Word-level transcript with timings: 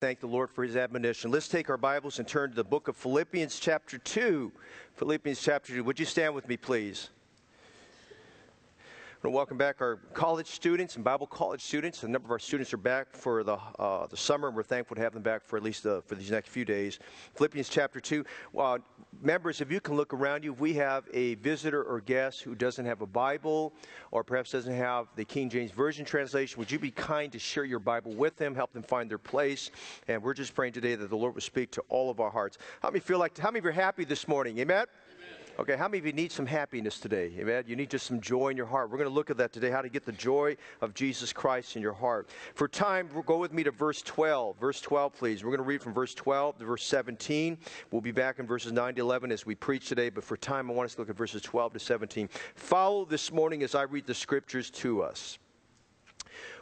Thank 0.00 0.20
the 0.20 0.26
Lord 0.26 0.48
for 0.48 0.62
his 0.62 0.76
admonition. 0.76 1.30
Let's 1.30 1.46
take 1.46 1.68
our 1.68 1.76
Bibles 1.76 2.18
and 2.18 2.26
turn 2.26 2.48
to 2.48 2.56
the 2.56 2.64
book 2.64 2.88
of 2.88 2.96
Philippians, 2.96 3.60
chapter 3.60 3.98
2. 3.98 4.50
Philippians, 4.94 5.42
chapter 5.42 5.74
2. 5.74 5.84
Would 5.84 6.00
you 6.00 6.06
stand 6.06 6.34
with 6.34 6.48
me, 6.48 6.56
please? 6.56 7.10
Welcome 9.22 9.58
back 9.58 9.82
our 9.82 9.96
college 10.14 10.46
students 10.46 10.96
and 10.96 11.04
Bible 11.04 11.26
college 11.26 11.60
students. 11.60 12.04
A 12.04 12.08
number 12.08 12.26
of 12.26 12.30
our 12.30 12.38
students 12.38 12.72
are 12.72 12.78
back 12.78 13.14
for 13.14 13.44
the, 13.44 13.58
uh, 13.78 14.06
the 14.06 14.16
summer, 14.16 14.48
and 14.48 14.56
we're 14.56 14.62
thankful 14.62 14.96
to 14.96 15.02
have 15.02 15.12
them 15.12 15.22
back 15.22 15.44
for 15.44 15.58
at 15.58 15.62
least 15.62 15.84
uh, 15.84 16.00
for 16.00 16.14
these 16.14 16.30
next 16.30 16.48
few 16.48 16.64
days. 16.64 16.98
Philippians 17.34 17.68
chapter 17.68 18.00
2. 18.00 18.24
Uh, 18.56 18.78
members, 19.20 19.60
if 19.60 19.70
you 19.70 19.78
can 19.78 19.94
look 19.94 20.14
around 20.14 20.42
you, 20.42 20.54
if 20.54 20.58
we 20.58 20.72
have 20.72 21.04
a 21.12 21.34
visitor 21.36 21.82
or 21.82 22.00
guest 22.00 22.40
who 22.40 22.54
doesn't 22.54 22.86
have 22.86 23.02
a 23.02 23.06
Bible 23.06 23.74
or 24.10 24.24
perhaps 24.24 24.52
doesn't 24.52 24.74
have 24.74 25.06
the 25.16 25.24
King 25.24 25.50
James 25.50 25.70
Version 25.70 26.06
translation, 26.06 26.58
would 26.58 26.70
you 26.70 26.78
be 26.78 26.90
kind 26.90 27.30
to 27.30 27.38
share 27.38 27.64
your 27.64 27.78
Bible 27.78 28.14
with 28.14 28.36
them, 28.36 28.54
help 28.54 28.72
them 28.72 28.82
find 28.82 29.10
their 29.10 29.18
place? 29.18 29.70
And 30.08 30.22
we're 30.22 30.34
just 30.34 30.54
praying 30.54 30.72
today 30.72 30.94
that 30.94 31.10
the 31.10 31.16
Lord 31.16 31.34
will 31.34 31.42
speak 31.42 31.70
to 31.72 31.82
all 31.90 32.10
of 32.10 32.20
our 32.20 32.30
hearts. 32.30 32.56
How 32.82 32.88
many 32.88 33.00
feel 33.00 33.18
like, 33.18 33.36
how 33.36 33.50
many 33.50 33.58
of 33.58 33.64
you 33.66 33.70
are 33.70 33.74
happy 33.74 34.04
this 34.04 34.26
morning? 34.26 34.58
Amen? 34.60 34.86
Okay, 35.60 35.76
how 35.76 35.88
many 35.88 35.98
of 35.98 36.06
you 36.06 36.14
need 36.14 36.32
some 36.32 36.46
happiness 36.46 36.98
today? 36.98 37.30
Amen. 37.38 37.64
You 37.66 37.76
need 37.76 37.90
just 37.90 38.06
some 38.06 38.18
joy 38.18 38.48
in 38.48 38.56
your 38.56 38.64
heart. 38.64 38.90
We're 38.90 38.96
going 38.96 39.10
to 39.10 39.14
look 39.14 39.28
at 39.28 39.36
that 39.36 39.52
today, 39.52 39.70
how 39.70 39.82
to 39.82 39.90
get 39.90 40.06
the 40.06 40.12
joy 40.12 40.56
of 40.80 40.94
Jesus 40.94 41.34
Christ 41.34 41.76
in 41.76 41.82
your 41.82 41.92
heart. 41.92 42.30
For 42.54 42.66
time, 42.66 43.10
go 43.26 43.36
with 43.36 43.52
me 43.52 43.62
to 43.64 43.70
verse 43.70 44.00
12. 44.00 44.58
Verse 44.58 44.80
12, 44.80 45.12
please. 45.12 45.44
We're 45.44 45.50
going 45.50 45.58
to 45.58 45.64
read 45.64 45.82
from 45.82 45.92
verse 45.92 46.14
12 46.14 46.60
to 46.60 46.64
verse 46.64 46.82
17. 46.84 47.58
We'll 47.90 48.00
be 48.00 48.10
back 48.10 48.38
in 48.38 48.46
verses 48.46 48.72
9 48.72 48.94
to 48.94 49.02
11 49.02 49.30
as 49.32 49.44
we 49.44 49.54
preach 49.54 49.86
today, 49.86 50.08
but 50.08 50.24
for 50.24 50.38
time, 50.38 50.70
I 50.70 50.72
want 50.72 50.86
us 50.86 50.94
to 50.94 51.02
look 51.02 51.10
at 51.10 51.16
verses 51.16 51.42
12 51.42 51.74
to 51.74 51.78
17. 51.78 52.30
Follow 52.54 53.04
this 53.04 53.30
morning 53.30 53.62
as 53.62 53.74
I 53.74 53.82
read 53.82 54.06
the 54.06 54.14
scriptures 54.14 54.70
to 54.70 55.02
us. 55.02 55.38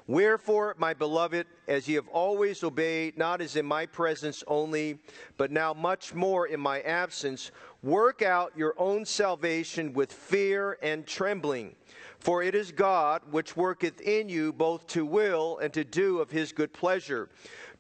Wherefore, 0.08 0.74
my 0.78 0.94
beloved, 0.94 1.46
as 1.68 1.86
ye 1.86 1.94
have 1.96 2.08
always 2.08 2.64
obeyed, 2.64 3.18
not 3.18 3.42
as 3.42 3.56
in 3.56 3.66
my 3.66 3.84
presence 3.84 4.42
only, 4.46 4.98
but 5.36 5.50
now 5.50 5.74
much 5.74 6.14
more 6.14 6.46
in 6.46 6.58
my 6.58 6.80
absence, 6.80 7.50
work 7.82 8.22
out 8.22 8.52
your 8.56 8.74
own 8.78 9.04
salvation 9.04 9.92
with 9.92 10.12
fear 10.12 10.78
and 10.82 11.06
trembling. 11.06 11.74
For 12.18 12.42
it 12.42 12.54
is 12.54 12.72
God 12.72 13.22
which 13.30 13.56
worketh 13.56 14.00
in 14.00 14.28
you 14.28 14.52
both 14.52 14.86
to 14.88 15.06
will 15.06 15.58
and 15.58 15.72
to 15.74 15.84
do 15.84 16.18
of 16.18 16.30
his 16.30 16.52
good 16.52 16.72
pleasure. 16.72 17.28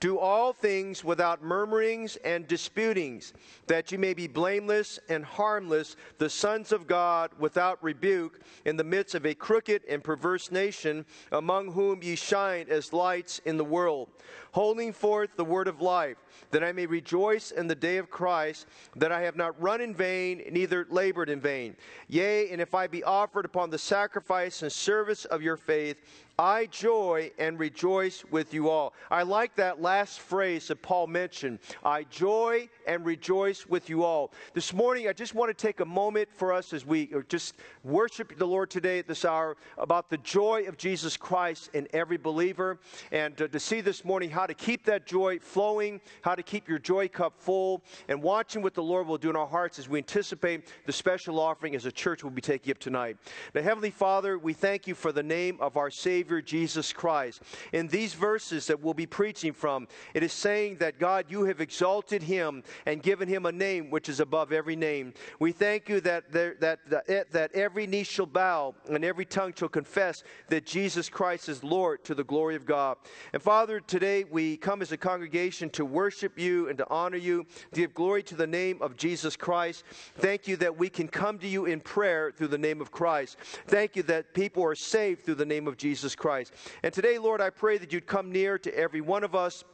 Do 0.00 0.18
all 0.18 0.52
things 0.52 1.02
without 1.02 1.42
murmurings 1.42 2.16
and 2.24 2.46
disputings, 2.46 3.32
that 3.66 3.90
you 3.90 3.98
may 3.98 4.14
be 4.14 4.28
blameless 4.28 5.00
and 5.08 5.24
harmless, 5.24 5.96
the 6.18 6.30
sons 6.30 6.70
of 6.70 6.86
God 6.86 7.30
without 7.38 7.82
rebuke, 7.82 8.40
in 8.64 8.76
the 8.76 8.84
midst 8.84 9.16
of 9.16 9.26
a 9.26 9.34
crooked 9.34 9.82
and 9.88 10.04
perverse 10.04 10.52
nation, 10.52 11.04
among 11.32 11.72
whom 11.72 12.02
ye 12.02 12.14
shine 12.14 12.66
as 12.68 12.92
lights 12.92 13.40
in 13.44 13.56
the 13.56 13.64
world, 13.64 14.08
holding 14.52 14.92
forth 14.92 15.30
the 15.36 15.44
word 15.44 15.66
of 15.66 15.80
life, 15.80 16.18
that 16.52 16.62
I 16.62 16.70
may 16.70 16.86
rejoice 16.86 17.50
in 17.50 17.66
the 17.66 17.74
day 17.74 17.96
of 17.96 18.08
Christ, 18.08 18.66
that 18.94 19.10
I 19.10 19.22
have 19.22 19.36
not 19.36 19.60
run 19.60 19.80
in 19.80 19.94
vain, 19.94 20.44
neither 20.50 20.86
labored 20.90 21.28
in 21.28 21.40
vain. 21.40 21.76
Yea, 22.06 22.50
and 22.50 22.60
if 22.60 22.74
I 22.74 22.86
be 22.86 23.02
offered 23.02 23.44
upon 23.44 23.70
the 23.70 23.78
sacrifice 23.78 24.62
and 24.62 24.70
service 24.70 25.24
of 25.24 25.42
your 25.42 25.56
faith, 25.56 26.02
I 26.40 26.66
joy 26.66 27.32
and 27.36 27.58
rejoice 27.58 28.24
with 28.30 28.54
you 28.54 28.68
all. 28.68 28.94
I 29.10 29.24
like 29.24 29.56
that 29.56 29.82
last 29.82 30.20
phrase 30.20 30.68
that 30.68 30.80
Paul 30.82 31.08
mentioned. 31.08 31.58
I 31.82 32.04
joy 32.04 32.68
and 32.86 33.04
rejoice 33.04 33.66
with 33.66 33.90
you 33.90 34.04
all. 34.04 34.30
This 34.54 34.72
morning, 34.72 35.08
I 35.08 35.12
just 35.12 35.34
want 35.34 35.50
to 35.50 35.66
take 35.66 35.80
a 35.80 35.84
moment 35.84 36.28
for 36.32 36.52
us 36.52 36.72
as 36.72 36.86
we 36.86 37.10
just 37.28 37.56
worship 37.82 38.38
the 38.38 38.46
Lord 38.46 38.70
today 38.70 39.00
at 39.00 39.08
this 39.08 39.24
hour 39.24 39.56
about 39.78 40.10
the 40.10 40.18
joy 40.18 40.66
of 40.68 40.76
Jesus 40.76 41.16
Christ 41.16 41.70
in 41.74 41.88
every 41.92 42.18
believer 42.18 42.78
and 43.10 43.36
to, 43.36 43.48
to 43.48 43.58
see 43.58 43.80
this 43.80 44.04
morning 44.04 44.30
how 44.30 44.46
to 44.46 44.54
keep 44.54 44.84
that 44.84 45.06
joy 45.08 45.40
flowing, 45.40 46.00
how 46.22 46.36
to 46.36 46.44
keep 46.44 46.68
your 46.68 46.78
joy 46.78 47.08
cup 47.08 47.34
full, 47.36 47.82
and 48.06 48.22
watching 48.22 48.62
what 48.62 48.74
the 48.74 48.82
Lord 48.82 49.08
will 49.08 49.18
do 49.18 49.28
in 49.28 49.34
our 49.34 49.44
hearts 49.44 49.80
as 49.80 49.88
we 49.88 49.98
anticipate 49.98 50.68
the 50.86 50.92
special 50.92 51.40
offering 51.40 51.74
as 51.74 51.84
a 51.84 51.90
church 51.90 52.22
will 52.22 52.30
be 52.30 52.40
taking 52.40 52.70
up 52.70 52.78
tonight. 52.78 53.16
Now, 53.56 53.62
Heavenly 53.62 53.90
Father, 53.90 54.38
we 54.38 54.52
thank 54.52 54.86
you 54.86 54.94
for 54.94 55.10
the 55.10 55.24
name 55.24 55.56
of 55.58 55.76
our 55.76 55.90
Savior. 55.90 56.27
Savior 56.28 56.42
Jesus 56.42 56.92
Christ. 56.92 57.40
In 57.72 57.88
these 57.88 58.12
verses 58.12 58.66
that 58.66 58.82
we'll 58.82 58.92
be 58.92 59.06
preaching 59.06 59.54
from, 59.54 59.88
it 60.12 60.22
is 60.22 60.30
saying 60.30 60.76
that 60.76 60.98
God, 60.98 61.24
you 61.30 61.44
have 61.44 61.62
exalted 61.62 62.22
him 62.22 62.62
and 62.84 63.02
given 63.02 63.26
him 63.26 63.46
a 63.46 63.52
name 63.52 63.88
which 63.88 64.10
is 64.10 64.20
above 64.20 64.52
every 64.52 64.76
name. 64.76 65.14
We 65.40 65.52
thank 65.52 65.88
you 65.88 66.02
that, 66.02 66.30
there, 66.30 66.54
that, 66.60 66.80
that, 66.90 67.08
eh, 67.08 67.24
that 67.30 67.54
every 67.54 67.86
knee 67.86 68.02
shall 68.02 68.26
bow 68.26 68.74
and 68.90 69.06
every 69.06 69.24
tongue 69.24 69.54
shall 69.56 69.70
confess 69.70 70.22
that 70.50 70.66
Jesus 70.66 71.08
Christ 71.08 71.48
is 71.48 71.64
Lord 71.64 72.04
to 72.04 72.14
the 72.14 72.24
glory 72.24 72.56
of 72.56 72.66
God. 72.66 72.98
And 73.32 73.40
Father, 73.40 73.80
today 73.80 74.24
we 74.30 74.58
come 74.58 74.82
as 74.82 74.92
a 74.92 74.98
congregation 74.98 75.70
to 75.70 75.84
worship 75.86 76.38
you 76.38 76.68
and 76.68 76.76
to 76.76 76.86
honor 76.90 77.16
you, 77.16 77.46
to 77.72 77.80
give 77.80 77.94
glory 77.94 78.22
to 78.24 78.34
the 78.34 78.46
name 78.46 78.82
of 78.82 78.98
Jesus 78.98 79.34
Christ. 79.34 79.82
Thank 80.18 80.46
you 80.46 80.56
that 80.56 80.76
we 80.76 80.90
can 80.90 81.08
come 81.08 81.38
to 81.38 81.48
you 81.48 81.64
in 81.64 81.80
prayer 81.80 82.32
through 82.36 82.48
the 82.48 82.58
name 82.58 82.82
of 82.82 82.90
Christ. 82.90 83.38
Thank 83.66 83.96
you 83.96 84.02
that 84.02 84.34
people 84.34 84.62
are 84.62 84.74
saved 84.74 85.24
through 85.24 85.36
the 85.36 85.46
name 85.46 85.66
of 85.66 85.78
Jesus 85.78 86.14
Christ. 86.18 86.52
And 86.82 86.92
today, 86.92 87.18
Lord, 87.18 87.40
I 87.40 87.50
pray 87.50 87.78
that 87.78 87.92
you'd 87.92 88.06
come 88.06 88.30
near 88.30 88.58
to 88.58 88.76
every 88.76 89.00
one 89.00 89.24
of 89.24 89.34
us 89.34 89.64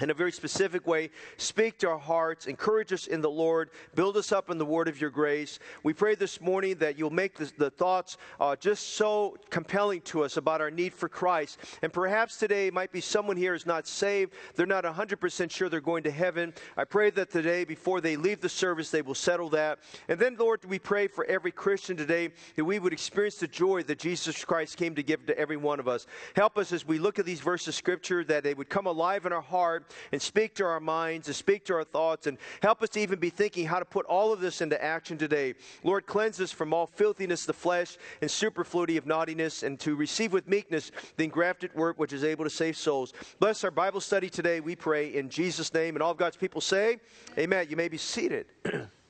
in 0.00 0.10
a 0.10 0.14
very 0.14 0.32
specific 0.32 0.88
way, 0.88 1.08
speak 1.36 1.78
to 1.78 1.88
our 1.88 1.98
hearts, 1.98 2.46
encourage 2.46 2.92
us 2.92 3.06
in 3.06 3.20
the 3.20 3.30
Lord, 3.30 3.70
build 3.94 4.16
us 4.16 4.32
up 4.32 4.50
in 4.50 4.58
the 4.58 4.64
word 4.66 4.88
of 4.88 5.00
your 5.00 5.10
grace. 5.10 5.60
We 5.84 5.92
pray 5.92 6.16
this 6.16 6.40
morning 6.40 6.78
that 6.78 6.98
you'll 6.98 7.10
make 7.10 7.36
the, 7.36 7.52
the 7.58 7.70
thoughts 7.70 8.16
uh, 8.40 8.56
just 8.56 8.96
so 8.96 9.36
compelling 9.50 10.00
to 10.02 10.24
us 10.24 10.36
about 10.36 10.60
our 10.60 10.70
need 10.70 10.92
for 10.94 11.08
Christ. 11.08 11.58
And 11.82 11.92
perhaps 11.92 12.38
today 12.38 12.70
might 12.70 12.90
be 12.90 13.00
someone 13.00 13.36
here 13.36 13.54
is 13.54 13.66
not 13.66 13.86
saved, 13.86 14.32
they're 14.56 14.66
not 14.66 14.82
100% 14.82 15.50
sure 15.50 15.68
they're 15.68 15.80
going 15.80 16.02
to 16.02 16.10
heaven. 16.10 16.54
I 16.76 16.82
pray 16.82 17.10
that 17.10 17.30
today, 17.30 17.64
before 17.64 18.00
they 18.00 18.16
leave 18.16 18.40
the 18.40 18.48
service, 18.48 18.90
they 18.90 19.02
will 19.02 19.14
settle 19.14 19.48
that. 19.50 19.78
And 20.08 20.18
then, 20.18 20.34
Lord, 20.36 20.64
we 20.64 20.80
pray 20.80 21.06
for 21.06 21.24
every 21.26 21.52
Christian 21.52 21.96
today 21.96 22.30
that 22.56 22.64
we 22.64 22.80
would 22.80 22.92
experience 22.92 23.36
the 23.36 23.46
joy 23.46 23.84
that 23.84 24.00
Jesus 24.00 24.44
Christ 24.44 24.76
came 24.76 24.96
to 24.96 25.04
give 25.04 25.24
to 25.26 25.38
every 25.38 25.56
one 25.56 25.78
of 25.78 25.86
us. 25.86 26.08
Help 26.34 26.58
us 26.58 26.72
as 26.72 26.84
we 26.84 26.98
look 26.98 27.20
at 27.20 27.26
these 27.26 27.40
verses 27.40 27.68
of 27.68 27.74
Scripture 27.76 28.24
that 28.24 28.42
they 28.42 28.54
would 28.54 28.68
come 28.68 28.86
alive 28.86 29.24
in 29.24 29.32
our 29.32 29.40
heart 29.74 29.92
and 30.12 30.22
speak 30.22 30.54
to 30.54 30.64
our 30.64 30.80
minds 30.80 31.26
and 31.26 31.36
speak 31.36 31.64
to 31.64 31.74
our 31.74 31.84
thoughts 31.84 32.26
and 32.26 32.38
help 32.62 32.82
us 32.82 32.88
to 32.90 33.00
even 33.00 33.18
be 33.18 33.30
thinking 33.30 33.66
how 33.66 33.78
to 33.78 33.84
put 33.84 34.06
all 34.06 34.32
of 34.32 34.40
this 34.40 34.60
into 34.60 34.82
action 34.82 35.18
today. 35.18 35.54
Lord, 35.82 36.06
cleanse 36.06 36.40
us 36.40 36.52
from 36.52 36.72
all 36.72 36.86
filthiness 36.86 37.42
of 37.42 37.48
the 37.48 37.52
flesh 37.54 37.96
and 38.20 38.30
superfluity 38.30 38.96
of 38.96 39.06
naughtiness 39.06 39.62
and 39.62 39.78
to 39.80 39.96
receive 39.96 40.32
with 40.32 40.48
meekness 40.48 40.92
the 41.16 41.24
engrafted 41.24 41.74
word 41.74 41.98
which 41.98 42.12
is 42.12 42.24
able 42.24 42.44
to 42.44 42.50
save 42.50 42.76
souls. 42.76 43.12
Bless 43.40 43.64
our 43.64 43.70
Bible 43.70 44.00
study 44.00 44.30
today, 44.30 44.60
we 44.60 44.76
pray 44.76 45.14
in 45.14 45.28
Jesus' 45.28 45.72
name. 45.74 45.96
And 45.96 46.02
all 46.02 46.12
of 46.12 46.16
God's 46.16 46.36
people 46.36 46.60
say, 46.60 46.98
Amen. 47.38 47.66
You 47.68 47.76
may 47.76 47.88
be 47.88 47.98
seated. 47.98 48.46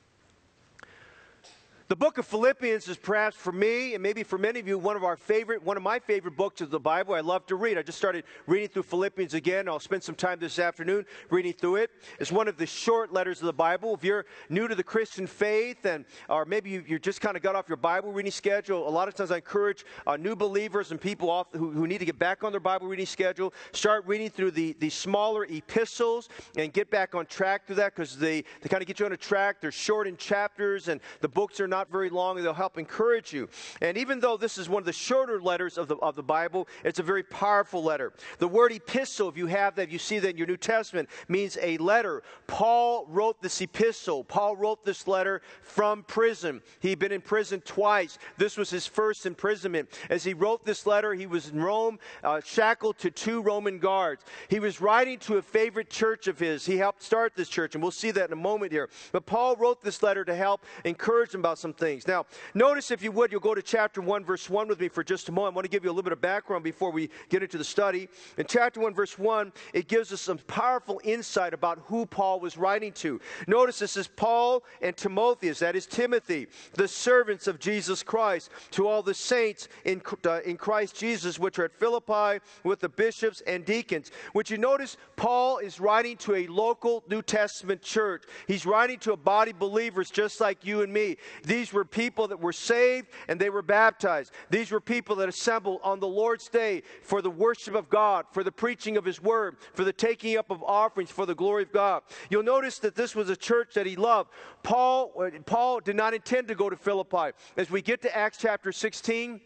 The 1.87 1.95
book 1.95 2.17
of 2.17 2.25
Philippians 2.25 2.87
is 2.87 2.97
perhaps 2.97 3.35
for 3.35 3.51
me 3.51 3.93
and 3.93 4.01
maybe 4.01 4.23
for 4.23 4.39
many 4.39 4.59
of 4.59 4.67
you 4.67 4.79
one 4.79 4.95
of 4.95 5.03
our 5.03 5.15
favorite, 5.15 5.61
one 5.61 5.77
of 5.77 5.83
my 5.83 5.99
favorite 5.99 6.35
books 6.35 6.59
of 6.61 6.71
the 6.71 6.79
Bible. 6.79 7.13
I 7.13 7.19
love 7.19 7.45
to 7.45 7.55
read. 7.55 7.77
I 7.77 7.83
just 7.83 7.99
started 7.99 8.23
reading 8.47 8.69
through 8.69 8.81
Philippians 8.81 9.35
again. 9.35 9.69
I'll 9.69 9.79
spend 9.79 10.01
some 10.01 10.15
time 10.15 10.39
this 10.39 10.57
afternoon 10.57 11.05
reading 11.29 11.53
through 11.53 11.75
it. 11.75 11.91
It's 12.19 12.31
one 12.31 12.47
of 12.47 12.57
the 12.57 12.65
short 12.65 13.13
letters 13.13 13.39
of 13.39 13.45
the 13.45 13.53
Bible. 13.53 13.93
If 13.93 14.03
you're 14.03 14.25
new 14.49 14.67
to 14.67 14.73
the 14.73 14.83
Christian 14.83 15.27
faith 15.27 15.85
and 15.85 16.05
or 16.27 16.43
maybe 16.45 16.71
you, 16.71 16.83
you 16.87 16.97
just 16.97 17.21
kind 17.21 17.37
of 17.37 17.43
got 17.43 17.55
off 17.55 17.69
your 17.69 17.77
Bible 17.77 18.11
reading 18.11 18.31
schedule, 18.31 18.87
a 18.87 18.89
lot 18.89 19.07
of 19.07 19.13
times 19.13 19.29
I 19.29 19.35
encourage 19.35 19.85
uh, 20.07 20.17
new 20.17 20.35
believers 20.35 20.89
and 20.89 20.99
people 20.99 21.29
off, 21.29 21.49
who, 21.51 21.69
who 21.69 21.85
need 21.85 21.99
to 21.99 22.05
get 22.05 22.17
back 22.17 22.43
on 22.43 22.51
their 22.51 22.59
Bible 22.59 22.87
reading 22.87 23.05
schedule, 23.05 23.53
start 23.73 24.07
reading 24.07 24.31
through 24.31 24.51
the, 24.51 24.75
the 24.79 24.89
smaller 24.89 25.45
epistles 25.45 26.29
and 26.57 26.73
get 26.73 26.89
back 26.89 27.13
on 27.13 27.27
track 27.27 27.67
through 27.67 27.75
that 27.75 27.93
because 27.95 28.17
they, 28.17 28.43
they 28.61 28.69
kind 28.69 28.81
of 28.81 28.87
get 28.87 28.99
you 28.99 29.05
on 29.05 29.11
a 29.11 29.17
track. 29.17 29.61
They're 29.61 29.71
short 29.71 30.07
in 30.07 30.17
chapters 30.17 30.87
and 30.87 30.99
the 31.21 31.29
books 31.29 31.59
are 31.59 31.67
not 31.67 31.74
very 31.83 32.09
long, 32.09 32.37
and 32.37 32.45
they'll 32.45 32.53
help 32.53 32.77
encourage 32.77 33.33
you. 33.33 33.49
And 33.81 33.97
even 33.97 34.19
though 34.19 34.37
this 34.37 34.57
is 34.57 34.69
one 34.69 34.81
of 34.81 34.85
the 34.85 34.93
shorter 34.93 35.41
letters 35.41 35.77
of 35.77 35.87
the, 35.87 35.95
of 35.97 36.15
the 36.15 36.23
Bible, 36.23 36.67
it's 36.83 36.99
a 36.99 37.03
very 37.03 37.23
powerful 37.23 37.83
letter. 37.83 38.13
The 38.39 38.47
word 38.47 38.71
epistle, 38.71 39.29
if 39.29 39.37
you 39.37 39.47
have 39.47 39.75
that, 39.75 39.89
you 39.89 39.99
see 39.99 40.19
that 40.19 40.31
in 40.31 40.37
your 40.37 40.47
New 40.47 40.57
Testament, 40.57 41.09
means 41.27 41.57
a 41.61 41.77
letter. 41.77 42.23
Paul 42.47 43.05
wrote 43.07 43.41
this 43.41 43.61
epistle. 43.61 44.23
Paul 44.23 44.55
wrote 44.55 44.85
this 44.85 45.07
letter 45.07 45.41
from 45.61 46.03
prison. 46.03 46.61
He'd 46.79 46.99
been 46.99 47.11
in 47.11 47.21
prison 47.21 47.61
twice. 47.61 48.17
This 48.37 48.57
was 48.57 48.69
his 48.69 48.87
first 48.87 49.25
imprisonment. 49.25 49.89
As 50.09 50.23
he 50.23 50.33
wrote 50.33 50.65
this 50.65 50.85
letter, 50.85 51.13
he 51.13 51.27
was 51.27 51.49
in 51.49 51.61
Rome, 51.61 51.99
uh, 52.23 52.41
shackled 52.43 52.97
to 52.99 53.11
two 53.11 53.41
Roman 53.41 53.79
guards. 53.79 54.23
He 54.49 54.59
was 54.59 54.81
writing 54.81 55.19
to 55.19 55.37
a 55.37 55.41
favorite 55.41 55.89
church 55.89 56.27
of 56.27 56.39
his. 56.39 56.65
He 56.65 56.77
helped 56.77 57.03
start 57.03 57.35
this 57.35 57.49
church, 57.49 57.75
and 57.75 57.81
we'll 57.81 57.91
see 57.91 58.11
that 58.11 58.29
in 58.29 58.33
a 58.33 58.35
moment 58.41 58.71
here. 58.71 58.89
But 59.11 59.25
Paul 59.25 59.55
wrote 59.55 59.81
this 59.81 60.03
letter 60.03 60.23
to 60.25 60.35
help 60.35 60.65
encourage 60.83 61.31
them 61.31 61.41
about 61.41 61.57
some 61.65 61.73
things. 61.73 62.07
Now, 62.07 62.27
notice 62.53 62.91
if 62.91 63.01
you 63.01 63.11
would, 63.13 63.31
you'll 63.31 63.41
go 63.41 63.55
to 63.55 63.61
chapter 63.63 63.99
1, 63.99 64.23
verse 64.23 64.51
1 64.51 64.67
with 64.67 64.79
me 64.79 64.87
for 64.87 65.03
just 65.03 65.29
a 65.29 65.31
moment. 65.31 65.53
I 65.53 65.55
want 65.55 65.65
to 65.65 65.71
give 65.71 65.83
you 65.83 65.89
a 65.89 65.93
little 65.93 66.03
bit 66.03 66.13
of 66.13 66.21
background 66.21 66.63
before 66.63 66.91
we 66.91 67.09
get 67.29 67.41
into 67.41 67.57
the 67.57 67.63
study. 67.63 68.07
In 68.37 68.45
chapter 68.47 68.79
1, 68.79 68.93
verse 68.93 69.17
1, 69.17 69.51
it 69.73 69.87
gives 69.87 70.13
us 70.13 70.21
some 70.21 70.37
powerful 70.37 71.01
insight 71.03 71.55
about 71.55 71.79
who 71.85 72.05
Paul 72.05 72.39
was 72.39 72.55
writing 72.55 72.91
to. 72.93 73.19
Notice 73.47 73.79
this 73.79 73.97
is 73.97 74.07
Paul 74.07 74.63
and 74.79 74.95
Timotheus, 74.95 75.57
that 75.57 75.75
is 75.75 75.87
Timothy, 75.87 76.45
the 76.75 76.87
servants 76.87 77.47
of 77.47 77.57
Jesus 77.57 78.03
Christ, 78.03 78.51
to 78.69 78.87
all 78.87 79.01
the 79.01 79.15
saints 79.15 79.67
in, 79.85 80.03
uh, 80.23 80.41
in 80.45 80.57
Christ 80.57 80.95
Jesus, 80.95 81.39
which 81.39 81.57
are 81.57 81.65
at 81.65 81.73
Philippi 81.73 82.45
with 82.63 82.79
the 82.79 82.89
bishops 82.89 83.41
and 83.47 83.65
deacons. 83.65 84.11
Which 84.33 84.51
you 84.51 84.59
notice, 84.59 84.97
Paul 85.15 85.57
is 85.57 85.79
writing 85.79 86.17
to 86.17 86.35
a 86.35 86.45
local 86.45 87.03
New 87.09 87.23
Testament 87.23 87.81
church. 87.81 88.21
He's 88.47 88.67
writing 88.67 88.99
to 88.99 89.13
a 89.13 89.17
body 89.17 89.49
of 89.49 89.57
believers 89.57 90.11
just 90.11 90.39
like 90.39 90.63
you 90.63 90.83
and 90.83 90.93
me. 90.93 91.17
These 91.55 91.71
were 91.71 91.85
people 91.85 92.27
that 92.27 92.41
were 92.41 92.51
saved 92.51 93.07
and 93.29 93.39
they 93.39 93.49
were 93.49 93.61
baptized. 93.61 94.33
These 94.49 94.71
were 94.71 94.81
people 94.81 95.15
that 95.15 95.29
assembled 95.29 95.79
on 95.83 96.01
the 96.01 96.07
Lord's 96.07 96.49
day 96.49 96.83
for 97.01 97.21
the 97.21 97.29
worship 97.29 97.75
of 97.75 97.89
God, 97.89 98.25
for 98.33 98.43
the 98.43 98.51
preaching 98.51 98.97
of 98.97 99.05
His 99.05 99.21
word, 99.21 99.55
for 99.73 99.85
the 99.85 99.93
taking 99.93 100.37
up 100.37 100.51
of 100.51 100.61
offerings 100.63 101.11
for 101.11 101.25
the 101.25 101.33
glory 101.33 101.63
of 101.63 101.71
God. 101.71 102.03
You'll 102.29 102.43
notice 102.43 102.79
that 102.79 102.93
this 102.93 103.15
was 103.15 103.29
a 103.29 103.37
church 103.37 103.73
that 103.75 103.85
he 103.85 103.95
loved. 103.95 104.31
Paul, 104.63 105.13
uh, 105.17 105.29
Paul 105.45 105.79
did 105.79 105.95
not 105.95 106.13
intend 106.13 106.49
to 106.49 106.55
go 106.55 106.69
to 106.69 106.75
Philippi. 106.75 107.31
As 107.55 107.71
we 107.71 107.81
get 107.81 108.01
to 108.01 108.13
Acts 108.13 108.37
chapter 108.37 108.73
16, 108.73 109.39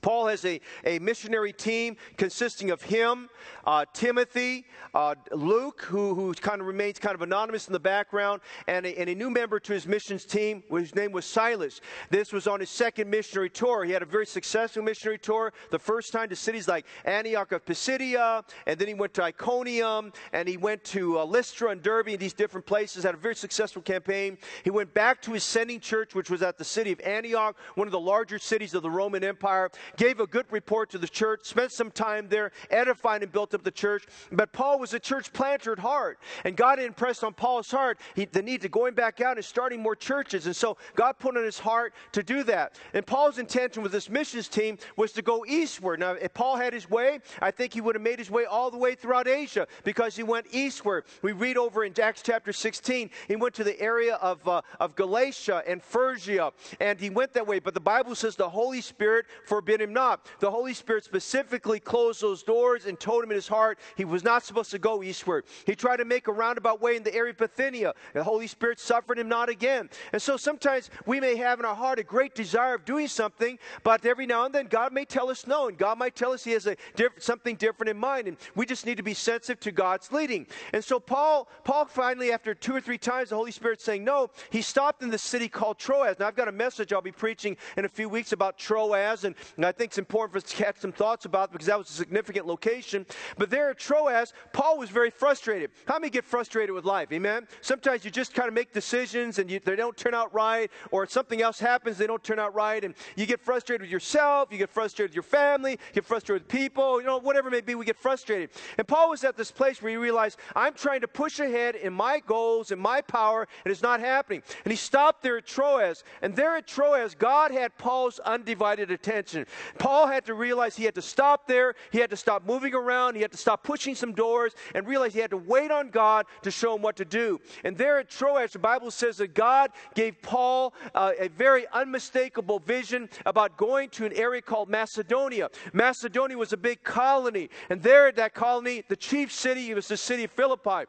Paul 0.00 0.28
has 0.28 0.44
a, 0.44 0.60
a 0.84 0.98
missionary 0.98 1.52
team 1.52 1.96
consisting 2.16 2.70
of 2.70 2.82
him, 2.82 3.28
uh, 3.64 3.84
Timothy, 3.92 4.66
uh, 4.94 5.14
Luke, 5.32 5.82
who, 5.82 6.14
who 6.14 6.32
kind 6.34 6.60
of 6.60 6.66
remains 6.66 6.98
kind 6.98 7.14
of 7.14 7.22
anonymous 7.22 7.66
in 7.66 7.72
the 7.72 7.80
background, 7.80 8.40
and 8.66 8.86
a, 8.86 8.98
and 8.98 9.08
a, 9.08 9.14
new 9.14 9.30
member 9.30 9.60
to 9.60 9.72
his 9.72 9.86
missions 9.86 10.24
team, 10.24 10.62
whose 10.70 10.94
name 10.94 11.12
was 11.12 11.26
Silas. 11.26 11.80
This 12.08 12.32
was 12.32 12.46
on 12.46 12.60
his 12.60 12.70
second 12.70 13.10
missionary 13.10 13.50
tour. 13.50 13.84
He 13.84 13.92
had 13.92 14.02
a 14.02 14.06
very 14.06 14.26
successful 14.26 14.82
missionary 14.82 15.18
tour. 15.18 15.52
The 15.70 15.78
first 15.78 16.12
time 16.12 16.28
to 16.30 16.36
cities 16.36 16.68
like 16.68 16.86
Antioch 17.04 17.52
of 17.52 17.64
Pisidia, 17.66 18.44
and 18.66 18.78
then 18.78 18.88
he 18.88 18.94
went 18.94 19.12
to 19.14 19.22
Iconium, 19.22 20.12
and 20.32 20.48
he 20.48 20.56
went 20.56 20.82
to 20.84 21.18
uh, 21.18 21.24
Lystra 21.24 21.70
and 21.70 21.82
Derbe, 21.82 22.08
and 22.08 22.18
these 22.18 22.32
different 22.32 22.66
places. 22.66 23.04
Had 23.04 23.14
a 23.14 23.18
very 23.18 23.34
successful 23.34 23.82
campaign. 23.82 24.38
He 24.64 24.70
went 24.70 24.92
back 24.94 25.20
to 25.22 25.32
his 25.32 25.44
sending 25.44 25.80
church, 25.80 26.14
which 26.14 26.30
was 26.30 26.42
at 26.42 26.56
the 26.56 26.64
city 26.64 26.92
of 26.92 27.00
Antioch, 27.00 27.56
one 27.74 27.86
of 27.86 27.92
the 27.92 28.00
larger 28.00 28.38
cities 28.38 28.74
of 28.74 28.82
the 28.82 28.90
Roman 28.90 29.22
Empire 29.22 29.70
gave 29.96 30.20
a 30.20 30.26
good 30.26 30.46
report 30.50 30.90
to 30.90 30.98
the 30.98 31.08
church, 31.08 31.44
spent 31.44 31.72
some 31.72 31.90
time 31.90 32.28
there, 32.28 32.52
edified 32.70 33.22
and 33.22 33.32
built 33.32 33.54
up 33.54 33.62
the 33.62 33.70
church. 33.70 34.06
But 34.32 34.52
Paul 34.52 34.78
was 34.78 34.94
a 34.94 34.98
church 34.98 35.32
planter 35.32 35.72
at 35.72 35.78
heart. 35.78 36.18
And 36.44 36.56
God 36.56 36.78
impressed 36.78 37.24
on 37.24 37.34
Paul's 37.34 37.70
heart 37.70 37.98
he, 38.14 38.24
the 38.24 38.42
need 38.42 38.62
to 38.62 38.68
going 38.68 38.94
back 38.94 39.20
out 39.20 39.36
and 39.36 39.44
starting 39.44 39.80
more 39.80 39.96
churches. 39.96 40.46
And 40.46 40.54
so 40.54 40.76
God 40.94 41.18
put 41.18 41.36
on 41.36 41.44
his 41.44 41.58
heart 41.58 41.94
to 42.12 42.22
do 42.22 42.42
that. 42.44 42.76
And 42.94 43.06
Paul's 43.06 43.38
intention 43.38 43.82
with 43.82 43.92
this 43.92 44.08
missions 44.08 44.48
team 44.48 44.78
was 44.96 45.12
to 45.12 45.22
go 45.22 45.44
eastward. 45.46 46.00
Now, 46.00 46.12
if 46.12 46.32
Paul 46.34 46.56
had 46.56 46.72
his 46.72 46.88
way, 46.88 47.20
I 47.40 47.50
think 47.50 47.74
he 47.74 47.80
would 47.80 47.94
have 47.94 48.02
made 48.02 48.18
his 48.18 48.30
way 48.30 48.44
all 48.44 48.70
the 48.70 48.78
way 48.78 48.94
throughout 48.94 49.28
Asia 49.28 49.66
because 49.84 50.16
he 50.16 50.22
went 50.22 50.46
eastward. 50.50 51.04
We 51.22 51.32
read 51.32 51.56
over 51.56 51.84
in 51.84 51.98
Acts 52.00 52.22
chapter 52.22 52.52
16, 52.52 53.10
he 53.28 53.36
went 53.36 53.54
to 53.54 53.64
the 53.64 53.78
area 53.80 54.14
of, 54.16 54.46
uh, 54.46 54.62
of 54.78 54.94
Galatia 54.94 55.62
and 55.66 55.82
Phrygia, 55.82 56.52
and 56.80 57.00
he 57.00 57.10
went 57.10 57.32
that 57.34 57.46
way. 57.46 57.58
But 57.58 57.74
the 57.74 57.80
Bible 57.80 58.14
says 58.14 58.36
the 58.36 58.48
Holy 58.48 58.80
Spirit 58.80 59.26
forbid 59.44 59.79
him 59.80 59.92
not. 59.92 60.26
The 60.40 60.50
Holy 60.50 60.74
Spirit 60.74 61.04
specifically 61.04 61.80
closed 61.80 62.20
those 62.20 62.42
doors 62.42 62.86
and 62.86 62.98
told 62.98 63.24
him 63.24 63.30
in 63.30 63.36
his 63.36 63.48
heart 63.48 63.78
he 63.96 64.04
was 64.04 64.24
not 64.24 64.44
supposed 64.44 64.70
to 64.72 64.78
go 64.78 65.02
eastward. 65.02 65.44
He 65.66 65.74
tried 65.74 65.98
to 65.98 66.04
make 66.04 66.28
a 66.28 66.32
roundabout 66.32 66.80
way 66.80 66.96
in 66.96 67.02
the 67.02 67.14
area 67.14 67.30
of 67.30 67.38
Bithynia. 67.38 67.94
The 68.14 68.24
Holy 68.24 68.46
Spirit 68.46 68.80
suffered 68.80 69.18
him 69.18 69.28
not 69.28 69.48
again. 69.48 69.90
And 70.12 70.20
so 70.20 70.36
sometimes 70.36 70.90
we 71.06 71.20
may 71.20 71.36
have 71.36 71.58
in 71.58 71.64
our 71.64 71.74
heart 71.74 71.98
a 71.98 72.04
great 72.04 72.34
desire 72.34 72.74
of 72.74 72.84
doing 72.84 73.08
something, 73.08 73.58
but 73.82 74.04
every 74.04 74.26
now 74.26 74.44
and 74.44 74.54
then 74.54 74.66
God 74.66 74.92
may 74.92 75.04
tell 75.04 75.30
us 75.30 75.46
no, 75.46 75.68
and 75.68 75.78
God 75.78 75.98
might 75.98 76.14
tell 76.14 76.32
us 76.32 76.44
He 76.44 76.52
has 76.52 76.66
a 76.66 76.76
diff- 76.96 77.12
something 77.18 77.56
different 77.56 77.90
in 77.90 77.96
mind, 77.96 78.28
and 78.28 78.36
we 78.54 78.66
just 78.66 78.86
need 78.86 78.96
to 78.96 79.02
be 79.02 79.14
sensitive 79.14 79.60
to 79.60 79.72
God's 79.72 80.12
leading. 80.12 80.46
And 80.72 80.84
so 80.84 81.00
Paul, 81.00 81.48
Paul 81.64 81.86
finally, 81.86 82.32
after 82.32 82.54
two 82.54 82.74
or 82.74 82.80
three 82.80 82.98
times, 82.98 83.30
the 83.30 83.36
Holy 83.36 83.52
Spirit 83.52 83.80
saying 83.80 84.04
no, 84.04 84.30
he 84.50 84.62
stopped 84.62 85.02
in 85.02 85.10
the 85.10 85.18
city 85.18 85.48
called 85.48 85.78
Troas. 85.78 86.18
Now 86.18 86.26
I've 86.26 86.36
got 86.36 86.48
a 86.48 86.52
message 86.52 86.92
I'll 86.92 87.02
be 87.02 87.12
preaching 87.12 87.56
in 87.76 87.84
a 87.84 87.88
few 87.88 88.08
weeks 88.08 88.32
about 88.32 88.58
Troas, 88.58 89.24
and, 89.24 89.34
think 89.72 89.90
it's 89.90 89.98
important 89.98 90.32
for 90.32 90.38
us 90.38 90.44
to 90.44 90.56
catch 90.56 90.78
some 90.78 90.92
thoughts 90.92 91.24
about 91.24 91.52
because 91.52 91.66
that 91.66 91.78
was 91.78 91.90
a 91.90 91.92
significant 91.92 92.46
location. 92.46 93.06
But 93.38 93.50
there 93.50 93.70
at 93.70 93.78
Troas, 93.78 94.32
Paul 94.52 94.78
was 94.78 94.90
very 94.90 95.10
frustrated. 95.10 95.70
How 95.86 95.98
many 95.98 96.10
get 96.10 96.24
frustrated 96.24 96.74
with 96.74 96.84
life? 96.84 97.12
Amen? 97.12 97.46
Sometimes 97.60 98.04
you 98.04 98.10
just 98.10 98.34
kind 98.34 98.48
of 98.48 98.54
make 98.54 98.72
decisions 98.72 99.38
and 99.38 99.50
you, 99.50 99.60
they 99.60 99.76
don't 99.76 99.96
turn 99.96 100.14
out 100.14 100.32
right, 100.34 100.70
or 100.90 101.06
something 101.06 101.42
else 101.42 101.58
happens, 101.58 101.98
they 101.98 102.06
don't 102.06 102.22
turn 102.22 102.38
out 102.38 102.54
right, 102.54 102.84
and 102.84 102.94
you 103.16 103.26
get 103.26 103.40
frustrated 103.40 103.82
with 103.82 103.90
yourself, 103.90 104.48
you 104.50 104.58
get 104.58 104.70
frustrated 104.70 105.10
with 105.10 105.14
your 105.14 105.22
family, 105.22 105.72
you 105.72 105.94
get 105.94 106.04
frustrated 106.04 106.42
with 106.42 106.48
people, 106.48 107.00
you 107.00 107.06
know, 107.06 107.18
whatever 107.18 107.48
it 107.48 107.52
may 107.52 107.60
be, 107.60 107.74
we 107.74 107.84
get 107.84 107.96
frustrated. 107.96 108.50
And 108.78 108.86
Paul 108.86 109.10
was 109.10 109.24
at 109.24 109.36
this 109.36 109.50
place 109.50 109.82
where 109.82 109.90
he 109.90 109.96
realized, 109.96 110.38
I'm 110.56 110.74
trying 110.74 111.00
to 111.02 111.08
push 111.08 111.40
ahead 111.40 111.76
in 111.76 111.92
my 111.92 112.20
goals 112.26 112.70
and 112.70 112.80
my 112.80 113.00
power, 113.00 113.46
and 113.64 113.72
it's 113.72 113.82
not 113.82 114.00
happening. 114.00 114.42
And 114.64 114.72
he 114.72 114.76
stopped 114.76 115.22
there 115.22 115.38
at 115.38 115.46
Troas, 115.46 116.04
and 116.22 116.34
there 116.34 116.56
at 116.56 116.66
Troas, 116.66 117.14
God 117.14 117.50
had 117.50 117.76
Paul's 117.78 118.18
undivided 118.20 118.90
attention. 118.90 119.46
Paul 119.78 120.06
had 120.06 120.24
to 120.26 120.34
realize 120.34 120.76
he 120.76 120.84
had 120.84 120.94
to 120.94 121.02
stop 121.02 121.46
there, 121.46 121.74
he 121.90 121.98
had 121.98 122.10
to 122.10 122.16
stop 122.16 122.46
moving 122.46 122.74
around, 122.74 123.14
he 123.14 123.22
had 123.22 123.32
to 123.32 123.36
stop 123.38 123.62
pushing 123.62 123.94
some 123.94 124.12
doors, 124.12 124.54
and 124.74 124.86
realize 124.86 125.14
he 125.14 125.20
had 125.20 125.30
to 125.30 125.36
wait 125.36 125.70
on 125.70 125.90
God 125.90 126.26
to 126.42 126.50
show 126.50 126.74
him 126.74 126.82
what 126.82 126.96
to 126.96 127.04
do. 127.04 127.40
And 127.64 127.76
there 127.76 127.98
at 127.98 128.08
Troas, 128.08 128.52
the 128.52 128.58
Bible 128.58 128.90
says 128.90 129.16
that 129.18 129.34
God 129.34 129.70
gave 129.94 130.20
Paul 130.22 130.74
uh, 130.94 131.12
a 131.18 131.28
very 131.28 131.66
unmistakable 131.72 132.58
vision 132.58 133.08
about 133.26 133.56
going 133.56 133.90
to 133.90 134.06
an 134.06 134.12
area 134.12 134.42
called 134.42 134.68
Macedonia. 134.68 135.50
Macedonia 135.72 136.36
was 136.36 136.52
a 136.52 136.56
big 136.56 136.82
colony, 136.82 137.50
and 137.68 137.82
there 137.82 138.08
at 138.08 138.16
that 138.16 138.34
colony, 138.34 138.84
the 138.88 138.96
chief 138.96 139.32
city 139.32 139.72
was 139.74 139.88
the 139.88 139.96
city 139.96 140.24
of 140.24 140.30
Philippi. 140.30 140.86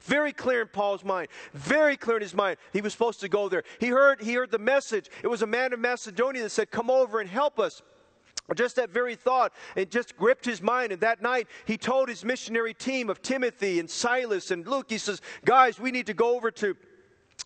Very 0.00 0.32
clear 0.32 0.62
in 0.62 0.68
Paul's 0.68 1.04
mind. 1.04 1.28
Very 1.52 1.96
clear 1.96 2.16
in 2.16 2.22
his 2.22 2.34
mind. 2.34 2.58
He 2.72 2.80
was 2.80 2.92
supposed 2.92 3.20
to 3.20 3.28
go 3.28 3.48
there. 3.48 3.64
He 3.78 3.88
heard, 3.88 4.20
he 4.20 4.34
heard 4.34 4.50
the 4.50 4.58
message. 4.58 5.10
It 5.22 5.28
was 5.28 5.42
a 5.42 5.46
man 5.46 5.72
of 5.72 5.80
Macedonia 5.80 6.42
that 6.42 6.50
said, 6.50 6.70
Come 6.70 6.90
over 6.90 7.20
and 7.20 7.28
help 7.28 7.58
us. 7.58 7.82
Just 8.54 8.76
that 8.76 8.90
very 8.90 9.16
thought, 9.16 9.52
it 9.74 9.90
just 9.90 10.16
gripped 10.16 10.44
his 10.44 10.62
mind. 10.62 10.92
And 10.92 11.00
that 11.00 11.20
night, 11.20 11.48
he 11.64 11.76
told 11.76 12.08
his 12.08 12.24
missionary 12.24 12.74
team 12.74 13.10
of 13.10 13.20
Timothy 13.20 13.80
and 13.80 13.90
Silas 13.90 14.52
and 14.52 14.66
Luke, 14.66 14.86
he 14.88 14.98
says, 14.98 15.20
Guys, 15.44 15.80
we 15.80 15.90
need 15.90 16.06
to 16.06 16.14
go 16.14 16.36
over 16.36 16.52
to 16.52 16.76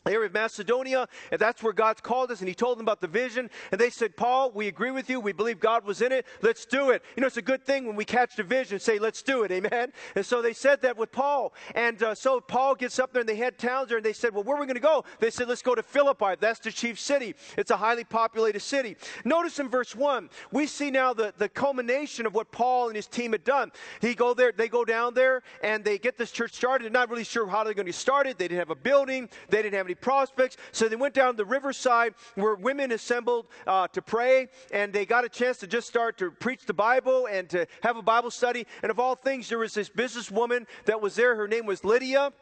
area 0.06 0.26
of 0.26 0.32
Macedonia, 0.32 1.06
and 1.30 1.38
that's 1.38 1.62
where 1.62 1.72
God's 1.72 2.00
called 2.00 2.30
us. 2.30 2.40
And 2.40 2.48
he 2.48 2.54
told 2.54 2.78
them 2.78 2.84
about 2.84 3.00
the 3.00 3.06
vision, 3.06 3.50
and 3.70 3.80
they 3.80 3.90
said, 3.90 4.16
Paul, 4.16 4.50
we 4.50 4.68
agree 4.68 4.90
with 4.90 5.10
you. 5.10 5.20
We 5.20 5.32
believe 5.32 5.60
God 5.60 5.84
was 5.84 6.00
in 6.00 6.10
it. 6.10 6.26
Let's 6.40 6.64
do 6.64 6.90
it. 6.90 7.02
You 7.16 7.20
know, 7.20 7.26
it's 7.26 7.36
a 7.36 7.42
good 7.42 7.66
thing 7.66 7.86
when 7.86 7.96
we 7.96 8.04
catch 8.04 8.36
the 8.36 8.42
vision, 8.42 8.80
say, 8.80 8.98
let's 8.98 9.22
do 9.22 9.42
it. 9.42 9.52
Amen. 9.52 9.92
And 10.16 10.24
so 10.24 10.40
they 10.40 10.54
said 10.54 10.80
that 10.82 10.96
with 10.96 11.12
Paul. 11.12 11.52
And 11.74 12.02
uh, 12.02 12.14
so 12.14 12.40
Paul 12.40 12.74
gets 12.74 12.98
up 12.98 13.12
there, 13.12 13.20
and 13.20 13.28
they 13.28 13.36
head 13.36 13.58
towns 13.58 13.88
there, 13.88 13.98
and 13.98 14.06
they 14.06 14.14
said, 14.14 14.34
well, 14.34 14.42
where 14.42 14.56
are 14.56 14.60
we 14.60 14.66
going 14.66 14.74
to 14.74 14.80
go? 14.80 15.04
They 15.18 15.30
said, 15.30 15.48
let's 15.48 15.62
go 15.62 15.74
to 15.74 15.82
Philippi. 15.82 16.36
That's 16.40 16.60
the 16.60 16.72
chief 16.72 16.98
city. 16.98 17.34
It's 17.58 17.70
a 17.70 17.76
highly 17.76 18.04
populated 18.04 18.60
city. 18.60 18.96
Notice 19.24 19.58
in 19.58 19.68
verse 19.68 19.94
1, 19.94 20.30
we 20.50 20.66
see 20.66 20.90
now 20.90 21.12
the, 21.12 21.34
the 21.36 21.48
culmination 21.48 22.24
of 22.24 22.34
what 22.34 22.50
Paul 22.50 22.86
and 22.86 22.96
his 22.96 23.06
team 23.06 23.32
had 23.32 23.44
done. 23.44 23.70
He 24.00 24.14
go 24.14 24.32
there, 24.32 24.52
they 24.52 24.68
go 24.68 24.84
down 24.84 25.12
there, 25.12 25.42
and 25.62 25.84
they 25.84 25.98
get 25.98 26.16
this 26.16 26.30
church 26.30 26.54
started. 26.54 26.84
They're 26.84 26.90
not 26.90 27.10
really 27.10 27.24
sure 27.24 27.46
how 27.46 27.64
they're 27.64 27.74
going 27.74 27.86
to 27.86 27.92
get 27.92 27.98
started. 27.98 28.38
They 28.38 28.48
didn't 28.48 28.60
have 28.60 28.70
a 28.70 28.74
building. 28.74 29.28
They 29.50 29.62
didn't 29.62 29.74
have 29.74 29.89
any 29.90 29.94
prospects. 29.96 30.56
So 30.72 30.88
they 30.88 30.96
went 30.96 31.14
down 31.14 31.36
the 31.36 31.44
riverside 31.44 32.14
where 32.36 32.54
women 32.54 32.92
assembled 32.92 33.46
uh, 33.66 33.88
to 33.88 34.00
pray, 34.00 34.48
and 34.72 34.92
they 34.92 35.04
got 35.04 35.24
a 35.24 35.28
chance 35.28 35.58
to 35.58 35.66
just 35.66 35.88
start 35.88 36.16
to 36.18 36.30
preach 36.30 36.64
the 36.64 36.74
Bible 36.74 37.26
and 37.26 37.48
to 37.50 37.66
have 37.82 37.96
a 37.96 38.02
Bible 38.02 38.30
study. 38.30 38.66
And 38.82 38.90
of 38.90 39.00
all 39.00 39.16
things, 39.16 39.48
there 39.48 39.58
was 39.58 39.74
this 39.74 39.88
businesswoman 39.88 40.66
that 40.84 41.00
was 41.00 41.16
there. 41.16 41.34
Her 41.34 41.48
name 41.48 41.66
was 41.66 41.84
Lydia. 41.84 42.32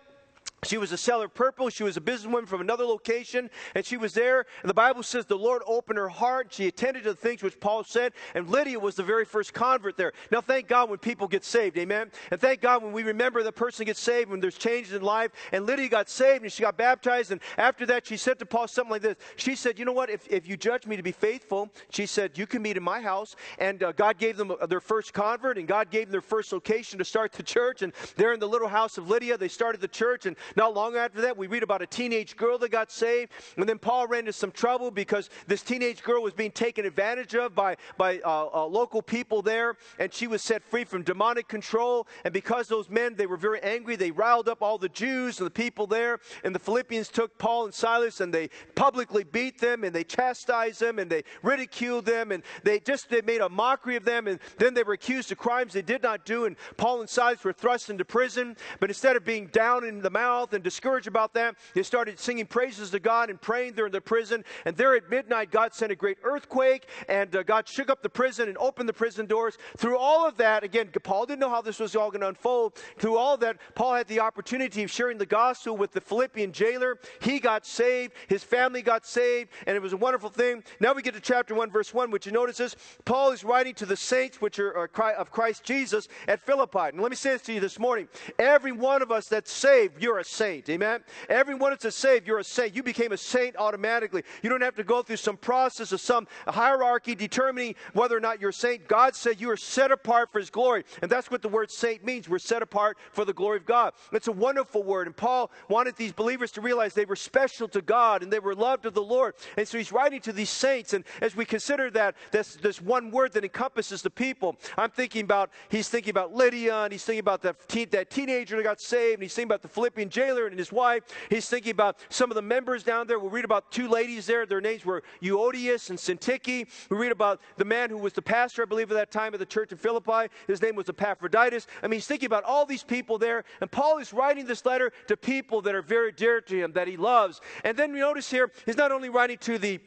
She 0.65 0.77
was 0.77 0.91
a 0.91 0.97
seller 0.97 1.27
of 1.27 1.35
purple. 1.35 1.71
She 1.71 1.85
was 1.85 1.97
a 1.97 2.01
businesswoman 2.01 2.49
from 2.49 2.61
another 2.61 2.85
location, 2.85 3.49
and 3.77 3.87
she 3.87 3.97
was 3.97 4.13
there. 4.13 4.45
And 4.63 4.69
the 4.69 4.75
Bible 4.75 5.05
says 5.05 5.25
the 5.25 5.37
Lord 5.37 5.63
opened 5.67 5.99
her 5.99 6.09
heart. 6.09 6.49
She 6.51 6.67
attended 6.67 7.05
to 7.05 7.11
the 7.11 7.17
things 7.17 7.45
which 7.45 7.61
Paul 7.61 7.85
said, 7.85 8.13
and 8.35 8.49
Lydia 8.49 8.79
was 8.79 8.97
the 8.97 9.05
very 9.05 9.25
first 9.25 9.55
convert 9.55 9.97
there. 9.97 10.13
Now, 10.33 10.41
thank 10.41 10.67
God 10.67 10.91
when 10.91 10.99
people 10.99 11.29
get 11.29 11.45
saved, 11.45 11.79
amen? 11.79 12.11
And 12.33 12.41
thank 12.41 12.61
God 12.61 12.83
when 12.83 12.93
we 12.93 13.05
remember 13.05 13.45
the 13.45 13.53
person 13.53 13.87
gets 13.87 14.01
saved, 14.01 14.31
when 14.31 14.41
there's 14.41 14.59
changes 14.59 14.95
in 14.95 15.03
life. 15.03 15.31
And 15.53 15.65
Lydia 15.65 15.89
got 15.89 16.09
saved, 16.09 16.43
and 16.43 16.53
she 16.53 16.63
got 16.63 16.77
baptized, 16.77 17.31
and 17.31 17.41
after 17.57 17.87
that, 17.87 18.07
she 18.07 18.17
said 18.17 18.41
to 18.41 18.47
Paul 18.47 18.67
something 18.67 18.91
like 18.91 19.03
this. 19.03 19.17
She 19.37 19.55
said, 19.55 19.79
You 19.79 19.85
know 19.85 19.93
what? 19.93 20.11
If, 20.11 20.27
if 20.29 20.49
you 20.49 20.57
judge 20.57 20.87
me 20.87 20.97
to 20.97 21.03
be 21.05 21.13
faithful, 21.13 21.71
she 21.91 22.07
said, 22.07 22.37
You 22.37 22.49
can 22.49 22.63
meet 22.63 22.77
in 22.77 22.83
my 22.83 23.01
house. 23.01 23.37
And 23.59 23.83
uh, 23.83 23.93
God 23.93 24.19
gave 24.19 24.37
them 24.37 24.51
uh, 24.51 24.67
their 24.67 24.81
first 24.81 25.13
convert, 25.13 25.57
and 25.57 25.69
God 25.69 25.91
gave 25.91 26.07
them 26.07 26.13
their 26.13 26.21
first 26.21 26.53
location 26.53 26.99
to 26.99 27.05
start 27.05 27.33
the 27.33 27.45
church. 27.45 27.83
And 27.83 27.93
there 28.17 28.33
in 28.33 28.41
the 28.41 28.49
little 28.49 28.69
house 28.69 28.99
of 28.99 29.09
Lydia, 29.09 29.39
they 29.39 29.49
started 29.49 29.81
the 29.81 29.89
church, 29.89 30.27
and 30.27 30.37
Not 30.57 30.75
long 30.75 30.97
after 30.97 31.21
that, 31.23 31.37
we 31.37 31.47
read 31.47 31.63
about 31.63 31.83
a 31.83 31.87
teenage 31.87 32.37
girl 32.37 32.59
that 32.59 32.71
got 32.71 32.91
saved. 32.91 33.33
And 33.57 33.69
then 33.69 33.79
Paul 33.79 34.07
ran 34.07 34.21
into 34.21 34.33
some 34.33 34.51
trouble 34.51 34.91
because 34.91 35.31
this 35.47 35.63
teenage 35.63 36.03
girl 36.03 36.23
was 36.23 36.33
being 36.33 36.51
taken 36.51 36.85
advantage 36.85 37.35
of 37.35 37.55
by, 37.55 37.77
by 37.97 38.19
uh, 38.21 38.49
uh, 38.53 38.67
local 38.67 39.03
people 39.03 39.43
there. 39.43 39.77
And 39.99 40.13
she 40.13 40.27
was 40.27 40.43
set 40.43 40.63
free 40.63 40.85
from 40.85 41.03
demonic 41.03 41.49
control. 41.49 42.07
And 42.25 42.33
because 42.33 42.69
those 42.69 42.89
men, 42.89 43.15
they 43.15 43.27
were 43.27 43.37
very 43.37 43.61
angry, 43.63 43.97
they 43.97 44.11
riled 44.11 44.49
up 44.49 44.63
all 44.63 44.79
the 44.79 44.89
Jews 44.89 45.39
and 45.39 45.47
the 45.47 45.51
people 45.51 45.87
there. 45.87 46.21
And 46.45 46.55
the 46.55 46.59
Philippians 46.59 47.09
took 47.09 47.37
Paul 47.39 47.67
and 47.67 47.75
Silas 47.75 48.21
and 48.21 48.33
they 48.33 48.51
publicly 48.75 49.25
beat 49.25 49.61
them 49.61 49.85
and 49.85 49.95
they 49.95 50.05
chastised 50.05 50.81
them 50.81 50.99
and 50.99 51.11
they 51.11 51.25
ridiculed 51.43 52.07
them 52.07 52.33
and 52.33 52.43
they 52.63 52.81
just 52.81 53.09
they 53.11 53.23
made 53.23 53.41
a 53.41 53.49
mockery 53.49 53.97
of 53.97 54.05
them. 54.05 54.27
And 54.27 54.39
then 54.59 54.75
they 54.75 54.83
were 54.83 54.95
accused 54.95 55.33
of 55.33 55.39
crimes 55.39 55.73
they 55.73 55.83
did 55.83 56.03
not 56.03 56.25
do. 56.25 56.45
And 56.45 56.57
Paul 56.77 57.01
and 57.01 57.09
Silas 57.09 57.45
were 57.45 57.53
thrust 57.53 57.91
into 57.91 58.05
prison. 58.05 58.57
But 58.81 58.91
instead 58.91 59.17
of 59.17 59.25
being 59.25 59.47
down 59.49 59.85
in 59.85 60.01
the 60.01 60.11
mouth 60.11 60.38
and 60.53 60.63
discouraged 60.63 61.07
about 61.07 61.35
that, 61.35 61.57
they 61.75 61.83
started 61.83 62.19
singing 62.19 62.47
praises 62.47 62.91
to 62.91 63.01
God 63.01 63.31
and 63.31 63.41
praying 63.41 63.75
there 63.75 63.87
in 63.87 63.93
the 63.93 64.01
prison. 64.01 64.45
And 64.65 64.77
there 64.77 64.95
at 64.95 65.11
midnight, 65.11 65.51
God 65.51 65.75
sent 65.75 65.93
a 65.93 65.97
great 65.97 66.19
earthquake 66.23 66.87
and 67.09 67.35
uh, 67.35 67.43
God 67.43 67.69
shook 67.69 67.91
up 67.91 68.03
the 68.03 68.09
prison 68.09 68.49
and 68.49 68.57
opened 68.59 68.89
the 68.89 68.93
prison 68.93 69.27
doors. 69.27 69.59
Through 69.77 69.99
all 69.99 70.27
of 70.27 70.37
that, 70.39 70.65
again, 70.65 70.91
Paul 71.03 71.27
didn't 71.27 71.41
know 71.41 71.51
how 71.51 71.63
this 71.63 71.79
was 71.79 71.95
all 71.97 72.11
going 72.11 72.21
to 72.21 72.29
unfold. 72.29 72.75
Through 72.99 73.17
all 73.17 73.37
that, 73.39 73.57
Paul 73.75 73.95
had 73.95 74.09
the 74.09 74.21
opportunity 74.21 74.83
of 74.83 74.91
sharing 74.91 75.19
the 75.19 75.27
gospel 75.27 75.77
with 75.77 75.93
the 75.93 76.01
Philippian 76.01 76.53
jailer. 76.53 76.99
He 77.21 77.39
got 77.39 77.67
saved, 77.67 78.13
his 78.29 78.43
family 78.43 78.83
got 78.83 79.07
saved, 79.07 79.51
and 79.67 79.77
it 79.77 79.83
was 79.83 79.93
a 79.93 79.97
wonderful 79.97 80.31
thing. 80.31 80.65
Now 80.81 80.93
we 80.93 81.03
get 81.03 81.15
to 81.15 81.21
chapter 81.21 81.55
1, 81.55 81.71
verse 81.71 81.93
1, 81.95 82.11
which 82.11 82.27
you 82.27 82.33
notice 82.33 82.61
is 82.61 82.77
Paul 83.05 83.31
is 83.31 83.45
writing 83.45 83.75
to 83.75 83.87
the 83.87 83.97
saints 83.97 84.41
which 84.41 84.59
are, 84.59 84.77
are 84.77 84.89
of 85.13 85.31
Christ 85.31 85.65
Jesus 85.65 86.09
at 86.27 86.41
Philippi. 86.41 86.79
And 86.79 87.01
let 87.01 87.11
me 87.11 87.17
say 87.17 87.31
this 87.31 87.43
to 87.43 87.53
you 87.53 87.61
this 87.61 87.79
morning. 87.79 88.09
Every 88.39 88.73
one 88.73 89.03
of 89.03 89.11
us 89.11 89.29
that's 89.29 89.51
saved, 89.51 90.03
you're 90.03 90.19
a 90.19 90.25
saint. 90.29 90.69
Amen? 90.69 91.01
Every 91.29 91.55
one 91.55 91.73
a 91.85 91.91
saved, 91.91 92.27
you're 92.27 92.39
a 92.39 92.45
saint. 92.45 92.75
You 92.75 92.83
became 92.83 93.13
a 93.13 93.17
saint 93.17 93.57
automatically. 93.57 94.23
You 94.43 94.51
don't 94.51 94.63
have 94.63 94.75
to 94.77 94.85
go 94.85 95.03
through 95.03 95.17
some 95.17 95.37
process 95.37 95.93
of 95.93 96.01
some 96.01 96.27
hierarchy 96.47 97.15
determining 97.15 97.75
whether 97.93 98.17
or 98.17 98.21
not 98.21 98.41
you're 98.41 98.51
a 98.51 98.53
saint. 98.53 98.89
God 98.89 99.15
said 99.15 99.41
you 99.41 99.51
are 99.51 99.57
set 99.57 99.91
apart 99.91 100.31
for 100.33 100.39
his 100.39 100.51
glory. 100.51 100.85
And 101.03 101.11
that's 101.11 101.31
what 101.31 101.43
the 101.43 101.49
word 101.49 101.71
saint 101.71 102.05
means. 102.05 102.29
We're 102.29 102.39
set 102.39 102.63
apart 102.63 102.99
for 103.13 103.25
the 103.25 103.33
glory 103.33 103.57
of 103.59 103.67
God. 103.67 103.93
It's 104.13 104.29
a 104.29 104.33
wonderful 104.33 104.83
word. 104.83 105.07
And 105.07 105.17
Paul 105.17 105.51
wanted 105.69 105.97
these 105.97 106.13
believers 106.13 106.51
to 106.53 106.61
realize 106.61 106.95
they 106.95 107.05
were 107.05 107.17
special 107.17 107.69
to 107.69 107.81
God 107.81 108.23
and 108.23 108.33
they 108.33 108.39
were 108.39 108.55
loved 108.55 108.87
of 108.87 108.95
the 108.95 109.03
Lord. 109.03 109.35
And 109.57 109.67
so 109.67 109.79
he's 109.79 109.93
writing 109.93 110.21
to 110.23 110.33
these 110.33 110.51
saints. 110.51 110.93
And 110.93 111.05
as 111.21 111.37
we 111.37 111.45
consider 111.45 111.91
that, 111.91 112.15
this, 112.33 112.57
this 112.57 112.81
one 112.81 113.11
word 113.11 113.33
that 113.33 113.45
encompasses 113.45 114.03
the 114.03 114.11
people, 114.11 114.57
I'm 114.77 114.91
thinking 114.91 115.23
about, 115.23 115.51
he's 115.69 115.89
thinking 115.89 116.11
about 116.11 116.35
Lydia 116.35 116.85
and 116.85 116.93
he's 116.93 117.05
thinking 117.05 117.21
about 117.21 117.43
that, 117.43 117.57
that 117.91 118.11
teenager 118.11 118.57
that 118.57 118.63
got 118.63 118.81
saved 118.81 119.15
and 119.15 119.23
he's 119.23 119.35
thinking 119.35 119.49
about 119.49 119.63
the 119.63 119.69
Philippian 119.69 120.11
jailer 120.19 120.47
and 120.47 120.59
his 120.59 120.73
wife. 120.73 121.05
He's 121.31 121.49
thinking 121.49 121.71
about 121.71 121.99
some 122.09 122.31
of 122.31 122.35
the 122.35 122.43
members 122.43 122.83
down 122.83 123.07
there. 123.07 123.19
We'll 123.19 123.31
read 123.31 123.45
about 123.45 123.71
two 123.71 123.89
ladies 123.89 124.27
there. 124.27 124.47
Their 124.47 124.61
names 124.61 124.85
were 124.85 125.03
Euodias 125.23 125.91
and 125.91 125.99
Syntyche. 125.99 126.67
We 126.91 126.97
read 126.97 127.13
about 127.13 127.41
the 127.57 127.65
man 127.65 127.91
who 127.91 127.99
was 127.99 128.13
the 128.13 128.23
pastor, 128.23 128.63
I 128.63 128.65
believe, 128.65 128.91
at 128.91 128.95
that 128.95 129.11
time 129.11 129.33
of 129.33 129.41
the 129.41 129.47
church 129.47 129.71
in 129.73 129.79
Philippi. 129.79 130.33
His 130.47 130.61
name 130.61 130.75
was 130.75 130.89
Epaphroditus. 130.89 131.67
I 131.83 131.87
mean, 131.87 131.99
he's 131.99 132.07
thinking 132.07 132.27
about 132.27 132.45
all 132.45 132.67
these 132.67 132.83
people 132.83 133.19
there. 133.19 133.45
And 133.61 133.71
Paul 133.71 133.99
is 133.99 134.13
writing 134.13 134.47
this 134.47 134.67
letter 134.67 134.93
to 135.07 135.17
people 135.17 135.63
that 135.63 135.75
are 135.75 135.83
very 135.83 136.13
dear 136.13 136.41
to 136.41 136.57
him, 136.57 136.73
that 136.73 136.89
he 136.89 136.97
loves. 136.97 137.41
And 137.65 137.77
then 137.77 137.93
we 137.93 138.01
notice 138.01 138.31
here, 138.31 138.51
he's 138.67 138.77
not 138.77 138.91
only 138.91 139.09
writing 139.09 139.39
to 139.39 139.59
the 139.59 139.81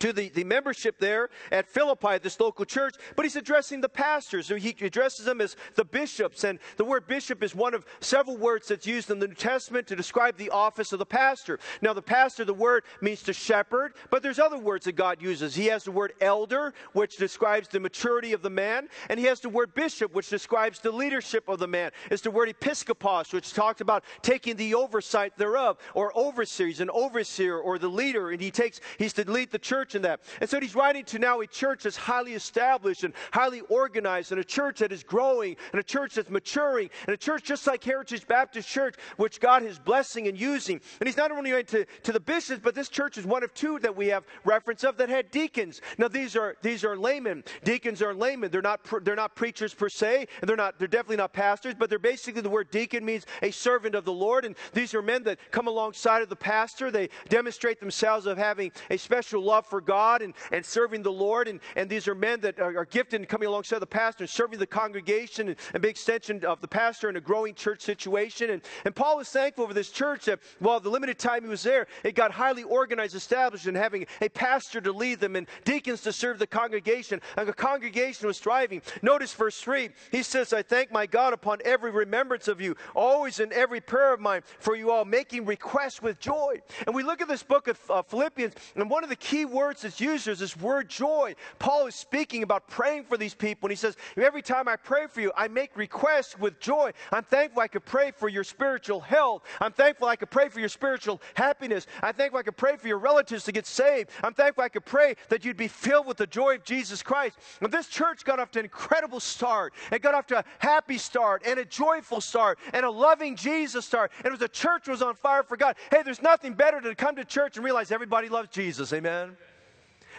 to 0.00 0.12
the, 0.12 0.28
the 0.30 0.44
membership 0.44 0.98
there 0.98 1.30
at 1.50 1.68
Philippi, 1.68 2.18
this 2.18 2.38
local 2.40 2.64
church, 2.64 2.94
but 3.16 3.24
he's 3.24 3.36
addressing 3.36 3.80
the 3.80 3.88
pastors. 3.88 4.48
He 4.48 4.74
addresses 4.80 5.24
them 5.24 5.40
as 5.40 5.56
the 5.74 5.84
bishops. 5.84 6.44
And 6.44 6.58
the 6.76 6.84
word 6.84 7.06
bishop 7.06 7.42
is 7.42 7.54
one 7.54 7.74
of 7.74 7.84
several 8.00 8.36
words 8.36 8.68
that's 8.68 8.86
used 8.86 9.10
in 9.10 9.18
the 9.18 9.28
New 9.28 9.34
Testament 9.34 9.86
to 9.88 9.96
describe 9.96 10.36
the 10.36 10.50
office 10.50 10.92
of 10.92 10.98
the 10.98 11.06
pastor. 11.06 11.58
Now, 11.82 11.92
the 11.92 12.02
pastor, 12.02 12.44
the 12.44 12.54
word 12.54 12.84
means 13.00 13.22
to 13.24 13.32
shepherd, 13.32 13.94
but 14.10 14.22
there's 14.22 14.38
other 14.38 14.58
words 14.58 14.84
that 14.84 14.92
God 14.92 15.20
uses. 15.22 15.54
He 15.54 15.66
has 15.66 15.84
the 15.84 15.92
word 15.92 16.12
elder, 16.20 16.74
which 16.92 17.16
describes 17.16 17.68
the 17.68 17.80
maturity 17.80 18.32
of 18.32 18.42
the 18.42 18.50
man, 18.50 18.88
and 19.08 19.18
he 19.18 19.26
has 19.26 19.40
the 19.40 19.48
word 19.48 19.74
bishop, 19.74 20.14
which 20.14 20.28
describes 20.28 20.80
the 20.80 20.92
leadership 20.92 21.48
of 21.48 21.58
the 21.58 21.66
man. 21.66 21.90
It's 22.10 22.22
the 22.22 22.30
word 22.30 22.48
episkopos, 22.48 23.32
which 23.32 23.52
talks 23.52 23.80
about 23.80 24.04
taking 24.22 24.56
the 24.56 24.74
oversight 24.74 25.36
thereof, 25.36 25.78
or 25.94 26.12
overseer. 26.16 26.66
He's 26.66 26.80
an 26.80 26.90
overseer 26.90 27.58
or 27.58 27.78
the 27.78 27.88
leader, 27.88 28.30
and 28.30 28.40
he 28.40 28.50
takes, 28.50 28.80
he's 28.98 29.12
to 29.14 29.30
lead 29.30 29.50
the 29.50 29.58
church 29.58 29.87
church 29.88 29.94
in 29.94 30.02
that. 30.02 30.20
And 30.40 30.48
so 30.48 30.60
he's 30.60 30.74
writing 30.74 31.04
to 31.06 31.18
now 31.18 31.40
a 31.40 31.46
church 31.46 31.84
that's 31.84 31.96
highly 31.96 32.34
established 32.34 33.04
and 33.04 33.14
highly 33.32 33.60
organized, 33.68 34.32
and 34.32 34.40
a 34.40 34.44
church 34.44 34.78
that 34.80 34.92
is 34.92 35.02
growing, 35.02 35.56
and 35.72 35.80
a 35.80 35.82
church 35.82 36.14
that's 36.14 36.30
maturing, 36.30 36.90
and 37.06 37.14
a 37.14 37.16
church 37.16 37.44
just 37.44 37.66
like 37.66 37.82
Heritage 37.82 38.26
Baptist 38.26 38.68
Church, 38.68 38.96
which 39.16 39.40
God 39.40 39.62
is 39.62 39.78
blessing 39.78 40.28
and 40.28 40.38
using. 40.38 40.80
And 41.00 41.08
he's 41.08 41.16
not 41.16 41.30
only 41.30 41.52
writing 41.52 41.84
to, 41.84 41.86
to 42.02 42.12
the 42.12 42.20
bishops, 42.20 42.60
but 42.62 42.74
this 42.74 42.88
church 42.88 43.18
is 43.18 43.24
one 43.24 43.42
of 43.42 43.52
two 43.54 43.78
that 43.80 43.96
we 43.96 44.08
have 44.08 44.24
reference 44.44 44.84
of 44.84 44.96
that 44.98 45.08
had 45.08 45.30
deacons. 45.30 45.80
Now 45.96 46.08
these 46.08 46.36
are 46.36 46.56
these 46.62 46.84
are 46.84 46.96
laymen. 46.96 47.44
Deacons 47.64 48.02
are 48.02 48.14
laymen. 48.14 48.50
They're 48.50 48.62
not 48.62 48.80
they're 49.02 49.16
not 49.16 49.34
preachers 49.34 49.74
per 49.74 49.88
se, 49.88 50.26
and 50.40 50.48
they're 50.48 50.56
not 50.56 50.78
they're 50.78 50.88
definitely 50.88 51.16
not 51.16 51.32
pastors, 51.32 51.74
but 51.78 51.88
they're 51.88 51.98
basically 51.98 52.42
the 52.42 52.50
word 52.50 52.70
deacon 52.70 53.04
means 53.04 53.26
a 53.42 53.50
servant 53.50 53.94
of 53.94 54.04
the 54.04 54.12
Lord. 54.12 54.44
And 54.44 54.54
these 54.72 54.94
are 54.94 55.02
men 55.02 55.22
that 55.24 55.38
come 55.50 55.68
alongside 55.68 56.22
of 56.22 56.28
the 56.28 56.36
pastor. 56.36 56.90
They 56.90 57.08
demonstrate 57.28 57.80
themselves 57.80 58.26
of 58.26 58.38
having 58.38 58.72
a 58.90 58.96
special 58.96 59.42
love 59.42 59.66
for 59.66 59.77
God 59.80 60.22
and, 60.22 60.34
and 60.52 60.64
serving 60.64 61.02
the 61.02 61.12
Lord. 61.12 61.48
And, 61.48 61.60
and 61.76 61.88
these 61.88 62.08
are 62.08 62.14
men 62.14 62.40
that 62.40 62.58
are, 62.58 62.78
are 62.78 62.84
gifted 62.84 63.20
in 63.20 63.26
coming 63.26 63.48
alongside 63.48 63.78
the 63.78 63.86
pastor 63.86 64.24
and 64.24 64.30
serving 64.30 64.58
the 64.58 64.66
congregation 64.66 65.48
and, 65.48 65.56
and 65.74 65.82
big 65.82 65.90
extension 65.90 66.44
of 66.44 66.60
the 66.60 66.68
pastor 66.68 67.08
in 67.08 67.16
a 67.16 67.20
growing 67.20 67.54
church 67.54 67.80
situation. 67.82 68.50
And, 68.50 68.62
and 68.84 68.94
Paul 68.94 69.18
was 69.18 69.28
thankful 69.28 69.66
for 69.66 69.74
this 69.74 69.90
church 69.90 70.26
that 70.26 70.40
while 70.58 70.80
the 70.80 70.90
limited 70.90 71.18
time 71.18 71.42
he 71.42 71.48
was 71.48 71.62
there, 71.62 71.86
it 72.04 72.14
got 72.14 72.30
highly 72.30 72.62
organized, 72.62 73.14
established, 73.14 73.66
and 73.66 73.76
having 73.76 74.06
a 74.20 74.28
pastor 74.28 74.80
to 74.80 74.92
lead 74.92 75.20
them 75.20 75.36
and 75.36 75.46
deacons 75.64 76.02
to 76.02 76.12
serve 76.12 76.38
the 76.38 76.46
congregation. 76.46 77.20
And 77.36 77.48
the 77.48 77.52
congregation 77.52 78.26
was 78.26 78.38
thriving. 78.38 78.82
Notice 79.02 79.32
verse 79.32 79.60
3. 79.60 79.90
He 80.10 80.22
says, 80.22 80.52
I 80.52 80.62
thank 80.62 80.92
my 80.92 81.06
God 81.06 81.32
upon 81.32 81.58
every 81.64 81.90
remembrance 81.90 82.48
of 82.48 82.60
you, 82.60 82.76
always 82.94 83.40
in 83.40 83.52
every 83.52 83.80
prayer 83.80 84.12
of 84.12 84.20
mine, 84.20 84.42
for 84.58 84.76
you 84.76 84.90
all 84.90 85.04
making 85.04 85.44
requests 85.44 86.02
with 86.02 86.18
joy. 86.20 86.60
And 86.86 86.94
we 86.94 87.02
look 87.02 87.20
at 87.20 87.28
this 87.28 87.42
book 87.42 87.68
of 87.68 87.78
uh, 87.90 88.02
Philippians, 88.02 88.54
and 88.74 88.90
one 88.90 89.04
of 89.04 89.10
the 89.10 89.16
key 89.16 89.44
words 89.44 89.57
that's 89.58 90.00
used 90.00 90.28
is 90.28 90.38
this 90.38 90.56
word 90.56 90.88
joy. 90.88 91.34
Paul 91.58 91.86
is 91.86 91.94
speaking 91.94 92.42
about 92.42 92.68
praying 92.68 93.04
for 93.04 93.16
these 93.16 93.34
people, 93.34 93.66
and 93.66 93.72
he 93.72 93.76
says, 93.76 93.96
Every 94.16 94.42
time 94.42 94.68
I 94.68 94.76
pray 94.76 95.06
for 95.06 95.20
you, 95.20 95.32
I 95.36 95.48
make 95.48 95.76
requests 95.76 96.38
with 96.38 96.58
joy. 96.60 96.92
I'm 97.12 97.24
thankful 97.24 97.62
I 97.62 97.68
could 97.68 97.84
pray 97.84 98.10
for 98.10 98.28
your 98.28 98.44
spiritual 98.44 99.00
health. 99.00 99.42
I'm 99.60 99.72
thankful 99.72 100.08
I 100.08 100.16
could 100.16 100.30
pray 100.30 100.48
for 100.48 100.60
your 100.60 100.68
spiritual 100.68 101.20
happiness. 101.34 101.86
I'm 102.02 102.14
thankful 102.14 102.38
I 102.38 102.42
could 102.42 102.56
pray 102.56 102.76
for 102.76 102.88
your 102.88 102.98
relatives 102.98 103.44
to 103.44 103.52
get 103.52 103.66
saved. 103.66 104.10
I'm 104.22 104.34
thankful 104.34 104.64
I 104.64 104.68
could 104.68 104.84
pray 104.84 105.14
that 105.28 105.44
you'd 105.44 105.56
be 105.56 105.68
filled 105.68 106.06
with 106.06 106.16
the 106.16 106.26
joy 106.26 106.56
of 106.56 106.64
Jesus 106.64 107.02
Christ. 107.02 107.38
And 107.60 107.72
this 107.72 107.88
church 107.88 108.24
got 108.24 108.40
off 108.40 108.50
to 108.52 108.58
an 108.60 108.64
incredible 108.64 109.20
start. 109.20 109.74
It 109.92 110.02
got 110.02 110.14
off 110.14 110.26
to 110.28 110.38
a 110.38 110.44
happy 110.58 110.98
start 110.98 111.42
and 111.44 111.58
a 111.58 111.64
joyful 111.64 112.20
start 112.20 112.58
and 112.72 112.84
a 112.84 112.90
loving 112.90 113.36
Jesus 113.36 113.84
start. 113.84 114.12
And 114.18 114.26
it 114.26 114.32
was 114.32 114.42
a 114.42 114.48
church 114.48 114.88
was 114.88 115.02
on 115.02 115.14
fire 115.14 115.42
for 115.42 115.56
God. 115.56 115.76
Hey, 115.90 116.02
there's 116.02 116.22
nothing 116.22 116.54
better 116.54 116.80
than 116.80 116.90
to 116.90 116.96
come 116.96 117.16
to 117.16 117.24
church 117.24 117.56
and 117.56 117.64
realize 117.64 117.90
everybody 117.90 118.28
loves 118.28 118.48
Jesus. 118.50 118.92
Amen. 118.92 119.36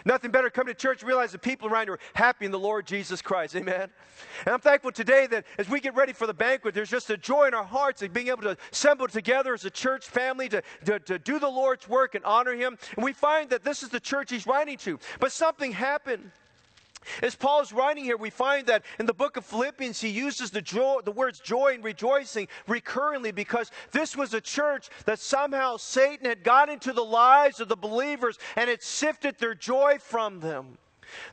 Nothing 0.04 0.30
better 0.30 0.50
come 0.50 0.66
to 0.66 0.74
church 0.74 1.02
realize 1.02 1.32
the 1.32 1.38
people 1.38 1.68
around 1.68 1.86
you 1.86 1.94
are 1.94 1.98
happy 2.14 2.44
in 2.44 2.52
the 2.52 2.58
Lord 2.58 2.86
Jesus 2.86 3.22
Christ. 3.22 3.56
Amen. 3.56 3.88
And 4.44 4.54
I'm 4.54 4.60
thankful 4.60 4.92
today 4.92 5.26
that 5.28 5.44
as 5.58 5.68
we 5.68 5.80
get 5.80 5.94
ready 5.94 6.12
for 6.12 6.26
the 6.26 6.34
banquet, 6.34 6.74
there's 6.74 6.90
just 6.90 7.10
a 7.10 7.16
joy 7.16 7.46
in 7.46 7.54
our 7.54 7.64
hearts 7.64 8.02
of 8.02 8.12
being 8.12 8.28
able 8.28 8.42
to 8.42 8.56
assemble 8.72 9.08
together 9.08 9.54
as 9.54 9.64
a 9.64 9.70
church 9.70 10.06
family 10.06 10.48
to, 10.48 10.62
to, 10.84 10.98
to 11.00 11.18
do 11.18 11.38
the 11.38 11.48
Lord's 11.48 11.88
work 11.88 12.14
and 12.14 12.24
honor 12.24 12.54
Him. 12.54 12.78
And 12.96 13.04
we 13.04 13.12
find 13.12 13.50
that 13.50 13.64
this 13.64 13.82
is 13.82 13.88
the 13.88 14.00
church 14.00 14.30
He's 14.30 14.46
writing 14.46 14.76
to. 14.78 14.98
But 15.18 15.32
something 15.32 15.72
happened. 15.72 16.30
As 17.22 17.34
Paul's 17.34 17.72
writing 17.72 18.04
here, 18.04 18.16
we 18.16 18.30
find 18.30 18.66
that 18.66 18.84
in 18.98 19.06
the 19.06 19.14
book 19.14 19.36
of 19.36 19.44
Philippians, 19.44 20.00
he 20.00 20.08
uses 20.08 20.50
the, 20.50 20.60
joy, 20.60 21.00
the 21.04 21.12
words 21.12 21.40
joy 21.40 21.74
and 21.74 21.82
rejoicing 21.82 22.46
recurrently 22.66 23.32
because 23.32 23.70
this 23.90 24.16
was 24.16 24.34
a 24.34 24.40
church 24.40 24.90
that 25.06 25.18
somehow 25.18 25.76
Satan 25.76 26.26
had 26.26 26.44
got 26.44 26.68
into 26.68 26.92
the 26.92 27.04
lives 27.04 27.60
of 27.60 27.68
the 27.68 27.76
believers 27.76 28.38
and 28.56 28.68
had 28.68 28.82
sifted 28.82 29.38
their 29.38 29.54
joy 29.54 29.98
from 29.98 30.40
them. 30.40 30.78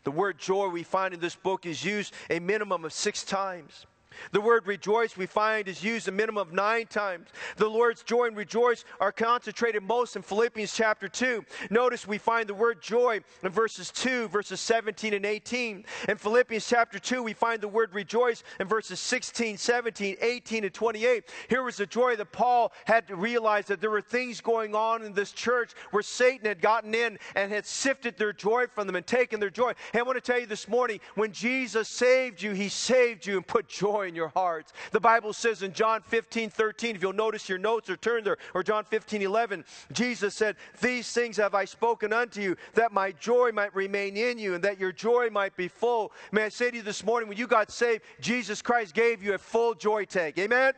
The 0.03 0.12
word 0.12 0.39
joy 0.39 0.69
we 0.69 0.83
find 0.83 1.13
in 1.13 1.19
this 1.19 1.36
book 1.36 1.65
is 1.65 1.83
used 1.83 2.13
a 2.29 2.39
minimum 2.39 2.86
of 2.86 2.93
six 2.93 3.24
times. 3.24 3.86
The 4.31 4.41
word 4.41 4.67
rejoice 4.67 5.17
we 5.17 5.25
find 5.25 5.67
is 5.67 5.83
used 5.83 6.07
a 6.07 6.12
minimum 6.12 6.38
of 6.38 6.53
nine 6.53 6.88
times. 6.88 7.27
The 7.57 7.67
Lord's 7.67 8.03
joy 8.03 8.27
and 8.27 8.38
rejoice 8.38 8.86
are 9.00 9.12
concentrated 9.12 9.83
most 9.83 10.15
in 10.15 10.21
Philippians 10.21 10.74
chapter 10.74 11.07
2. 11.07 11.43
Notice 11.69 12.07
we 12.07 12.17
find 12.17 12.47
the 12.47 12.53
word 12.53 12.81
joy 12.81 13.21
in 13.43 13.50
verses 13.50 13.91
2, 13.91 14.27
verses 14.29 14.59
17 14.59 15.13
and 15.13 15.25
18. 15.25 15.86
In 16.09 16.17
Philippians 16.17 16.67
chapter 16.67 17.00
2, 17.00 17.24
we 17.24 17.33
find 17.33 17.62
the 17.62 17.67
word 17.67 17.93
rejoice 17.93 18.43
in 18.59 18.67
verses 18.67 19.00
16, 19.00 19.57
17, 19.57 20.17
18, 20.21 20.63
and 20.63 20.74
28. 20.74 21.24
Here 21.50 21.63
was 21.63 21.77
the 21.77 21.86
joy 21.86 22.15
that 22.15 22.31
Paul 22.31 22.71
had 22.86 23.07
to 23.07 23.15
realize 23.15 23.65
that 23.67 23.81
there 23.81 23.91
were 23.91 24.01
things 24.01 24.41
going 24.41 24.75
on 24.75 25.03
in 25.03 25.13
this 25.13 25.31
church 25.31 25.71
where 25.91 26.03
Satan 26.03 26.47
had 26.47 26.62
gotten 26.62 26.93
in 26.93 27.17
and 27.36 27.51
had 27.51 27.65
sifted 27.65 28.17
their 28.17 28.33
joy 28.33 28.67
from 28.67 28.88
them 28.88 28.95
and 28.95 29.05
taken 29.05 29.39
their 29.39 29.50
joy. 29.50 29.74
And 29.93 30.00
I 30.00 30.03
want 30.03 30.17
to 30.17 30.21
tell 30.21 30.39
you 30.39 30.45
this 30.45 30.67
morning 30.67 31.00
when 31.15 31.31
Jesus 31.31 31.88
saved 31.88 32.41
you, 32.41 32.51
he 32.51 32.69
saved 32.69 33.25
you 33.25 33.38
and 33.38 33.45
put 33.45 33.67
joy 33.67 34.06
joy 34.06 34.06
in 34.07 34.15
your 34.15 34.29
hearts. 34.29 34.73
The 34.91 34.99
Bible 34.99 35.33
says 35.33 35.63
in 35.63 35.73
John 35.73 36.01
15, 36.01 36.49
13, 36.49 36.95
if 36.95 37.01
you'll 37.01 37.13
notice 37.13 37.47
your 37.47 37.57
notes 37.57 37.89
or 37.89 37.97
turn 37.97 38.23
there, 38.23 38.37
or 38.53 38.63
John 38.63 38.83
15, 38.83 39.21
11, 39.21 39.63
Jesus 39.91 40.33
said, 40.33 40.55
These 40.81 41.11
things 41.11 41.37
have 41.37 41.53
I 41.53 41.65
spoken 41.65 42.13
unto 42.13 42.41
you, 42.41 42.55
that 42.73 42.91
my 42.91 43.11
joy 43.11 43.51
might 43.51 43.75
remain 43.75 44.17
in 44.17 44.39
you, 44.39 44.55
and 44.55 44.63
that 44.63 44.79
your 44.79 44.91
joy 44.91 45.29
might 45.29 45.55
be 45.55 45.67
full. 45.67 46.11
May 46.31 46.43
I 46.43 46.49
say 46.49 46.71
to 46.71 46.77
you 46.77 46.83
this 46.83 47.03
morning, 47.03 47.29
when 47.29 47.37
you 47.37 47.47
got 47.47 47.71
saved, 47.71 48.03
Jesus 48.19 48.61
Christ 48.61 48.93
gave 48.93 49.21
you 49.21 49.33
a 49.33 49.37
full 49.37 49.73
joy 49.73 50.05
tank. 50.05 50.37
Amen? 50.37 50.73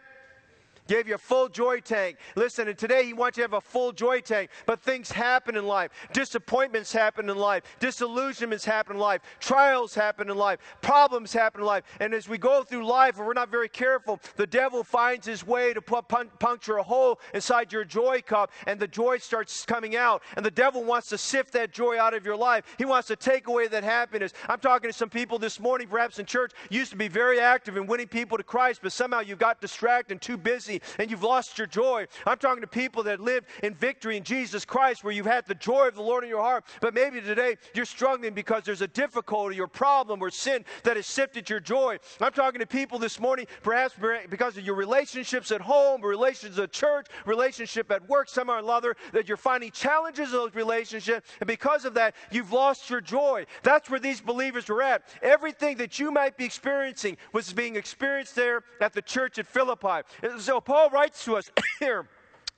Gave 0.90 1.08
you 1.08 1.16
a 1.16 1.20
full 1.20 1.48
joy 1.48 1.80
tank. 1.80 2.18
Listen, 2.36 2.68
and 2.68 2.78
today 2.78 3.06
He 3.06 3.14
wants 3.14 3.38
you 3.38 3.44
to 3.44 3.50
have 3.50 3.54
a 3.54 3.62
full 3.62 3.92
joy 3.92 4.20
tank. 4.20 4.50
But 4.66 4.82
things 4.82 5.12
happen 5.12 5.56
in 5.56 5.66
life. 5.66 5.92
Disappointments 6.12 6.92
happen 6.92 7.30
in 7.30 7.38
life. 7.38 7.64
Disillusionments 7.80 8.66
happen 8.66 8.96
in 8.96 9.00
life. 9.00 9.22
Trials 9.40 9.94
happen 9.94 10.30
in 10.30 10.36
life. 10.36 10.60
Problems 10.82 11.32
happen 11.32 11.62
in 11.62 11.68
life. 11.68 11.84
And 12.00 12.14
as 12.14 12.28
we 12.28 12.38
go 12.38 12.64
through 12.64 12.86
life, 12.86 13.20
if 13.20 13.26
we're 13.26 13.34
not 13.34 13.50
very 13.50 13.70
careful, 13.70 14.20
the 14.36 14.48
devil 14.48 14.84
finds 14.84 15.28
his 15.28 15.46
way 15.46 15.74
to 15.74 15.82
puncture 15.82 16.78
a 16.78 16.84
hole 16.84 17.20
inside 17.36 17.72
your 17.72 17.86
joy 17.86 18.22
cup, 18.26 18.52
and 18.66 18.80
the 18.80 18.88
joy 18.88 19.20
starts 19.20 19.66
coming 19.66 19.96
out. 19.96 20.24
And 20.36 20.46
the 20.46 20.52
devil 20.52 20.84
wants 20.84 21.08
to 21.10 21.18
sift 21.18 21.54
that 21.54 21.72
joy 21.72 22.00
out 22.00 22.16
of 22.16 22.26
your 22.26 22.36
life. 22.36 22.66
He 22.80 22.86
wants 22.86 23.08
to 23.10 23.16
take 23.16 23.48
away 23.48 23.68
that 23.68 23.84
happiness. 23.84 24.34
I'm 24.48 24.60
talking 24.60 24.90
to 24.90 24.94
some 24.94 25.10
people 25.10 25.38
this 25.38 25.60
morning, 25.60 25.88
perhaps 25.88 26.18
in 26.18 26.26
church, 26.26 26.52
used 26.72 26.90
to 26.92 26.98
be 26.98 27.08
very 27.08 27.40
active 27.40 27.78
in 27.78 27.86
winning 27.86 28.08
people 28.08 28.38
to 28.38 28.44
Christ, 28.44 28.80
but 28.82 28.92
somehow 28.92 29.20
you 29.20 29.36
got 29.36 29.62
distracted 29.62 30.14
and 30.14 30.22
too 30.22 30.38
busy 30.38 30.79
and 30.98 31.10
you've 31.10 31.24
lost 31.24 31.58
your 31.58 31.68
joy. 31.68 32.08
I'm 32.26 32.38
talking 32.38 32.62
to 32.62 32.68
people 32.68 33.04
that 33.04 33.20
live 33.20 33.46
in 33.64 33.74
victory 33.74 34.18
in 34.18 34.24
Jesus 34.24 34.66
Christ 34.66 35.04
where 35.04 35.14
you've 35.14 35.26
had 35.26 35.46
the 35.46 35.56
joy 35.56 35.88
of 35.88 35.96
the 35.96 36.02
Lord 36.02 36.24
in 36.24 36.30
your 36.30 36.42
heart, 36.42 36.66
but 36.82 36.94
maybe 36.94 37.22
today 37.22 37.58
you're 37.74 37.86
struggling 37.86 38.34
because 38.34 38.64
there's 38.64 38.82
a 38.82 38.88
difficulty 38.88 39.60
or 39.60 39.68
problem 39.68 40.22
or 40.22 40.30
sin 40.30 40.66
that 40.84 40.96
has 40.96 41.06
sifted 41.06 41.50
your 41.50 41.60
joy. 41.60 41.98
I'm 42.22 42.32
talking 42.32 42.60
to 42.60 42.68
people 42.68 43.00
this 43.00 43.20
morning, 43.20 43.48
perhaps 43.64 43.96
because 44.30 44.58
of 44.58 44.66
your 44.66 44.76
relationships 44.76 45.52
at 45.52 45.62
home, 45.62 46.02
relationships 46.02 46.60
at 46.60 46.72
church, 46.72 47.08
relationship 47.26 47.92
at 47.92 48.08
work, 48.10 48.30
somehow 48.30 48.56
or 48.56 48.60
another, 48.60 48.96
that 49.14 49.28
you're 49.28 49.38
finding 49.38 49.72
challenges 49.72 50.30
in 50.30 50.34
those 50.34 50.56
relationships, 50.56 51.30
and 51.40 51.48
because 51.48 51.86
of 51.86 51.94
that, 51.94 52.16
you've 52.32 52.52
lost 52.52 52.90
your 52.90 53.02
joy. 53.02 53.46
That's 53.64 53.90
where 53.90 54.00
these 54.00 54.22
believers 54.22 54.68
were 54.68 54.82
at. 54.82 55.04
Everything 55.22 55.78
that 55.78 56.00
you 56.00 56.12
might 56.12 56.38
be 56.38 56.46
experiencing 56.46 57.18
was 57.34 57.54
being 57.54 57.76
experienced 57.76 58.36
there 58.36 58.64
at 58.82 58.94
the 58.94 59.02
church 59.02 59.40
at 59.40 59.48
Philippi. 59.48 60.02
So 60.40 60.62
Paul 60.70 60.92
writes 60.92 61.26
to 61.26 61.36
us 61.36 61.50
here 61.80 62.06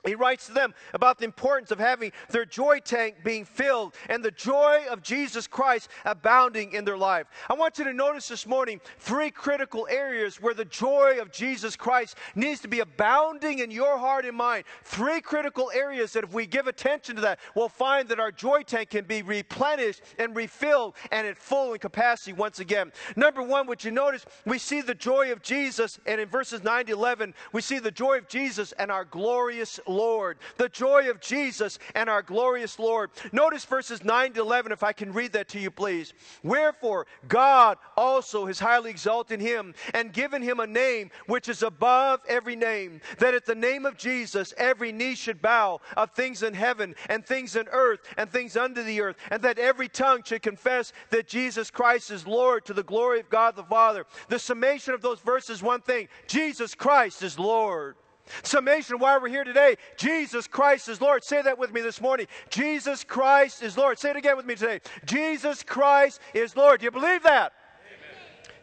he 0.04 0.16
writes 0.16 0.46
to 0.46 0.52
them 0.52 0.74
about 0.94 1.18
the 1.18 1.24
importance 1.24 1.70
of 1.70 1.78
having 1.78 2.10
their 2.28 2.44
joy 2.44 2.80
tank 2.80 3.16
being 3.22 3.44
filled 3.44 3.94
and 4.08 4.24
the 4.24 4.32
joy 4.32 4.84
of 4.90 5.00
Jesus 5.00 5.46
Christ 5.46 5.88
abounding 6.04 6.72
in 6.72 6.84
their 6.84 6.96
life. 6.96 7.28
I 7.48 7.54
want 7.54 7.78
you 7.78 7.84
to 7.84 7.92
notice 7.92 8.26
this 8.26 8.44
morning 8.44 8.80
three 8.98 9.30
critical 9.30 9.86
areas 9.88 10.40
where 10.40 10.54
the 10.54 10.64
joy 10.64 11.18
of 11.20 11.30
Jesus 11.30 11.76
Christ 11.76 12.16
needs 12.34 12.60
to 12.62 12.68
be 12.68 12.80
abounding 12.80 13.60
in 13.60 13.70
your 13.70 13.96
heart 13.96 14.24
and 14.24 14.36
mind. 14.36 14.64
Three 14.82 15.20
critical 15.20 15.70
areas 15.72 16.12
that 16.14 16.24
if 16.24 16.32
we 16.32 16.46
give 16.46 16.66
attention 16.66 17.14
to 17.16 17.22
that, 17.22 17.38
we'll 17.54 17.68
find 17.68 18.08
that 18.08 18.18
our 18.18 18.32
joy 18.32 18.62
tank 18.62 18.90
can 18.90 19.04
be 19.04 19.22
replenished 19.22 20.02
and 20.18 20.34
refilled 20.34 20.96
and 21.12 21.28
at 21.28 21.38
full 21.38 21.74
in 21.74 21.78
capacity 21.78 22.32
once 22.32 22.58
again. 22.58 22.90
Number 23.14 23.42
one, 23.42 23.68
what 23.68 23.84
you 23.84 23.92
notice, 23.92 24.26
we 24.46 24.58
see 24.58 24.80
the 24.80 24.94
joy 24.94 25.30
of 25.30 25.42
Jesus, 25.42 26.00
and 26.06 26.20
in 26.20 26.28
verses 26.28 26.64
9 26.64 26.86
to 26.86 26.92
11, 26.92 27.34
we 27.52 27.60
see 27.60 27.78
the 27.78 27.90
joy 27.92 28.18
of 28.18 28.26
Jesus 28.26 28.72
and 28.72 28.90
our 28.90 29.04
glorious 29.04 29.78
Lord, 29.92 30.38
the 30.56 30.68
joy 30.68 31.10
of 31.10 31.20
Jesus 31.20 31.78
and 31.94 32.08
our 32.08 32.22
glorious 32.22 32.78
Lord. 32.78 33.10
Notice 33.30 33.64
verses 33.64 34.02
9 34.02 34.32
to 34.32 34.40
11, 34.40 34.72
if 34.72 34.82
I 34.82 34.92
can 34.92 35.12
read 35.12 35.32
that 35.34 35.48
to 35.50 35.60
you, 35.60 35.70
please. 35.70 36.14
Wherefore, 36.42 37.06
God 37.28 37.78
also 37.96 38.46
has 38.46 38.58
highly 38.58 38.90
exalted 38.90 39.40
him 39.40 39.74
and 39.94 40.12
given 40.12 40.42
him 40.42 40.60
a 40.60 40.66
name 40.66 41.10
which 41.26 41.48
is 41.48 41.62
above 41.62 42.20
every 42.28 42.56
name, 42.56 43.00
that 43.18 43.34
at 43.34 43.46
the 43.46 43.54
name 43.54 43.86
of 43.86 43.96
Jesus 43.96 44.54
every 44.56 44.92
knee 44.92 45.14
should 45.14 45.40
bow 45.42 45.80
of 45.96 46.10
things 46.12 46.42
in 46.42 46.54
heaven 46.54 46.94
and 47.08 47.24
things 47.24 47.56
in 47.56 47.68
earth 47.70 48.00
and 48.16 48.30
things 48.30 48.56
under 48.56 48.82
the 48.82 49.00
earth, 49.00 49.16
and 49.30 49.42
that 49.42 49.58
every 49.58 49.88
tongue 49.88 50.22
should 50.24 50.42
confess 50.42 50.92
that 51.10 51.28
Jesus 51.28 51.70
Christ 51.70 52.10
is 52.10 52.26
Lord 52.26 52.64
to 52.64 52.72
the 52.72 52.82
glory 52.82 53.20
of 53.20 53.30
God 53.30 53.56
the 53.56 53.62
Father. 53.62 54.06
The 54.28 54.38
summation 54.38 54.94
of 54.94 55.02
those 55.02 55.20
verses, 55.20 55.62
one 55.62 55.80
thing 55.80 56.08
Jesus 56.26 56.74
Christ 56.74 57.22
is 57.22 57.38
Lord. 57.38 57.96
Summation 58.42 58.94
of 58.94 59.00
why 59.00 59.18
we're 59.18 59.28
here 59.28 59.44
today. 59.44 59.76
Jesus 59.96 60.46
Christ 60.46 60.88
is 60.88 61.00
Lord. 61.00 61.24
Say 61.24 61.42
that 61.42 61.58
with 61.58 61.72
me 61.72 61.80
this 61.80 62.00
morning. 62.00 62.26
Jesus 62.50 63.04
Christ 63.04 63.62
is 63.62 63.76
Lord. 63.76 63.98
Say 63.98 64.10
it 64.10 64.16
again 64.16 64.36
with 64.36 64.46
me 64.46 64.54
today. 64.54 64.80
Jesus 65.04 65.62
Christ 65.62 66.20
is 66.34 66.56
Lord. 66.56 66.80
Do 66.80 66.84
you 66.84 66.90
believe 66.90 67.22
that? 67.24 67.52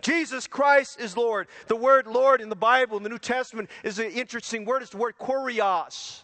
Jesus 0.01 0.47
Christ 0.47 0.99
is 0.99 1.17
Lord. 1.17 1.47
The 1.67 1.75
word 1.75 2.07
Lord 2.07 2.41
in 2.41 2.49
the 2.49 2.55
Bible, 2.55 2.97
in 2.97 3.03
the 3.03 3.09
New 3.09 3.19
Testament, 3.19 3.69
is 3.83 3.99
an 3.99 4.11
interesting 4.11 4.65
word. 4.65 4.81
It's 4.81 4.91
the 4.91 4.97
word 4.97 5.15
kurios. 5.19 6.23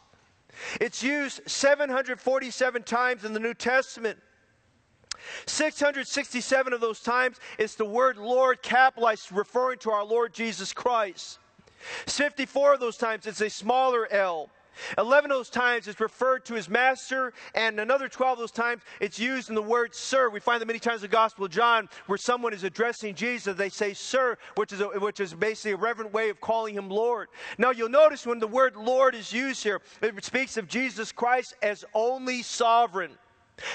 It's 0.79 1.03
used 1.03 1.41
747 1.45 2.83
times 2.83 3.25
in 3.25 3.33
the 3.33 3.39
New 3.39 3.53
Testament. 3.53 4.17
667 5.45 6.73
of 6.73 6.81
those 6.81 6.99
times, 6.99 7.39
it's 7.57 7.75
the 7.75 7.85
word 7.85 8.17
Lord 8.17 8.61
capitalized, 8.61 9.31
referring 9.31 9.79
to 9.79 9.91
our 9.91 10.05
Lord 10.05 10.33
Jesus 10.33 10.71
Christ. 10.71 11.39
54 12.07 12.75
of 12.75 12.79
those 12.79 12.97
times 12.97 13.25
it's 13.25 13.41
a 13.41 13.49
smaller 13.49 14.11
L. 14.11 14.49
11 14.97 15.31
of 15.31 15.37
those 15.37 15.49
times 15.49 15.87
it's 15.87 15.99
referred 15.99 16.45
to 16.45 16.55
as 16.55 16.69
master, 16.69 17.33
and 17.53 17.79
another 17.79 18.09
12 18.09 18.33
of 18.33 18.39
those 18.39 18.51
times 18.51 18.81
it's 18.99 19.19
used 19.19 19.49
in 19.49 19.55
the 19.55 19.61
word 19.61 19.95
sir. 19.95 20.29
We 20.29 20.39
find 20.39 20.61
that 20.61 20.65
many 20.65 20.79
times 20.79 20.97
in 20.97 21.09
the 21.09 21.15
Gospel 21.15 21.45
of 21.45 21.51
John 21.51 21.89
where 22.07 22.17
someone 22.17 22.53
is 22.53 22.63
addressing 22.63 23.15
Jesus, 23.15 23.55
they 23.55 23.69
say 23.69 23.93
sir, 23.93 24.37
which 24.55 24.73
is, 24.73 24.81
a, 24.81 24.87
which 24.87 25.19
is 25.19 25.33
basically 25.33 25.71
a 25.71 25.77
reverent 25.77 26.13
way 26.13 26.29
of 26.29 26.41
calling 26.41 26.75
him 26.75 26.89
Lord. 26.89 27.29
Now 27.57 27.71
you'll 27.71 27.89
notice 27.89 28.25
when 28.25 28.39
the 28.39 28.47
word 28.47 28.75
Lord 28.75 29.15
is 29.15 29.31
used 29.31 29.63
here, 29.63 29.81
it 30.01 30.23
speaks 30.23 30.57
of 30.57 30.67
Jesus 30.67 31.11
Christ 31.11 31.55
as 31.61 31.85
only 31.93 32.41
sovereign. 32.41 33.11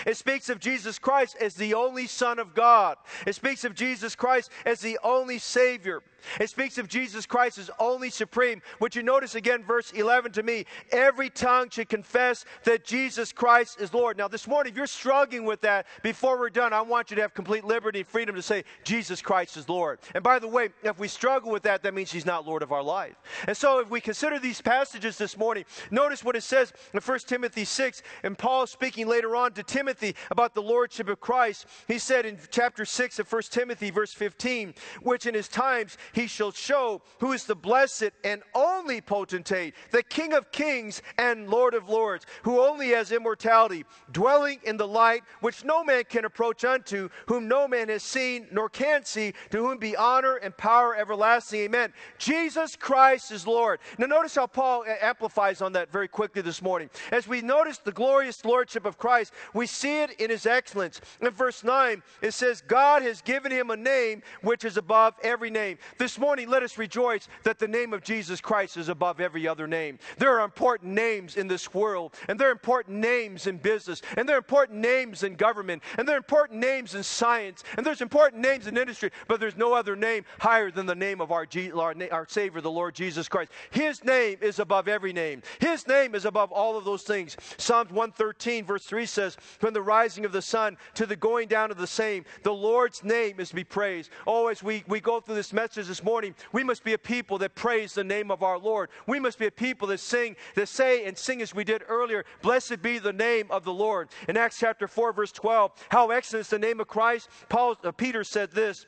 It 0.07 0.17
speaks 0.17 0.51
of 0.51 0.61
Jesus 0.61 0.99
Christ 0.99 1.37
as 1.41 1.55
the 1.55 1.73
only 1.73 2.07
Son 2.07 2.39
of 2.39 2.55
God. 2.55 2.99
It 3.27 3.35
speaks 3.35 3.65
of 3.65 3.75
Jesus 3.75 4.15
Christ 4.15 4.51
as 4.67 4.81
the 4.81 4.99
only 5.03 5.39
Savior. 5.39 6.03
It 6.41 6.51
speaks 6.51 6.79
of 6.79 6.89
Jesus 6.89 7.27
Christ 7.27 7.59
as 7.59 7.71
only 7.79 8.11
supreme. 8.11 8.63
Would 8.81 8.95
you 8.95 9.03
notice 9.03 9.35
again, 9.35 9.65
verse 9.65 9.93
11 9.93 10.33
to 10.33 10.43
me? 10.43 10.67
Every 10.93 11.31
tongue 11.31 11.71
should 11.71 11.89
confess 11.89 12.45
that 12.65 12.85
Jesus 12.85 13.33
Christ 13.33 13.81
is 13.81 13.93
Lord. 13.95 14.17
Now, 14.17 14.29
this 14.29 14.47
morning, 14.47 14.73
if 14.73 14.77
you're 14.77 14.87
struggling 14.87 15.45
with 15.45 15.61
that, 15.63 15.87
before 16.03 16.39
we're 16.39 16.51
done, 16.51 16.73
I 16.73 16.83
want 16.83 17.11
you 17.11 17.17
to 17.17 17.23
have 17.23 17.35
complete 17.35 17.65
liberty 17.65 18.01
and 18.01 18.09
freedom 18.09 18.35
to 18.35 18.43
say, 18.43 18.65
Jesus 18.85 19.23
Christ 19.23 19.57
is 19.57 19.69
Lord. 19.69 19.99
And 20.15 20.23
by 20.23 20.39
the 20.39 20.49
way, 20.49 20.71
if 20.83 20.99
we 20.99 21.09
struggle 21.09 21.51
with 21.51 21.63
that, 21.65 21.83
that 21.83 21.95
means 21.95 22.13
He's 22.13 22.27
not 22.27 22.47
Lord 22.47 22.63
of 22.63 22.73
our 22.73 22.83
life. 22.83 23.17
And 23.47 23.57
so, 23.57 23.81
if 23.81 23.91
we 23.91 24.01
consider 24.01 24.39
these 24.39 24.61
passages 24.61 25.19
this 25.19 25.37
morning, 25.37 25.65
notice 25.91 26.25
what 26.25 26.37
it 26.37 26.43
says 26.43 26.73
in 26.93 27.01
1 27.01 27.19
Timothy 27.21 27.65
6, 27.65 28.03
and 28.23 28.37
Paul 28.37 28.67
speaking 28.67 29.07
later 29.07 29.37
on 29.37 29.53
to 29.53 29.63
Timothy 29.63 30.15
about 30.31 30.55
the 30.55 30.63
Lordship 30.63 31.09
of 31.09 31.21
Christ. 31.21 31.67
He 31.89 31.99
said 31.99 32.27
in 32.27 32.39
chapter 32.51 32.85
6 32.85 33.19
of 33.19 33.33
1 33.33 33.43
Timothy, 33.51 33.91
verse 33.91 34.13
15, 34.13 34.75
which 35.03 35.27
in 35.27 35.35
his 35.35 35.49
times 35.49 35.99
he 36.13 36.27
shall 36.27 36.53
show 36.53 37.03
who 37.19 37.33
is 37.33 37.45
the 37.45 37.55
blessed 37.55 38.11
and 38.25 38.43
only 38.55 39.01
potentate, 39.01 39.75
the 39.91 40.03
King 40.03 40.33
of 40.33 40.51
kings 40.53 41.03
and 41.19 41.49
Lord 41.49 41.75
of 41.75 41.89
lords, 41.89 42.27
who 42.43 42.61
only 42.61 42.91
has 42.91 43.13
immortality, 43.13 43.85
dwelling 44.13 44.61
in 44.65 44.77
the 44.77 44.87
light 44.87 45.23
which 45.41 45.65
no 45.65 45.85
man 45.85 46.05
can 46.09 46.25
approach 46.25 46.65
unto, 46.65 47.09
whom 47.27 47.49
no 47.49 47.69
man 47.69 47.89
has 47.89 48.03
seen 48.03 48.47
nor 48.51 48.69
can 48.69 49.05
see, 49.05 49.33
to 49.51 49.59
whom 49.59 49.79
be 49.79 49.97
honor 49.97 50.37
and 50.37 50.57
power 50.57 50.97
everlasting. 50.97 51.61
Amen. 51.61 51.93
Jesus 52.19 52.77
Christ 52.77 53.33
is 53.33 53.47
Lord. 53.47 53.81
Now, 53.99 54.07
notice 54.07 54.35
how 54.35 54.47
Paul 54.47 54.85
amplifies 55.01 55.63
on 55.63 55.73
that 55.73 55.93
very 55.93 56.09
quickly 56.09 56.43
this 56.43 56.63
morning. 56.63 56.91
As 57.13 57.29
we 57.29 57.41
notice 57.41 57.79
the 57.79 57.93
glorious 57.93 58.45
lordship 58.45 58.85
of 58.85 58.99
Christ, 58.99 59.33
we 59.55 59.67
see 59.67 60.03
it 60.03 60.13
in 60.21 60.31
his 60.31 60.47
excellence. 60.47 61.01
In 61.21 61.31
verse 61.31 61.65
9, 61.65 62.03
it 62.23 62.33
says, 62.33 62.63
God 62.67 63.03
has 63.03 63.21
given 63.21 63.53
him 63.53 63.71
a 63.71 63.77
name 63.77 64.23
which 64.43 64.65
is 64.65 64.77
above 64.77 65.15
every 65.23 65.51
name. 65.51 65.79
This 66.01 66.19
morning, 66.19 66.49
let 66.49 66.63
us 66.63 66.79
rejoice 66.79 67.29
that 67.43 67.59
the 67.59 67.69
name 67.69 67.93
of 67.93 68.03
Jesus 68.03 68.41
Christ 68.41 68.79
is 68.79 68.89
above 68.89 69.21
every 69.21 69.47
other 69.47 69.67
name. 69.67 69.99
There 70.17 70.41
are 70.41 70.47
important 70.47 70.95
names 70.95 71.37
in 71.37 71.47
this 71.47 71.75
world, 71.75 72.15
and 72.27 72.41
there 72.41 72.49
are 72.49 72.53
important 72.53 72.97
names 72.97 73.47
in 73.47 73.59
business, 73.59 74.01
and 74.17 74.27
there 74.27 74.37
are 74.37 74.39
important 74.39 74.79
names 74.79 75.25
in 75.25 75.35
government, 75.35 75.83
and 75.99 76.09
there 76.09 76.17
are 76.17 76.17
important 76.17 76.59
names 76.59 76.95
in 76.95 77.03
science, 77.03 77.65
and 77.77 77.85
there's 77.85 78.01
important 78.01 78.41
names 78.41 78.67
in 78.67 78.79
industry, 78.79 79.11
but 79.29 79.41
there's 79.41 79.59
no 79.59 79.75
other 79.75 79.95
name 79.95 80.25
higher 80.39 80.71
than 80.71 80.87
the 80.87 80.95
name 80.95 81.21
of 81.21 81.33
our, 81.33 81.47
our, 81.75 81.95
our 82.11 82.27
Savior, 82.31 82.63
the 82.63 82.71
Lord 82.71 82.95
Jesus 82.95 83.29
Christ. 83.29 83.53
His 83.71 84.03
name 84.03 84.39
is 84.41 84.59
above 84.59 84.89
every 84.89 85.13
name. 85.13 85.43
His 85.59 85.87
name 85.87 86.15
is 86.15 86.25
above 86.25 86.51
all 86.51 86.79
of 86.79 86.87
those 86.87 87.03
things. 87.03 87.37
Psalms 87.59 87.91
113, 87.91 88.65
verse 88.65 88.87
3 88.87 89.05
says, 89.05 89.37
From 89.59 89.75
the 89.75 89.83
rising 89.83 90.25
of 90.25 90.33
the 90.33 90.41
sun 90.41 90.79
to 90.95 91.05
the 91.05 91.15
going 91.15 91.47
down 91.47 91.71
of 91.71 91.77
the 91.77 91.87
same, 91.87 92.25
the 92.43 92.55
Lord's 92.55 93.05
name 93.05 93.39
is 93.39 93.51
to 93.51 93.55
be 93.55 93.65
praised. 93.65 94.09
Oh, 94.27 94.47
as 94.47 94.63
we, 94.63 94.83
we 94.89 95.01
go 95.01 95.21
through 95.21 95.35
this 95.35 95.53
message 95.53 95.90
this 95.91 96.05
morning, 96.05 96.37
we 96.53 96.63
must 96.63 96.85
be 96.85 96.93
a 96.93 96.99
people 96.99 97.37
that 97.39 97.57
praise 97.57 97.95
the 97.95 98.05
name 98.05 98.31
of 98.31 98.45
our 98.45 98.59
Lord. 98.59 98.91
We 99.09 99.19
must 99.19 99.41
be 99.41 99.47
a 99.47 99.51
people 99.51 99.89
that 99.89 99.99
sing, 99.99 100.37
that 100.55 100.69
say 100.69 101.05
and 101.05 101.19
sing 101.19 101.43
as 101.43 101.53
we 101.53 101.65
did 101.65 101.83
earlier, 101.89 102.25
Blessed 102.43 102.81
be 102.81 103.01
the 103.01 103.13
name 103.13 103.49
of 103.51 103.65
the 103.65 103.73
Lord. 103.73 104.09
In 104.29 104.37
Acts 104.37 104.61
chapter 104.61 104.87
4, 104.87 105.13
verse 105.13 105.33
12, 105.33 105.73
how 105.89 106.11
excellent 106.11 106.47
is 106.47 106.51
the 106.51 106.61
name 106.61 106.79
of 106.79 106.87
Christ. 106.87 107.29
Paul, 107.49 107.77
uh, 107.83 107.91
Peter 107.91 108.23
said 108.23 108.53
this. 108.53 108.87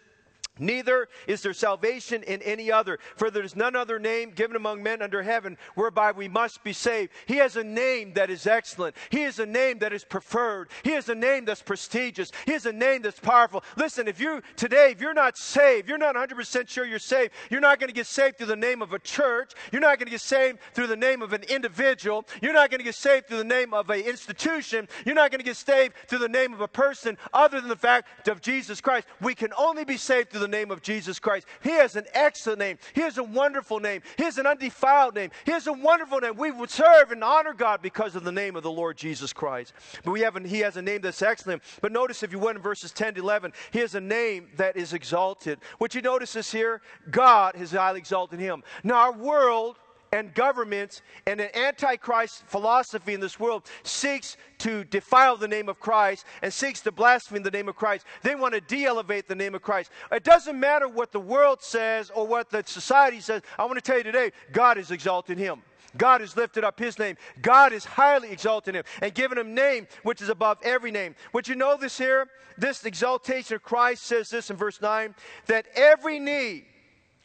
Neither 0.59 1.09
is 1.27 1.41
there 1.41 1.55
salvation 1.55 2.23
in 2.25 2.43
any 2.43 2.71
other, 2.71 2.99
for 3.17 3.31
there 3.31 3.43
is 3.43 3.57
none 3.57 3.75
other 3.75 3.99
name 3.99 4.33
given 4.33 4.55
among 4.55 4.83
men 4.83 5.01
under 5.01 5.23
heaven 5.23 5.57
whereby 5.75 6.13
we 6.13 6.29
must 6.29 6.63
be 6.63 6.75
saved. 6.75 7.11
He 7.25 7.37
has 7.37 7.57
a 7.57 7.65
name 7.65 8.13
that 8.15 8.29
is 8.29 8.47
excellent. 8.47 8.95
He 9.09 9.23
has 9.23 9.39
a 9.39 9.47
name 9.47 9.79
that 9.79 9.95
is 9.95 10.05
preferred. 10.05 10.69
He 10.83 10.91
has 10.91 11.09
a 11.09 11.15
name 11.15 11.47
that's 11.47 11.63
prestigious. 11.63 12.33
He 12.45 12.53
has 12.53 12.67
a 12.67 12.73
name 12.73 13.01
that's 13.01 13.19
powerful. 13.19 13.65
Listen, 13.77 14.07
if 14.07 14.21
you 14.21 14.43
today, 14.57 14.91
if 14.91 15.01
you're 15.01 15.15
not 15.15 15.39
saved, 15.39 15.89
you're 15.89 15.97
not 15.97 16.17
100% 16.17 16.69
sure 16.69 16.85
you're 16.85 16.99
saved, 16.99 17.33
you're 17.51 17.61
not 17.61 17.81
going 17.81 17.89
to 17.89 17.95
get 17.95 18.07
saved 18.07 18.37
through 18.37 18.49
the 18.49 18.57
name 18.57 18.83
of 18.83 18.93
a 18.93 18.99
church. 18.99 19.53
You're 19.73 19.81
not 19.81 19.99
going 19.99 20.07
to 20.07 20.13
get 20.13 20.21
saved 20.21 20.59
through 20.75 20.89
the 20.89 20.97
name 20.97 21.23
of 21.23 21.33
an 21.33 21.45
individual. 21.45 22.27
You're 22.43 22.53
not 22.53 22.71
going 22.71 22.81
to 22.81 22.85
get 22.85 22.95
saved 22.95 23.29
through 23.29 23.39
the 23.39 23.45
name 23.45 23.73
of 23.73 23.89
an 23.89 24.01
institution. 24.01 24.87
You're 25.07 25.15
not 25.15 25.31
going 25.31 25.41
to 25.41 25.45
get 25.45 25.57
saved 25.57 25.95
through 26.09 26.19
the 26.19 26.29
name 26.29 26.53
of 26.53 26.61
a 26.61 26.69
person 26.69 27.17
other 27.33 27.59
than 27.59 27.71
the 27.71 27.77
fact 27.77 28.29
of 28.29 28.43
Jesus 28.43 28.83
Christ. 28.83 29.07
We 29.23 29.35
can 29.35 29.55
only 29.57 29.85
be 29.85 29.97
saved 29.97 30.31
through 30.31 30.42
the 30.43 30.49
name 30.49 30.71
of 30.71 30.83
Jesus 30.83 31.19
Christ. 31.19 31.47
He 31.63 31.71
has 31.71 31.97
an 31.97 32.05
excellent 32.13 32.59
name. 32.59 32.79
He 32.95 33.01
has 33.01 33.17
a 33.19 33.23
wonderful 33.23 33.81
name. 33.81 34.03
He 34.19 34.25
has 34.25 34.39
an 34.39 34.47
undefiled 34.47 35.15
name. 35.15 35.31
He 35.45 35.53
has 35.53 35.67
a 35.67 35.73
wonderful 35.73 36.21
name. 36.21 36.37
We 36.37 36.51
would 36.51 36.71
serve 36.71 37.13
and 37.13 37.23
honor 37.25 37.55
God 37.55 37.81
because 37.81 38.17
of 38.17 38.25
the 38.25 38.33
name 38.33 38.57
of 38.57 38.63
the 38.63 38.71
Lord 38.71 38.97
Jesus 38.97 39.33
Christ. 39.33 39.73
But 40.05 40.11
we 40.11 40.21
have 40.21 40.37
an, 40.37 40.45
he 40.45 40.61
has 40.61 40.77
a 40.77 40.83
name 40.83 41.01
that's 41.01 41.23
excellent. 41.23 41.63
But 41.81 41.93
notice 41.93 42.23
if 42.23 42.33
you 42.33 42.39
went 42.39 42.57
in 42.57 42.63
verses 42.63 42.93
10 42.93 43.15
to 43.15 43.21
11, 43.21 43.53
he 43.71 43.79
has 43.79 43.95
a 43.95 44.01
name 44.01 44.49
that 44.57 44.77
is 44.77 44.93
exalted. 44.93 45.61
What 45.79 45.95
you 45.95 46.03
notice 46.03 46.37
is 46.37 46.51
here, 46.51 46.83
God 47.11 47.57
has 47.57 47.71
highly 47.71 47.99
exalted 47.99 48.41
him. 48.41 48.63
Now 48.83 48.97
our 48.97 49.13
world 49.13 49.77
and 50.13 50.35
governments 50.35 51.03
and 51.27 51.41
an 51.41 51.49
antichrist 51.57 52.45
philosophy 52.47 53.15
in 53.15 53.21
this 53.21 53.41
world 53.41 53.65
seeks 53.83 54.37
to 54.59 54.85
defile 54.85 55.37
the 55.37 55.49
name 55.49 55.69
of 55.69 55.81
Christ 55.81 56.27
and 56.43 56.53
seeks 56.53 56.81
to 56.83 56.93
blaspheme 56.93 57.43
the 57.43 57.51
name 57.51 57.69
of 57.69 57.77
Christ. 57.77 58.07
They 58.23 58.35
want 58.35 58.55
to 58.55 58.61
de 58.61 58.85
elevate 58.85 59.27
the 59.27 59.35
name 59.35 59.55
of 59.55 59.63
Christ. 59.63 59.91
It 60.13 60.23
doesn't 60.23 60.59
matter 60.59 60.87
what 60.87 61.13
the 61.13 61.21
world 61.21 61.63
says 61.63 62.11
or 62.11 62.27
what 62.27 62.51
the 62.51 62.63
society 62.67 63.21
says. 63.21 63.43
I 63.59 63.65
want 63.65 63.77
to 63.77 63.81
tell 63.81 63.97
you 63.97 64.05
today, 64.05 64.33
God 64.53 64.77
is 64.77 64.91
exalting 64.91 65.39
him. 65.39 65.63
God 65.97 66.21
has 66.21 66.37
lifted 66.37 66.65
up 66.65 66.79
his 66.79 66.99
name. 66.99 67.17
God 67.43 67.73
is 67.73 67.85
highly 67.85 68.31
exalting 68.31 68.75
him 68.75 68.85
and 69.01 69.15
given 69.15 69.39
him 69.39 69.55
name 69.55 69.87
which 70.03 70.23
is 70.23 70.29
above 70.29 70.59
every 70.63 70.91
name. 70.91 71.15
Would 71.33 71.49
you 71.49 71.55
know 71.55 71.77
this 71.77 71.99
here? 71.99 72.29
This 72.59 72.85
exaltation 72.85 73.57
of 73.57 73.63
Christ 73.63 74.05
says 74.05 74.31
this 74.31 74.51
in 74.51 74.57
verse 74.57 74.81
9 74.81 75.15
that 75.47 75.67
every 75.75 76.19
knee, 76.19 76.65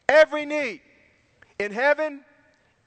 every 0.08 0.46
knee 0.46 0.80
in 1.58 1.72
heaven, 1.72 2.24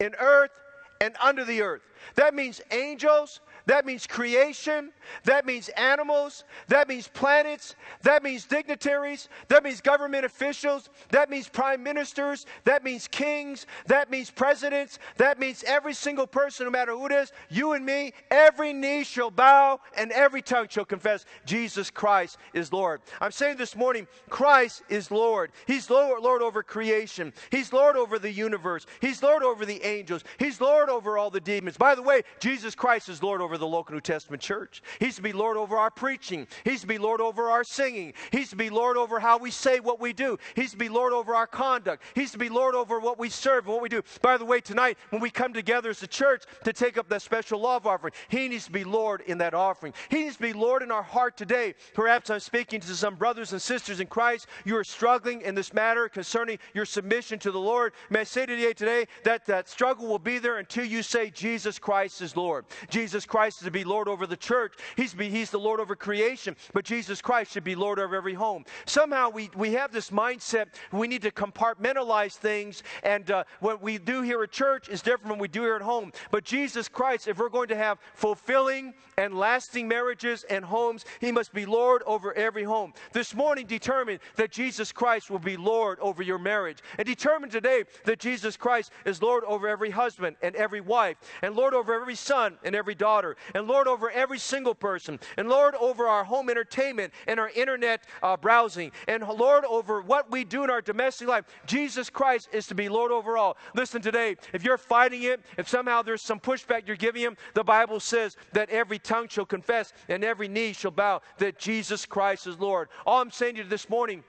in 0.02 0.16
earth, 0.20 0.52
and 1.00 1.16
under 1.22 1.46
the 1.46 1.62
earth. 1.62 1.82
That 2.16 2.34
means 2.34 2.62
angels, 2.72 3.40
that 3.66 3.86
means 3.86 4.08
creation. 4.08 4.92
That 5.26 5.46
means 5.46 5.70
animals. 5.70 6.44
That 6.68 6.88
means 6.88 7.08
planets. 7.08 7.76
That 8.04 8.24
means 8.24 8.46
dignitaries. 8.46 9.30
That 9.50 9.64
means 9.64 9.82
government 9.82 10.26
officials. 10.26 10.90
That 11.10 11.30
means 11.30 11.48
prime 11.48 11.84
ministers. 11.84 12.46
That 12.64 12.84
means 12.84 13.08
kings. 13.08 13.68
That 13.88 14.10
means 14.10 14.32
presidents. 14.32 15.00
That 15.18 15.40
means 15.40 15.64
every 15.66 15.94
single 15.94 16.28
person, 16.28 16.66
no 16.66 16.72
matter 16.72 16.94
who 16.94 17.06
it 17.06 17.12
is, 17.12 17.32
you 17.50 17.74
and 17.74 17.86
me, 17.86 18.14
every 18.30 18.74
knee 18.74 19.04
shall 19.04 19.32
bow 19.32 19.80
and 19.98 20.12
every 20.12 20.42
tongue 20.42 20.68
shall 20.70 20.86
confess 20.86 21.26
Jesus 21.46 21.90
Christ 21.90 22.38
is 22.54 22.74
Lord. 22.74 23.02
I'm 23.20 23.32
saying 23.32 23.58
this 23.58 23.76
morning, 23.76 24.08
Christ 24.30 24.84
is 24.90 25.12
Lord. 25.12 25.52
He's 25.68 25.90
Lord, 25.90 26.22
Lord 26.22 26.42
over 26.42 26.64
creation. 26.64 27.34
He's 27.52 27.72
Lord 27.74 27.96
over 27.96 28.18
the 28.18 28.32
universe. 28.32 28.86
He's 29.02 29.22
Lord 29.22 29.44
over 29.44 29.66
the 29.66 29.84
angels. 29.86 30.24
He's 30.40 30.60
Lord 30.60 30.90
over 30.90 31.18
all 31.18 31.30
the 31.30 31.40
demons. 31.40 31.78
By 31.78 31.96
the 31.96 32.02
way, 32.02 32.24
Jesus 32.40 32.76
Christ 32.76 33.10
is 33.10 33.22
Lord 33.22 33.42
over 33.42 33.51
over 33.52 33.58
the 33.58 33.68
local 33.68 33.94
New 33.94 34.00
Testament 34.00 34.42
church. 34.42 34.82
He's 35.00 35.18
to 35.18 35.22
be 35.22 35.34
Lord 35.34 35.58
over 35.58 35.76
our 35.76 35.92
preaching. 35.92 36.48
He's 36.64 36.82
to 36.82 36.88
be 36.88 36.98
Lord 36.98 37.20
over 37.20 37.50
our 37.50 37.66
singing. 37.66 38.14
He's 38.32 38.50
to 38.52 38.56
be 38.56 38.70
Lord 38.70 38.96
over 38.96 39.20
how 39.20 39.38
we 39.38 39.52
say 39.52 39.82
what 39.82 40.00
we 40.00 40.14
do. 40.14 40.38
He's 40.56 40.72
to 40.72 40.78
be 40.78 40.88
Lord 40.88 41.12
over 41.12 41.36
our 41.36 41.48
conduct. 41.48 42.02
He's 42.16 42.32
to 42.32 42.38
be 42.38 42.48
Lord 42.48 42.76
over 42.76 43.02
what 43.02 43.20
we 43.20 43.28
serve 43.28 43.66
and 43.66 43.74
what 43.74 43.84
we 43.84 43.90
do. 43.90 44.04
By 44.22 44.38
the 44.38 44.46
way, 44.46 44.62
tonight, 44.62 44.98
when 45.10 45.22
we 45.22 45.30
come 45.30 45.52
together 45.52 45.90
as 45.90 46.02
a 46.02 46.08
church 46.08 46.46
to 46.64 46.72
take 46.72 46.98
up 46.98 47.10
that 47.10 47.22
special 47.22 47.60
love 47.60 47.86
offering, 47.86 48.14
He 48.30 48.48
needs 48.48 48.68
to 48.68 48.72
be 48.72 48.86
Lord 48.86 49.20
in 49.28 49.38
that 49.40 49.54
offering. 49.54 49.94
He 50.08 50.24
needs 50.24 50.38
to 50.38 50.42
be 50.42 50.54
Lord 50.54 50.82
in 50.82 50.90
our 50.90 51.04
heart 51.04 51.36
today. 51.36 51.76
Perhaps 51.94 52.30
I'm 52.30 52.40
speaking 52.40 52.80
to 52.80 52.96
some 52.96 53.16
brothers 53.16 53.52
and 53.52 53.62
sisters 53.62 54.00
in 54.00 54.08
Christ. 54.08 54.48
You 54.64 54.78
are 54.78 54.86
struggling 54.86 55.42
in 55.42 55.56
this 55.56 55.74
matter 55.74 56.08
concerning 56.08 56.58
your 56.74 56.86
submission 56.86 57.38
to 57.40 57.52
the 57.52 57.60
Lord. 57.60 57.92
May 58.10 58.22
I 58.22 58.24
say 58.24 58.46
to 58.46 58.56
you 58.56 58.74
today 58.74 59.08
that 59.26 59.46
that 59.48 59.68
struggle 59.68 60.08
will 60.08 60.20
be 60.20 60.40
there 60.40 60.60
until 60.60 60.86
you 60.86 61.04
say, 61.04 61.30
Jesus 61.30 61.78
Christ 61.78 62.22
is 62.22 62.38
Lord. 62.38 62.64
Jesus 62.90 63.26
Christ 63.26 63.41
Christ 63.42 63.62
is 63.62 63.66
to 63.66 63.72
be 63.72 63.84
Lord 63.84 64.08
over 64.08 64.28
the 64.28 64.38
church. 64.38 64.76
He's, 64.96 65.16
be, 65.16 65.28
he's 65.28 65.50
the 65.50 65.58
Lord 65.58 65.80
over 65.80 65.96
creation, 65.96 66.56
but 66.74 66.86
Jesus 66.86 67.24
Christ 67.24 67.52
should 67.52 67.64
be 67.64 67.74
Lord 67.74 67.98
over 67.98 68.16
every 68.16 68.36
home. 68.36 68.66
Somehow 68.86 69.32
we, 69.32 69.50
we 69.56 69.74
have 69.74 69.92
this 69.92 70.12
mindset 70.12 70.68
we 70.92 71.08
need 71.08 71.24
to 71.24 71.32
compartmentalize 71.32 72.36
things, 72.36 72.84
and 73.02 73.32
uh, 73.32 73.44
what 73.60 73.82
we 73.82 73.98
do 73.98 74.22
here 74.22 74.44
at 74.44 74.52
church 74.52 74.90
is 74.90 75.02
different 75.02 75.22
from 75.22 75.30
what 75.32 75.40
we 75.40 75.48
do 75.48 75.64
here 75.64 75.76
at 75.76 75.82
home. 75.82 76.12
But 76.30 76.44
Jesus 76.44 76.88
Christ, 76.88 77.28
if 77.28 77.40
we're 77.40 77.50
going 77.50 77.70
to 77.70 77.76
have 77.76 77.98
fulfilling 78.14 78.94
and 79.18 79.34
lasting 79.34 79.88
marriages 79.88 80.44
and 80.48 80.64
homes, 80.64 81.04
He 81.20 81.32
must 81.32 81.52
be 81.52 81.66
Lord 81.66 82.04
over 82.06 82.36
every 82.36 82.64
home. 82.64 82.94
This 83.12 83.34
morning, 83.34 83.66
determine 83.66 84.20
that 84.36 84.52
Jesus 84.52 84.92
Christ 84.92 85.32
will 85.32 85.40
be 85.40 85.58
Lord 85.58 85.98
over 86.00 86.22
your 86.22 86.38
marriage, 86.38 86.78
and 87.00 87.08
determine 87.08 87.50
today 87.50 87.86
that 88.06 88.20
Jesus 88.20 88.56
Christ 88.56 88.92
is 89.04 89.20
Lord 89.20 89.44
over 89.46 89.68
every 89.68 89.90
husband 89.90 90.36
and 90.44 90.56
every 90.56 90.82
wife, 90.82 91.18
and 91.42 91.56
Lord 91.56 91.74
over 91.74 91.92
every 91.92 92.14
son 92.14 92.60
and 92.64 92.76
every 92.76 92.94
daughter 92.94 93.31
and 93.54 93.68
Lord, 93.68 93.88
over 93.88 94.10
every 94.10 94.40
single 94.40 94.76
person, 94.76 95.20
and 95.38 95.50
Lord, 95.50 95.76
over 95.76 96.08
our 96.08 96.24
home 96.24 96.50
entertainment 96.50 97.14
and 97.28 97.40
our 97.40 97.50
internet 97.50 98.04
uh, 98.24 98.38
browsing, 98.38 98.92
and 99.08 99.24
Lord, 99.28 99.66
over 99.66 100.02
what 100.02 100.32
we 100.32 100.44
do 100.44 100.64
in 100.64 100.70
our 100.70 100.82
domestic 100.82 101.28
life. 101.28 101.46
Jesus 101.66 102.10
Christ 102.10 102.50
is 102.52 102.68
to 102.68 102.76
be 102.76 102.90
Lord 102.90 103.12
over 103.12 103.38
all. 103.38 103.58
Listen 103.76 104.02
today, 104.02 104.36
if 104.54 104.64
you're 104.64 104.78
fighting 104.78 105.24
it, 105.24 105.42
if 105.58 105.68
somehow 105.68 106.02
there's 106.02 106.22
some 106.22 106.40
pushback 106.40 106.88
you're 106.88 106.96
giving 106.96 107.22
Him, 107.22 107.38
the 107.54 107.64
Bible 107.64 108.00
says 108.00 108.38
that 108.54 108.70
every 108.70 109.00
tongue 109.00 109.28
shall 109.28 109.46
confess 109.46 109.94
and 110.08 110.24
every 110.24 110.48
knee 110.48 110.74
shall 110.74 110.92
bow 110.92 111.22
that 111.38 111.58
Jesus 111.58 112.06
Christ 112.06 112.48
is 112.48 112.60
Lord. 112.60 112.90
All 113.06 113.22
I'm 113.22 113.32
saying 113.32 113.56
to 113.56 113.64
you 113.64 113.70
this 113.70 113.90
morning, 113.90 114.24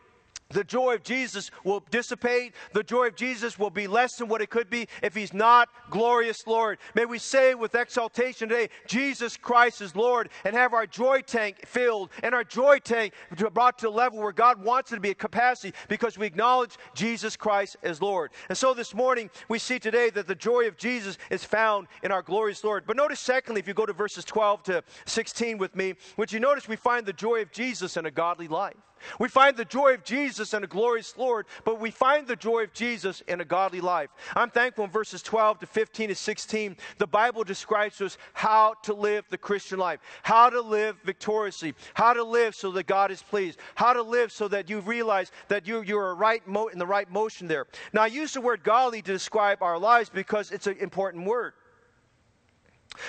the 0.52 0.64
joy 0.64 0.94
of 0.94 1.02
Jesus 1.02 1.50
will 1.64 1.82
dissipate. 1.90 2.54
The 2.72 2.82
joy 2.82 3.08
of 3.08 3.16
Jesus 3.16 3.58
will 3.58 3.70
be 3.70 3.86
less 3.86 4.16
than 4.16 4.28
what 4.28 4.42
it 4.42 4.50
could 4.50 4.70
be 4.70 4.88
if 5.02 5.14
He's 5.14 5.32
not 5.32 5.68
glorious 5.90 6.46
Lord. 6.46 6.78
May 6.94 7.04
we 7.04 7.18
say 7.18 7.54
with 7.54 7.74
exaltation 7.74 8.48
today, 8.48 8.68
Jesus 8.86 9.36
Christ 9.36 9.80
is 9.80 9.96
Lord, 9.96 10.28
and 10.44 10.54
have 10.54 10.74
our 10.74 10.86
joy 10.86 11.20
tank 11.20 11.66
filled 11.66 12.10
and 12.22 12.34
our 12.34 12.44
joy 12.44 12.78
tank 12.78 13.14
brought 13.52 13.78
to 13.78 13.88
a 13.88 13.90
level 13.90 14.20
where 14.20 14.32
God 14.32 14.62
wants 14.62 14.92
it 14.92 14.96
to 14.96 15.00
be 15.00 15.10
a 15.10 15.14
capacity 15.14 15.74
because 15.88 16.18
we 16.18 16.26
acknowledge 16.26 16.76
Jesus 16.94 17.36
Christ 17.36 17.76
as 17.82 18.00
Lord. 18.00 18.30
And 18.48 18.56
so 18.56 18.74
this 18.74 18.94
morning, 18.94 19.30
we 19.48 19.58
see 19.58 19.78
today 19.78 20.10
that 20.10 20.26
the 20.26 20.34
joy 20.34 20.66
of 20.66 20.76
Jesus 20.76 21.18
is 21.30 21.44
found 21.44 21.88
in 22.02 22.12
our 22.12 22.22
glorious 22.22 22.62
Lord. 22.64 22.84
But 22.86 22.96
notice, 22.96 23.20
secondly, 23.20 23.60
if 23.60 23.68
you 23.68 23.74
go 23.74 23.86
to 23.86 23.92
verses 23.92 24.24
12 24.24 24.62
to 24.64 24.84
16 25.06 25.58
with 25.58 25.74
me, 25.76 25.94
would 26.16 26.32
you 26.32 26.40
notice 26.40 26.68
we 26.68 26.76
find 26.76 27.06
the 27.06 27.12
joy 27.12 27.42
of 27.42 27.52
Jesus 27.52 27.96
in 27.96 28.06
a 28.06 28.10
godly 28.10 28.48
life? 28.48 28.76
We 29.18 29.28
find 29.28 29.56
the 29.56 29.64
joy 29.64 29.94
of 29.94 30.04
Jesus 30.04 30.54
in 30.54 30.64
a 30.64 30.66
glorious 30.66 31.16
Lord, 31.16 31.46
but 31.64 31.80
we 31.80 31.90
find 31.90 32.26
the 32.26 32.36
joy 32.36 32.64
of 32.64 32.72
Jesus 32.72 33.22
in 33.28 33.40
a 33.40 33.44
godly 33.44 33.80
life. 33.80 34.10
I'm 34.34 34.50
thankful 34.50 34.84
in 34.84 34.90
verses 34.90 35.22
12 35.22 35.60
to 35.60 35.66
15 35.66 36.08
to 36.08 36.14
16, 36.14 36.76
the 36.98 37.06
Bible 37.06 37.44
describes 37.44 37.98
to 37.98 38.06
us 38.06 38.18
how 38.32 38.74
to 38.82 38.94
live 38.94 39.24
the 39.30 39.38
Christian 39.38 39.78
life, 39.78 40.00
how 40.22 40.50
to 40.50 40.60
live 40.60 40.96
victoriously, 41.04 41.74
how 41.94 42.12
to 42.12 42.22
live 42.22 42.54
so 42.54 42.70
that 42.72 42.86
God 42.86 43.10
is 43.10 43.22
pleased, 43.22 43.58
how 43.74 43.92
to 43.92 44.02
live 44.02 44.32
so 44.32 44.48
that 44.48 44.68
you 44.68 44.80
realize 44.80 45.30
that 45.48 45.66
you, 45.66 45.82
you're 45.82 46.14
right 46.14 46.46
mo- 46.46 46.68
in 46.68 46.78
the 46.78 46.86
right 46.86 47.10
motion 47.10 47.48
there. 47.48 47.66
Now, 47.92 48.02
I 48.02 48.06
use 48.06 48.32
the 48.32 48.40
word 48.40 48.62
godly 48.62 49.02
to 49.02 49.12
describe 49.12 49.62
our 49.62 49.78
lives 49.78 50.08
because 50.08 50.50
it's 50.50 50.66
an 50.66 50.76
important 50.78 51.26
word. 51.26 51.54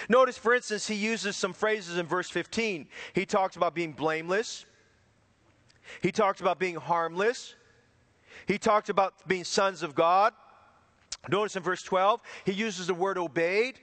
Notice, 0.10 0.38
for 0.38 0.54
instance, 0.54 0.88
he 0.88 0.96
uses 0.96 1.36
some 1.36 1.54
phrases 1.54 1.98
in 1.98 2.06
verse 2.06 2.30
15. 2.30 2.88
He 3.14 3.26
talks 3.26 3.56
about 3.56 3.76
being 3.76 3.92
blameless 3.92 4.66
he 6.02 6.12
talks 6.12 6.42
about 6.42 6.60
being 6.60 6.76
harmless. 6.76 7.56
He 8.48 8.58
talks 8.58 8.90
about 8.90 9.14
being 9.28 9.44
sons 9.44 9.84
of 9.84 9.96
God. 9.96 10.34
Notice 11.30 11.56
in 11.56 11.64
verse 11.64 11.84
12, 11.84 12.22
he 12.46 12.52
uses 12.52 12.88
the 12.88 12.94
word 12.94 13.18
obeyed. 13.18 13.80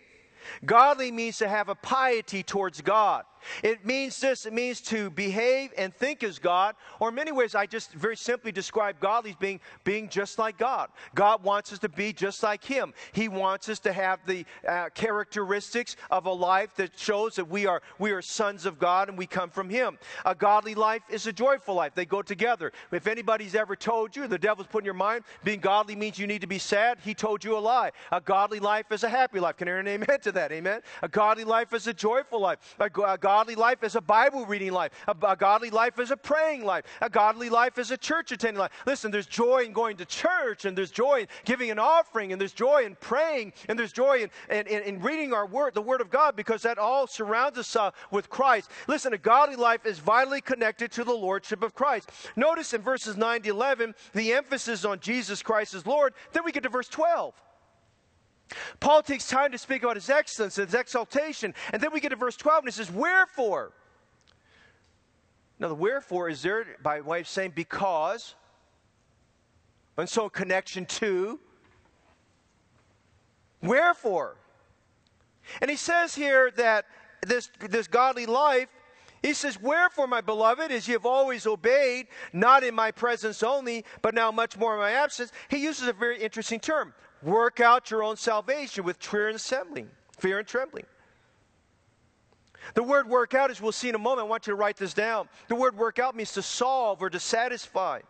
Godly 0.64 1.10
means 1.10 1.38
to 1.38 1.48
have 1.48 1.68
a 1.68 1.74
piety 1.74 2.42
towards 2.42 2.80
God. 2.80 3.24
It 3.62 3.84
means 3.84 4.20
this 4.20 4.46
it 4.46 4.52
means 4.52 4.80
to 4.82 5.10
behave 5.10 5.72
and 5.76 5.94
think 5.94 6.22
as 6.22 6.38
God, 6.38 6.74
or 6.98 7.08
in 7.08 7.14
many 7.14 7.32
ways, 7.32 7.54
I 7.54 7.66
just 7.66 7.92
very 7.92 8.16
simply 8.16 8.52
describe 8.52 9.00
godly 9.00 9.30
as 9.30 9.36
being, 9.36 9.60
being 9.84 10.08
just 10.08 10.38
like 10.38 10.58
God. 10.58 10.88
God 11.14 11.42
wants 11.42 11.72
us 11.72 11.78
to 11.80 11.88
be 11.88 12.12
just 12.12 12.42
like 12.42 12.64
Him. 12.64 12.92
He 13.12 13.28
wants 13.28 13.68
us 13.68 13.78
to 13.80 13.92
have 13.92 14.20
the 14.26 14.44
uh, 14.66 14.88
characteristics 14.94 15.96
of 16.10 16.26
a 16.26 16.32
life 16.32 16.74
that 16.76 16.98
shows 16.98 17.36
that 17.36 17.44
we 17.48 17.66
are, 17.66 17.82
we 17.98 18.12
are 18.12 18.22
sons 18.22 18.66
of 18.66 18.78
God 18.78 19.08
and 19.08 19.16
we 19.16 19.26
come 19.26 19.50
from 19.50 19.68
Him. 19.68 19.98
A 20.24 20.34
godly 20.34 20.74
life 20.74 21.02
is 21.08 21.26
a 21.26 21.32
joyful 21.32 21.74
life, 21.74 21.94
they 21.94 22.04
go 22.04 22.22
together. 22.22 22.72
If 22.92 23.06
anybody's 23.06 23.54
ever 23.54 23.76
told 23.76 24.16
you, 24.16 24.26
the 24.26 24.38
devil's 24.38 24.66
put 24.66 24.82
in 24.82 24.84
your 24.84 24.94
mind, 24.94 25.24
being 25.44 25.60
godly 25.60 25.96
means 25.96 26.18
you 26.18 26.26
need 26.26 26.40
to 26.40 26.46
be 26.46 26.58
sad, 26.58 26.98
he 27.02 27.14
told 27.14 27.44
you 27.44 27.56
a 27.56 27.58
lie. 27.58 27.90
A 28.12 28.20
godly 28.20 28.60
life 28.60 28.90
is 28.90 29.04
a 29.04 29.08
happy 29.08 29.40
life. 29.40 29.56
Can 29.56 29.68
I 29.68 29.72
hear 29.72 29.78
an 29.78 29.88
amen 29.88 30.20
to 30.22 30.32
that? 30.32 30.52
Amen? 30.52 30.80
A 31.02 31.08
godly 31.08 31.44
life 31.44 31.72
is 31.72 31.86
a 31.86 31.94
joyful 31.94 32.40
life. 32.40 32.76
A, 32.78 32.90
a 33.02 33.18
godly 33.30 33.54
life 33.54 33.84
is 33.84 33.94
a 33.94 34.00
Bible 34.00 34.44
reading 34.44 34.72
life, 34.72 34.90
a, 35.06 35.14
a 35.24 35.36
godly 35.36 35.70
life 35.70 36.00
is 36.00 36.10
a 36.10 36.16
praying 36.16 36.64
life, 36.64 36.84
a 37.00 37.08
godly 37.08 37.48
life 37.48 37.78
is 37.78 37.92
a 37.92 37.96
church 37.96 38.32
attending 38.32 38.58
life. 38.58 38.72
Listen, 38.86 39.12
there's 39.12 39.28
joy 39.28 39.62
in 39.62 39.72
going 39.72 39.96
to 39.98 40.04
church, 40.04 40.64
and 40.64 40.76
there's 40.76 40.90
joy 40.90 41.20
in 41.20 41.26
giving 41.44 41.70
an 41.70 41.78
offering, 41.78 42.32
and 42.32 42.40
there's 42.40 42.52
joy 42.52 42.82
in 42.84 42.96
praying, 42.96 43.52
and 43.68 43.78
there's 43.78 43.92
joy 43.92 44.24
in, 44.24 44.30
in, 44.50 44.66
in, 44.66 44.82
in 44.82 45.00
reading 45.00 45.32
our 45.32 45.46
word, 45.46 45.74
the 45.74 45.80
Word 45.80 46.00
of 46.00 46.10
God, 46.10 46.34
because 46.34 46.62
that 46.62 46.76
all 46.76 47.06
surrounds 47.06 47.56
us 47.56 47.76
uh, 47.76 47.92
with 48.10 48.28
Christ. 48.28 48.68
Listen, 48.88 49.14
a 49.14 49.18
godly 49.18 49.54
life 49.54 49.86
is 49.86 50.00
vitally 50.00 50.40
connected 50.40 50.90
to 50.90 51.04
the 51.04 51.12
Lordship 51.12 51.62
of 51.62 51.72
Christ. 51.72 52.10
Notice 52.34 52.74
in 52.74 52.82
verses 52.82 53.16
9 53.16 53.42
to 53.42 53.50
11, 53.50 53.94
the 54.12 54.32
emphasis 54.32 54.84
on 54.84 54.98
Jesus 54.98 55.40
Christ 55.40 55.74
as 55.74 55.86
Lord. 55.86 56.14
Then 56.32 56.42
we 56.44 56.50
get 56.50 56.64
to 56.64 56.68
verse 56.68 56.88
12. 56.88 57.32
Paul 58.80 59.02
takes 59.02 59.28
time 59.28 59.52
to 59.52 59.58
speak 59.58 59.82
about 59.82 59.96
his 59.96 60.10
excellence, 60.10 60.56
his 60.56 60.74
exaltation, 60.74 61.54
and 61.72 61.82
then 61.82 61.92
we 61.92 62.00
get 62.00 62.10
to 62.10 62.16
verse 62.16 62.36
12 62.36 62.64
and 62.64 62.68
he 62.68 62.72
says, 62.72 62.90
Wherefore? 62.90 63.72
Now, 65.58 65.68
the 65.68 65.74
wherefore 65.74 66.30
is 66.30 66.42
there 66.42 66.64
by 66.82 67.00
way 67.02 67.20
of 67.20 67.28
saying 67.28 67.52
because, 67.54 68.34
and 69.98 70.08
so 70.08 70.24
in 70.24 70.30
connection 70.30 70.86
to. 70.86 71.38
Wherefore? 73.62 74.36
And 75.60 75.70
he 75.70 75.76
says 75.76 76.14
here 76.14 76.50
that 76.52 76.86
this, 77.26 77.50
this 77.68 77.86
godly 77.86 78.24
life, 78.24 78.68
he 79.22 79.34
says, 79.34 79.60
Wherefore, 79.60 80.06
my 80.06 80.22
beloved, 80.22 80.72
as 80.72 80.88
ye 80.88 80.92
have 80.92 81.04
always 81.04 81.46
obeyed, 81.46 82.06
not 82.32 82.64
in 82.64 82.74
my 82.74 82.90
presence 82.90 83.42
only, 83.42 83.84
but 84.00 84.14
now 84.14 84.30
much 84.30 84.56
more 84.56 84.74
in 84.74 84.80
my 84.80 84.92
absence, 84.92 85.30
he 85.48 85.58
uses 85.58 85.88
a 85.88 85.92
very 85.92 86.22
interesting 86.22 86.58
term. 86.58 86.94
Work 87.22 87.60
out 87.60 87.90
your 87.90 88.02
own 88.02 88.16
salvation 88.16 88.84
with 88.84 88.96
fear 88.96 89.28
and 89.28 89.38
trembling. 89.38 89.90
Fear 90.18 90.38
and 90.40 90.48
trembling. 90.48 90.86
The 92.74 92.82
word 92.82 93.08
work 93.08 93.34
out, 93.34 93.50
as 93.50 93.60
we'll 93.60 93.72
see 93.72 93.88
in 93.88 93.94
a 93.94 93.98
moment, 93.98 94.26
I 94.26 94.28
want 94.28 94.46
you 94.46 94.52
to 94.52 94.56
write 94.56 94.76
this 94.76 94.94
down. 94.94 95.28
The 95.48 95.54
word 95.54 95.76
work 95.76 95.98
out 95.98 96.14
means 96.14 96.32
to 96.32 96.42
solve 96.42 97.02
or 97.02 97.10
to 97.10 97.20
satisfy. 97.20 98.00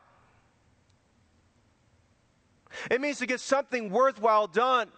It 2.90 3.00
means 3.00 3.18
to 3.18 3.26
get 3.26 3.40
something 3.40 3.90
worthwhile 3.90 4.46
done. 4.46 4.88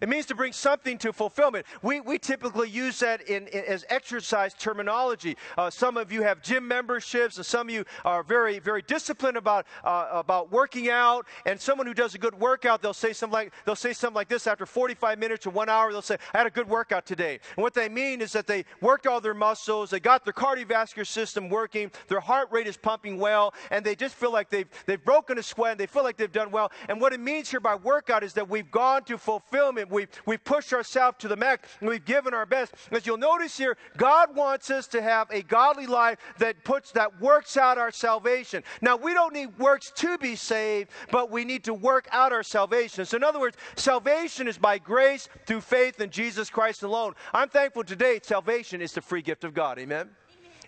It 0.00 0.08
means 0.08 0.26
to 0.26 0.34
bring 0.34 0.52
something 0.52 0.98
to 0.98 1.12
fulfillment. 1.12 1.66
We, 1.82 2.00
we 2.00 2.18
typically 2.18 2.68
use 2.68 2.98
that 3.00 3.22
in, 3.22 3.46
in 3.48 3.64
as 3.64 3.84
exercise 3.88 4.54
terminology. 4.54 5.36
Uh, 5.56 5.70
some 5.70 5.96
of 5.96 6.12
you 6.12 6.22
have 6.22 6.42
gym 6.42 6.66
memberships, 6.66 7.36
and 7.36 7.46
some 7.46 7.68
of 7.68 7.74
you 7.74 7.84
are 8.04 8.22
very, 8.22 8.58
very 8.58 8.82
disciplined 8.82 9.36
about, 9.36 9.66
uh, 9.84 10.08
about 10.12 10.50
working 10.50 10.90
out. 10.90 11.26
And 11.44 11.60
someone 11.60 11.86
who 11.86 11.94
does 11.94 12.14
a 12.14 12.18
good 12.18 12.38
workout, 12.38 12.82
they'll 12.82 12.94
say 12.94 13.12
something 13.12 13.32
like, 13.32 13.52
they'll 13.64 13.76
say 13.76 13.92
something 13.92 14.14
like 14.14 14.28
this 14.28 14.46
after 14.46 14.66
45 14.66 15.18
minutes 15.18 15.46
or 15.46 15.50
one 15.50 15.68
hour, 15.68 15.92
they'll 15.92 16.02
say, 16.02 16.16
I 16.34 16.38
had 16.38 16.46
a 16.46 16.50
good 16.50 16.68
workout 16.68 17.06
today. 17.06 17.38
And 17.56 17.62
what 17.62 17.74
they 17.74 17.88
mean 17.88 18.20
is 18.20 18.32
that 18.32 18.46
they 18.46 18.64
worked 18.80 19.06
all 19.06 19.20
their 19.20 19.34
muscles, 19.34 19.90
they 19.90 20.00
got 20.00 20.24
their 20.24 20.32
cardiovascular 20.32 21.06
system 21.06 21.48
working, 21.48 21.90
their 22.08 22.20
heart 22.20 22.48
rate 22.50 22.66
is 22.66 22.76
pumping 22.76 23.18
well, 23.18 23.54
and 23.70 23.84
they 23.84 23.94
just 23.94 24.14
feel 24.14 24.32
like 24.32 24.50
they've, 24.50 24.68
they've 24.86 25.04
broken 25.04 25.38
a 25.38 25.42
sweat, 25.42 25.72
and 25.72 25.80
they 25.80 25.86
feel 25.86 26.02
like 26.02 26.16
they've 26.16 26.32
done 26.32 26.50
well. 26.50 26.70
And 26.88 27.00
what 27.00 27.12
it 27.12 27.20
means 27.20 27.50
here 27.50 27.60
by 27.60 27.74
workout 27.74 28.22
is 28.22 28.32
that 28.34 28.48
we've 28.48 28.70
gone 28.70 29.04
to 29.04 29.18
fulfillment 29.18 29.75
We've, 29.84 30.08
we've 30.24 30.42
pushed 30.44 30.72
ourselves 30.72 31.18
to 31.18 31.28
the 31.28 31.36
max 31.36 31.68
and 31.80 31.88
we've 31.88 32.04
given 32.04 32.34
our 32.34 32.46
best. 32.46 32.74
As 32.90 33.06
you'll 33.06 33.16
notice 33.16 33.56
here, 33.56 33.76
God 33.96 34.34
wants 34.34 34.70
us 34.70 34.86
to 34.88 35.02
have 35.02 35.30
a 35.30 35.42
godly 35.42 35.86
life 35.86 36.18
that 36.38 36.62
puts, 36.64 36.92
that 36.92 37.20
works 37.20 37.56
out 37.56 37.78
our 37.78 37.90
salvation. 37.90 38.62
Now, 38.80 38.96
we 38.96 39.14
don't 39.14 39.32
need 39.32 39.58
works 39.58 39.92
to 39.96 40.18
be 40.18 40.36
saved, 40.36 40.90
but 41.10 41.30
we 41.30 41.44
need 41.44 41.64
to 41.64 41.74
work 41.74 42.08
out 42.12 42.32
our 42.32 42.42
salvation. 42.42 43.04
So, 43.04 43.16
in 43.16 43.24
other 43.24 43.40
words, 43.40 43.56
salvation 43.76 44.48
is 44.48 44.58
by 44.58 44.78
grace 44.78 45.28
through 45.46 45.60
faith 45.60 46.00
in 46.00 46.10
Jesus 46.10 46.50
Christ 46.50 46.82
alone. 46.82 47.14
I'm 47.32 47.48
thankful 47.48 47.84
today, 47.84 48.20
salvation 48.22 48.80
is 48.80 48.92
the 48.92 49.00
free 49.00 49.22
gift 49.22 49.44
of 49.44 49.54
God. 49.54 49.78
Amen. 49.78 50.08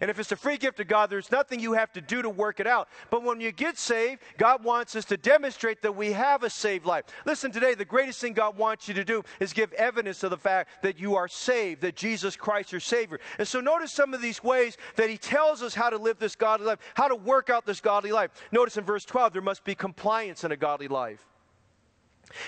And 0.01 0.11
if 0.11 0.19
it's 0.19 0.33
a 0.33 0.37
free 0.37 0.57
gift 0.57 0.81
of 0.81 0.89
God, 0.89 1.11
there's 1.11 1.31
nothing 1.31 1.61
you 1.61 1.73
have 1.73 1.93
to 1.93 2.01
do 2.01 2.23
to 2.23 2.31
work 2.31 2.61
it 2.61 2.67
out. 2.67 2.89
But 3.11 3.23
when 3.23 3.41
you 3.41 3.53
get 3.53 3.79
saved, 3.79 4.23
God 4.37 4.65
wants 4.65 4.95
us 4.97 5.05
to 5.07 5.17
demonstrate 5.17 5.83
that 5.83 5.97
we 5.97 6.13
have 6.13 6.43
a 6.43 6.51
saved 6.51 6.87
life. 6.87 7.05
Listen, 7.25 7.51
today, 7.51 7.75
the 7.75 7.85
greatest 7.85 8.21
thing 8.21 8.33
God 8.33 8.57
wants 8.57 8.89
you 8.89 8.95
to 8.95 9.05
do 9.05 9.23
is 9.41 9.53
give 9.53 9.73
evidence 9.75 10.23
of 10.23 10.31
the 10.31 10.37
fact 10.37 10.83
that 10.83 10.99
you 10.99 11.17
are 11.17 11.29
saved, 11.29 11.83
that 11.83 11.97
Jesus 11.97 12.37
Christ 12.37 12.69
is 12.69 12.73
your 12.73 12.81
Savior. 12.81 13.21
And 13.39 13.49
so 13.49 13.61
notice 13.61 13.93
some 13.93 14.15
of 14.15 14.23
these 14.23 14.43
ways 14.43 14.77
that 14.97 15.11
He 15.11 15.19
tells 15.19 15.63
us 15.63 15.75
how 15.75 15.91
to 15.91 15.99
live 15.99 16.19
this 16.19 16.37
godly 16.37 16.67
life, 16.67 16.79
how 16.95 17.09
to 17.09 17.17
work 17.17 17.51
out 17.51 17.67
this 17.67 17.81
godly 17.81 18.13
life. 18.13 18.31
Notice 18.53 18.77
in 18.77 18.85
verse 18.85 19.05
12, 19.05 19.33
there 19.33 19.43
must 19.43 19.65
be 19.65 19.75
compliance 19.75 20.45
in 20.45 20.53
a 20.53 20.57
godly 20.57 20.89
life. 20.89 21.25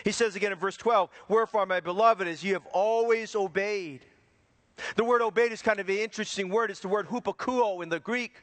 He 0.04 0.12
says 0.12 0.36
again 0.36 0.52
in 0.52 0.58
verse 0.58 0.76
12, 0.76 1.10
Wherefore, 1.28 1.66
my 1.66 1.80
beloved, 1.80 2.28
as 2.28 2.44
ye 2.44 2.50
have 2.50 2.66
always 2.66 3.34
obeyed, 3.34 4.04
the 4.96 5.04
word 5.04 5.22
obeyed 5.22 5.52
is 5.52 5.62
kind 5.62 5.80
of 5.80 5.88
an 5.88 5.96
interesting 5.96 6.48
word. 6.48 6.70
It's 6.70 6.80
the 6.80 6.88
word 6.88 7.08
hupakuo 7.08 7.82
in 7.82 7.88
the 7.88 8.00
Greek. 8.00 8.42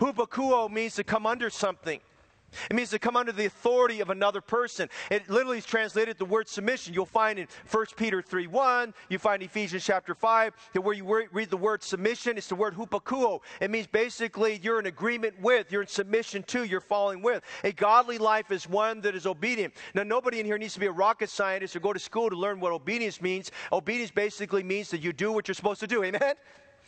Hupakuo 0.00 0.70
means 0.70 0.94
to 0.94 1.04
come 1.04 1.26
under 1.26 1.50
something. 1.50 2.00
It 2.70 2.74
means 2.74 2.90
to 2.90 2.98
come 2.98 3.16
under 3.16 3.32
the 3.32 3.46
authority 3.46 4.00
of 4.00 4.10
another 4.10 4.40
person. 4.40 4.88
It 5.10 5.28
literally 5.28 5.58
is 5.58 5.66
translated 5.66 6.18
the 6.18 6.24
word 6.24 6.48
submission. 6.48 6.94
You'll 6.94 7.06
find 7.06 7.38
in 7.38 7.48
1 7.70 7.86
Peter 7.96 8.22
3 8.22 8.46
1, 8.46 8.94
you 9.08 9.18
find 9.18 9.42
Ephesians 9.42 9.84
chapter 9.84 10.14
5, 10.14 10.54
that 10.72 10.80
where 10.80 10.94
you 10.94 11.26
read 11.32 11.50
the 11.50 11.56
word 11.56 11.82
submission, 11.82 12.38
it's 12.38 12.48
the 12.48 12.54
word 12.54 12.74
hupakuo. 12.74 13.40
It 13.60 13.70
means 13.70 13.86
basically 13.86 14.60
you're 14.62 14.78
in 14.78 14.86
agreement 14.86 15.40
with, 15.40 15.70
you're 15.70 15.82
in 15.82 15.88
submission 15.88 16.42
to, 16.44 16.64
you're 16.64 16.80
following 16.80 17.22
with. 17.22 17.42
A 17.64 17.72
godly 17.72 18.18
life 18.18 18.50
is 18.50 18.68
one 18.68 19.00
that 19.02 19.14
is 19.14 19.26
obedient. 19.26 19.74
Now, 19.94 20.02
nobody 20.02 20.40
in 20.40 20.46
here 20.46 20.58
needs 20.58 20.74
to 20.74 20.80
be 20.80 20.86
a 20.86 20.92
rocket 20.92 21.30
scientist 21.30 21.76
or 21.76 21.80
go 21.80 21.92
to 21.92 21.98
school 21.98 22.30
to 22.30 22.36
learn 22.36 22.60
what 22.60 22.72
obedience 22.72 23.20
means. 23.20 23.50
Obedience 23.72 24.10
basically 24.10 24.62
means 24.62 24.90
that 24.90 25.00
you 25.00 25.12
do 25.12 25.32
what 25.32 25.48
you're 25.48 25.54
supposed 25.54 25.80
to 25.80 25.86
do. 25.86 26.04
Amen? 26.04 26.34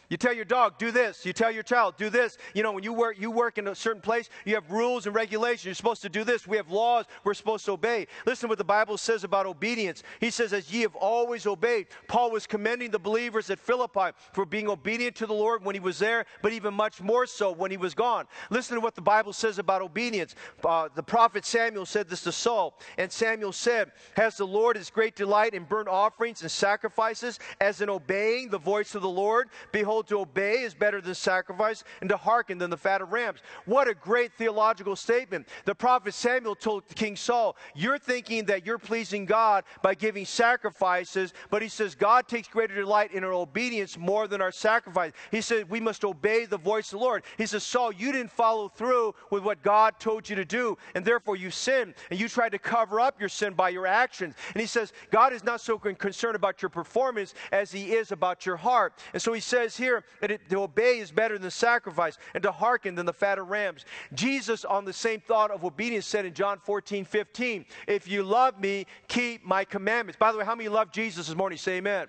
You 0.09 0.17
tell 0.17 0.33
your 0.33 0.47
dog, 0.47 0.79
do 0.79 0.91
this. 0.91 1.27
You 1.27 1.33
tell 1.33 1.51
your 1.51 1.63
child, 1.63 1.97
do 1.99 2.09
this. 2.09 2.39
You 2.55 2.63
know, 2.63 2.73
when 2.73 2.83
you 2.83 2.93
work, 2.93 3.21
you 3.21 3.31
work 3.31 3.59
in 3.59 3.69
a 3.69 3.75
certain 3.75 4.01
place, 4.01 4.31
you 4.47 4.55
have 4.55 4.71
rules 4.71 5.07
and 5.07 5.15
regulations. 5.15 5.67
You're 5.67 5.75
supposed 5.75 6.03
to 6.03 6.09
do 6.09 6.25
this. 6.25 6.47
We 6.47 6.57
have 6.57 6.71
laws 6.71 7.05
we're 7.25 7.35
supposed 7.35 7.67
to 7.67 7.73
obey. 7.73 8.07
Listen 8.25 8.49
to 8.49 8.53
what 8.53 8.59
the 8.59 8.65
Bible 8.65 8.97
says 8.97 9.25
about 9.25 9.45
obedience. 9.45 10.03
He 10.21 10.31
says, 10.31 10.53
as 10.53 10.73
ye 10.73 10.81
have 10.83 10.97
always 10.97 11.47
obeyed. 11.47 11.89
Paul 12.07 12.31
was 12.31 12.47
commending 12.47 12.91
the 12.91 12.99
believers 12.99 13.51
at 13.51 13.59
Philippi 13.59 14.17
for 14.33 14.47
being 14.47 14.69
obedient 14.69 15.15
to 15.17 15.27
the 15.27 15.35
Lord 15.35 15.63
when 15.63 15.75
he 15.75 15.81
was 15.81 15.99
there, 15.99 16.25
but 16.43 16.53
even 16.53 16.73
much 16.73 17.03
more 17.03 17.27
so 17.27 17.53
when 17.53 17.71
he 17.71 17.77
was 17.77 17.95
gone. 17.95 18.27
Listen 18.51 18.77
to 18.77 18.81
what 18.81 18.95
the 18.95 19.03
Bible 19.03 19.35
says 19.35 19.59
about 19.59 19.83
obedience. 19.83 20.35
Uh, 20.65 20.89
the 20.95 21.03
prophet 21.03 21.45
Samuel 21.45 21.85
said 21.85 22.09
this 22.09 22.23
to 22.23 22.33
Saul, 22.33 22.79
and 22.97 23.13
Samuel 23.13 23.53
said, 23.53 23.93
Has 24.17 24.37
the 24.37 24.47
Lord 24.47 24.77
his 24.77 24.89
great 24.89 25.17
delight 25.17 25.53
in 25.53 25.65
burnt 25.65 25.89
offerings 25.89 26.41
and 26.43 26.51
sacrifices, 26.51 27.39
as 27.61 27.81
in 27.81 27.91
obeying 27.91 28.49
the 28.49 28.59
voice 28.59 28.95
of 28.95 29.03
the 29.03 29.09
Lord? 29.09 29.49
Behold, 29.73 29.98
Behold, 29.99 30.07
to 30.09 30.31
obey 30.31 30.61
is 30.61 30.75
better 30.75 31.01
than 31.01 31.13
sacrifice, 31.13 31.83
and 32.01 32.09
to 32.09 32.17
hearken 32.17 32.57
than 32.57 32.71
the 32.71 32.77
fat 32.77 33.03
of 33.03 33.13
rams. 33.13 33.41
What 33.65 33.89
a 33.89 33.95
great 33.95 34.33
theological 34.35 34.95
statement. 34.95 35.49
The 35.65 35.75
prophet 35.75 36.15
Samuel 36.15 36.55
told 36.55 36.87
King 36.95 37.17
Saul, 37.17 37.57
You're 37.75 37.99
thinking 37.99 38.45
that 38.45 38.65
you're 38.65 38.79
pleasing 38.79 39.25
God 39.25 39.65
by 39.83 39.95
giving 39.95 40.25
sacrifices, 40.25 41.35
but 41.51 41.63
he 41.63 41.69
says, 41.69 41.97
God 41.97 42.29
takes 42.29 42.47
greater 42.47 42.77
delight 42.77 43.13
in 43.13 43.25
our 43.25 43.33
obedience 43.33 43.99
more 43.99 44.29
than 44.29 44.41
our 44.41 44.53
sacrifice. 44.53 45.11
He 45.33 45.41
said, 45.41 45.69
We 45.69 45.81
must 45.81 46.05
obey 46.05 46.45
the 46.45 46.59
voice 46.59 46.93
of 46.93 47.01
the 47.01 47.05
Lord. 47.05 47.25
He 47.37 47.47
says, 47.47 47.65
Saul, 47.65 47.91
you 47.91 48.13
didn't 48.13 48.31
follow 48.31 48.69
through 48.69 49.17
with 49.31 49.43
what 49.43 49.65
God 49.65 49.99
told 49.99 50.29
you 50.29 50.37
to 50.37 50.45
do, 50.45 50.79
and 50.95 51.05
therefore 51.05 51.35
you 51.35 51.51
sinned, 51.51 51.95
and 52.11 52.21
you 52.21 52.29
tried 52.29 52.53
to 52.53 52.59
cover 52.61 53.01
up 53.01 53.19
your 53.19 53.29
sin 53.29 53.55
by 53.55 53.71
your 53.71 53.87
actions. 53.89 54.37
And 54.55 54.61
he 54.61 54.69
says, 54.69 54.93
God 55.11 55.33
is 55.33 55.43
not 55.43 55.61
so 55.61 55.77
concerned 55.77 56.37
about 56.37 56.63
your 56.63 56.69
performance 56.69 57.35
as 57.51 57.73
he 57.73 57.95
is 57.95 58.13
about 58.13 58.47
your 58.47 58.57
heart. 58.57 58.93
And 59.13 59.21
so 59.21 59.33
he 59.33 59.41
says 59.41 59.77
here, 59.77 59.88
here 59.89 60.05
that 60.21 60.31
it, 60.31 60.49
to 60.51 60.63
obey 60.63 60.99
is 60.99 61.11
better 61.11 61.39
than 61.39 61.51
sacrifice, 61.51 62.19
and 62.35 62.43
to 62.43 62.53
hearken 62.53 62.95
than 62.95 63.07
the 63.07 63.13
fat 63.13 63.39
of 63.39 63.49
rams. 63.49 63.85
Jesus, 64.15 64.65
on 64.65 64.85
the 64.85 64.93
same 64.93 65.21
thought 65.21 65.51
of 65.51 65.65
obedience, 65.65 66.07
said 66.07 66.25
in 66.25 66.35
John 66.35 66.59
14, 66.59 67.05
15, 67.05 67.65
If 67.87 68.07
you 68.07 68.23
love 68.23 68.61
me, 68.61 68.87
keep 69.09 69.45
my 69.45 69.65
commandments. 69.65 70.19
By 70.19 70.33
the 70.33 70.39
way, 70.39 70.45
how 70.45 70.55
many 70.55 70.69
love 70.69 70.93
Jesus 70.93 71.29
this 71.29 71.37
morning? 71.37 71.59
Say 71.59 71.79
amen. 71.79 72.07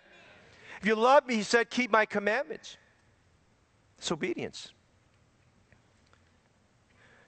If 0.81 0.87
you 0.87 0.95
love 0.95 1.25
me, 1.25 1.35
he 1.35 1.43
said, 1.43 1.69
keep 1.69 1.91
my 1.91 2.05
commandments. 2.05 2.77
It's 3.97 4.11
obedience. 4.11 4.71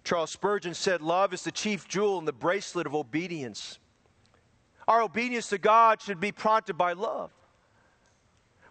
Charles 0.03 0.31
Spurgeon 0.31 0.73
said, 0.73 1.01
Love 1.01 1.33
is 1.33 1.43
the 1.43 1.51
chief 1.51 1.87
jewel 1.87 2.17
in 2.17 2.25
the 2.25 2.33
bracelet 2.33 2.87
of 2.87 2.95
obedience. 2.95 3.77
Our 4.87 5.01
obedience 5.03 5.47
to 5.49 5.57
God 5.57 6.01
should 6.01 6.19
be 6.19 6.31
prompted 6.31 6.77
by 6.77 6.93
love. 6.93 7.31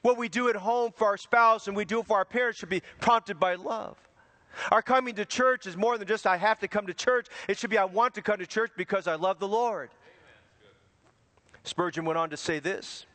What 0.02 0.16
we 0.16 0.28
do 0.28 0.48
at 0.48 0.56
home 0.56 0.92
for 0.96 1.06
our 1.06 1.16
spouse 1.16 1.68
and 1.68 1.76
we 1.76 1.84
do 1.84 2.02
for 2.02 2.16
our 2.16 2.24
parents 2.24 2.58
should 2.58 2.68
be 2.68 2.82
prompted 3.00 3.38
by 3.38 3.54
love. 3.54 3.96
Our 4.70 4.82
coming 4.82 5.14
to 5.14 5.24
church 5.24 5.66
is 5.66 5.76
more 5.76 5.98
than 5.98 6.08
just 6.08 6.26
I 6.26 6.36
have 6.36 6.58
to 6.60 6.68
come 6.68 6.86
to 6.86 6.94
church. 6.94 7.28
It 7.48 7.58
should 7.58 7.70
be 7.70 7.78
I 7.78 7.84
want 7.84 8.14
to 8.14 8.22
come 8.22 8.38
to 8.38 8.46
church 8.46 8.72
because 8.76 9.06
I 9.06 9.14
love 9.14 9.38
the 9.38 9.48
Lord. 9.48 9.90
Spurgeon 11.62 12.04
went 12.04 12.18
on 12.18 12.30
to 12.30 12.36
say 12.36 12.58
this. 12.58 13.06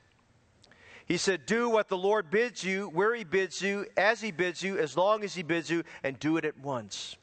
He 1.06 1.18
said, 1.18 1.46
Do 1.46 1.70
what 1.70 1.88
the 1.88 1.98
Lord 1.98 2.32
bids 2.32 2.64
you, 2.64 2.90
where 2.90 3.14
He 3.14 3.24
bids 3.24 3.62
you, 3.62 3.86
as 3.98 4.22
He 4.22 4.32
bids 4.32 4.64
you, 4.64 4.78
as 4.78 4.98
long 4.98 5.24
as 5.24 5.36
He 5.36 5.44
bids 5.44 5.70
you, 5.70 5.84
and 6.04 6.20
do 6.20 6.38
it 6.38 6.46
at 6.46 6.58
once. 6.60 7.16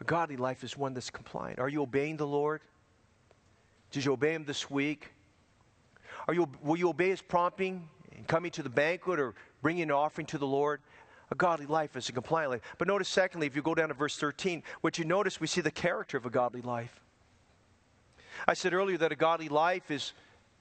A 0.00 0.04
godly 0.04 0.36
life 0.36 0.64
is 0.64 0.76
one 0.76 0.94
that's 0.94 1.10
compliant. 1.10 1.60
Are 1.60 1.68
you 1.68 1.82
obeying 1.82 2.16
the 2.16 2.26
Lord? 2.26 2.60
Did 3.92 4.04
you 4.04 4.12
obey 4.12 4.34
Him 4.34 4.44
this 4.44 4.68
week? 4.68 5.12
Are 6.28 6.34
you, 6.34 6.48
will 6.62 6.76
you 6.76 6.88
obey 6.88 7.10
his 7.10 7.22
prompting 7.22 7.88
and 8.16 8.26
coming 8.26 8.50
to 8.52 8.62
the 8.62 8.70
banquet 8.70 9.18
or 9.18 9.34
bringing 9.62 9.84
an 9.84 9.90
offering 9.90 10.26
to 10.26 10.38
the 10.38 10.46
Lord. 10.46 10.80
A 11.30 11.34
godly 11.34 11.66
life 11.66 11.96
is 11.96 12.08
a 12.08 12.12
compliant 12.12 12.50
life. 12.50 12.60
But 12.76 12.88
notice, 12.88 13.08
secondly, 13.08 13.46
if 13.46 13.56
you 13.56 13.62
go 13.62 13.74
down 13.74 13.88
to 13.88 13.94
verse 13.94 14.18
13, 14.18 14.62
what 14.82 14.98
you 14.98 15.04
notice, 15.04 15.40
we 15.40 15.46
see 15.46 15.60
the 15.60 15.70
character 15.70 16.18
of 16.18 16.26
a 16.26 16.30
godly 16.30 16.60
life. 16.60 17.00
I 18.46 18.54
said 18.54 18.74
earlier 18.74 18.98
that 18.98 19.12
a 19.12 19.16
godly 19.16 19.48
life 19.48 19.90
is 19.90 20.12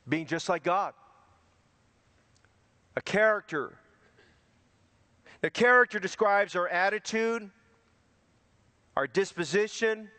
being 0.08 0.26
just 0.28 0.48
like 0.48 0.64
God. 0.64 0.94
A 2.96 3.02
character. 3.02 3.78
The 5.42 5.50
character 5.50 6.00
describes 6.00 6.56
our 6.56 6.68
attitude, 6.68 7.50
our 8.96 9.08
disposition, 9.08 10.10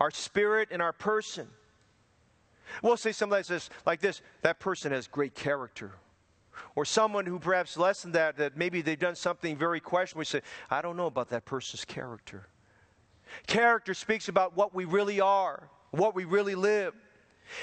our 0.00 0.10
spirit, 0.10 0.68
and 0.72 0.82
our 0.82 0.92
person. 0.92 1.48
We'll 2.82 2.96
say 2.96 3.12
something 3.12 3.36
like 3.36 3.46
this, 3.46 3.70
like 3.86 4.00
this 4.00 4.22
that 4.42 4.58
person 4.60 4.92
has 4.92 5.06
great 5.06 5.34
character. 5.34 5.92
Or 6.76 6.84
someone 6.84 7.26
who 7.26 7.38
perhaps 7.38 7.76
less 7.76 8.02
than 8.02 8.12
that, 8.12 8.36
that 8.36 8.56
maybe 8.56 8.80
they've 8.82 8.98
done 8.98 9.16
something 9.16 9.56
very 9.56 9.80
questionable, 9.80 10.20
we 10.20 10.24
say, 10.24 10.40
I 10.70 10.82
don't 10.82 10.96
know 10.96 11.06
about 11.06 11.30
that 11.30 11.44
person's 11.44 11.84
character. 11.84 12.48
Character 13.46 13.94
speaks 13.94 14.28
about 14.28 14.56
what 14.56 14.74
we 14.74 14.84
really 14.84 15.20
are, 15.20 15.68
what 15.90 16.14
we 16.14 16.24
really 16.24 16.54
live. 16.54 16.94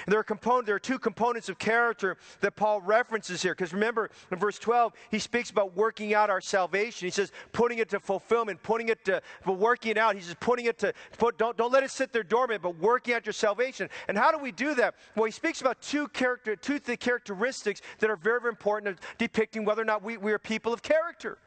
And 0.05 0.13
there 0.13 0.19
are 0.19 0.23
component, 0.23 0.65
there 0.65 0.75
are 0.75 0.79
two 0.79 0.99
components 0.99 1.49
of 1.49 1.57
character 1.57 2.17
that 2.41 2.55
Paul 2.55 2.81
references 2.81 3.41
here. 3.41 3.53
Because 3.53 3.73
remember, 3.73 4.09
in 4.31 4.37
verse 4.37 4.59
12, 4.59 4.93
he 5.09 5.19
speaks 5.19 5.49
about 5.49 5.75
working 5.75 6.13
out 6.13 6.29
our 6.29 6.41
salvation. 6.41 7.07
He 7.07 7.11
says, 7.11 7.31
putting 7.51 7.79
it 7.79 7.89
to 7.89 7.99
fulfillment, 7.99 8.61
putting 8.63 8.89
it 8.89 9.03
to 9.05 9.21
working 9.45 9.91
it 9.91 9.97
out. 9.97 10.15
He 10.15 10.21
says, 10.21 10.35
putting 10.39 10.65
it 10.65 10.77
to 10.79 10.93
put, 11.17 11.37
don't, 11.37 11.57
don't 11.57 11.71
let 11.71 11.83
it 11.83 11.91
sit 11.91 12.13
there 12.13 12.23
dormant, 12.23 12.61
but 12.61 12.77
working 12.77 13.13
out 13.13 13.25
your 13.25 13.33
salvation. 13.33 13.89
And 14.07 14.17
how 14.17 14.31
do 14.31 14.37
we 14.37 14.51
do 14.51 14.75
that? 14.75 14.95
Well, 15.15 15.25
he 15.25 15.31
speaks 15.31 15.61
about 15.61 15.81
two 15.81 16.07
character, 16.09 16.55
two 16.55 16.79
characteristics 16.79 17.81
that 17.99 18.09
are 18.09 18.15
very, 18.15 18.39
very 18.39 18.51
important 18.51 18.89
of 18.89 18.99
depicting 19.17 19.65
whether 19.65 19.81
or 19.81 19.85
not 19.85 20.03
we, 20.03 20.17
we 20.17 20.31
are 20.31 20.39
people 20.39 20.73
of 20.73 20.81
character. 20.81 21.37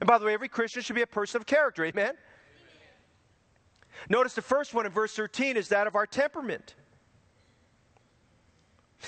And 0.00 0.06
by 0.06 0.18
the 0.18 0.24
way, 0.24 0.34
every 0.34 0.48
Christian 0.48 0.82
should 0.82 0.96
be 0.96 1.02
a 1.02 1.06
person 1.06 1.40
of 1.40 1.46
character. 1.46 1.84
Amen? 1.84 2.14
Notice 4.08 4.34
the 4.34 4.42
first 4.42 4.74
one 4.74 4.86
in 4.86 4.92
verse 4.92 5.14
13 5.14 5.56
is 5.56 5.68
that 5.68 5.86
of 5.86 5.94
our 5.94 6.06
temperament. 6.06 6.74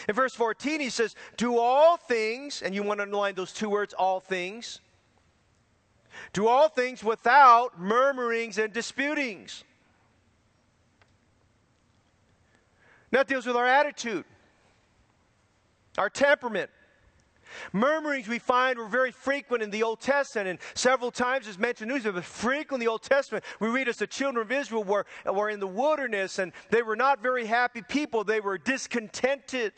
In 0.09 0.15
verse 0.15 0.35
14, 0.35 0.81
he 0.81 0.91
says, 0.91 1.15
Do 1.37 1.59
all 1.59 1.97
things, 1.97 2.63
and 2.63 2.75
you 2.75 2.83
want 2.83 2.99
to 2.99 3.03
underline 3.03 3.35
those 3.35 3.53
two 3.53 3.71
words, 3.71 3.95
all 3.95 4.21
things. 4.21 4.81
Do 6.33 6.49
all 6.49 6.69
things 6.69 7.05
without 7.05 7.79
murmurings 7.79 8.59
and 8.59 8.73
disputings. 8.73 9.65
That 13.11 13.29
deals 13.29 13.47
with 13.47 13.57
our 13.57 13.67
attitude, 13.67 14.25
our 15.97 16.11
temperament. 16.11 16.71
Murmurings 17.73 18.29
we 18.29 18.39
find 18.39 18.79
were 18.79 18.89
very 18.89 19.13
frequent 19.13 19.63
in 19.63 19.71
the 19.71 19.83
Old 19.83 20.01
Testament, 20.01 20.49
and 20.49 20.59
several 20.75 21.11
times 21.11 21.47
as 21.47 21.59
mentioned 21.59 21.91
in 21.91 22.03
but 22.03 22.25
frequent 22.25 22.83
in 22.83 22.87
the 22.87 22.91
Old 22.91 23.03
Testament. 23.03 23.45
We 23.61 23.69
read 23.69 23.89
as 23.89 23.97
the 23.97 24.07
children 24.07 24.43
of 24.43 24.53
Israel 24.53 24.85
were, 24.85 25.07
were 25.25 25.49
in 25.49 25.61
the 25.61 25.67
wilderness, 25.67 26.39
and 26.39 26.53
they 26.71 26.83
were 26.83 26.97
not 26.97 27.23
very 27.23 27.47
happy 27.47 27.83
people. 27.83 28.25
They 28.25 28.41
were 28.41 28.59
discontented. 28.59 29.73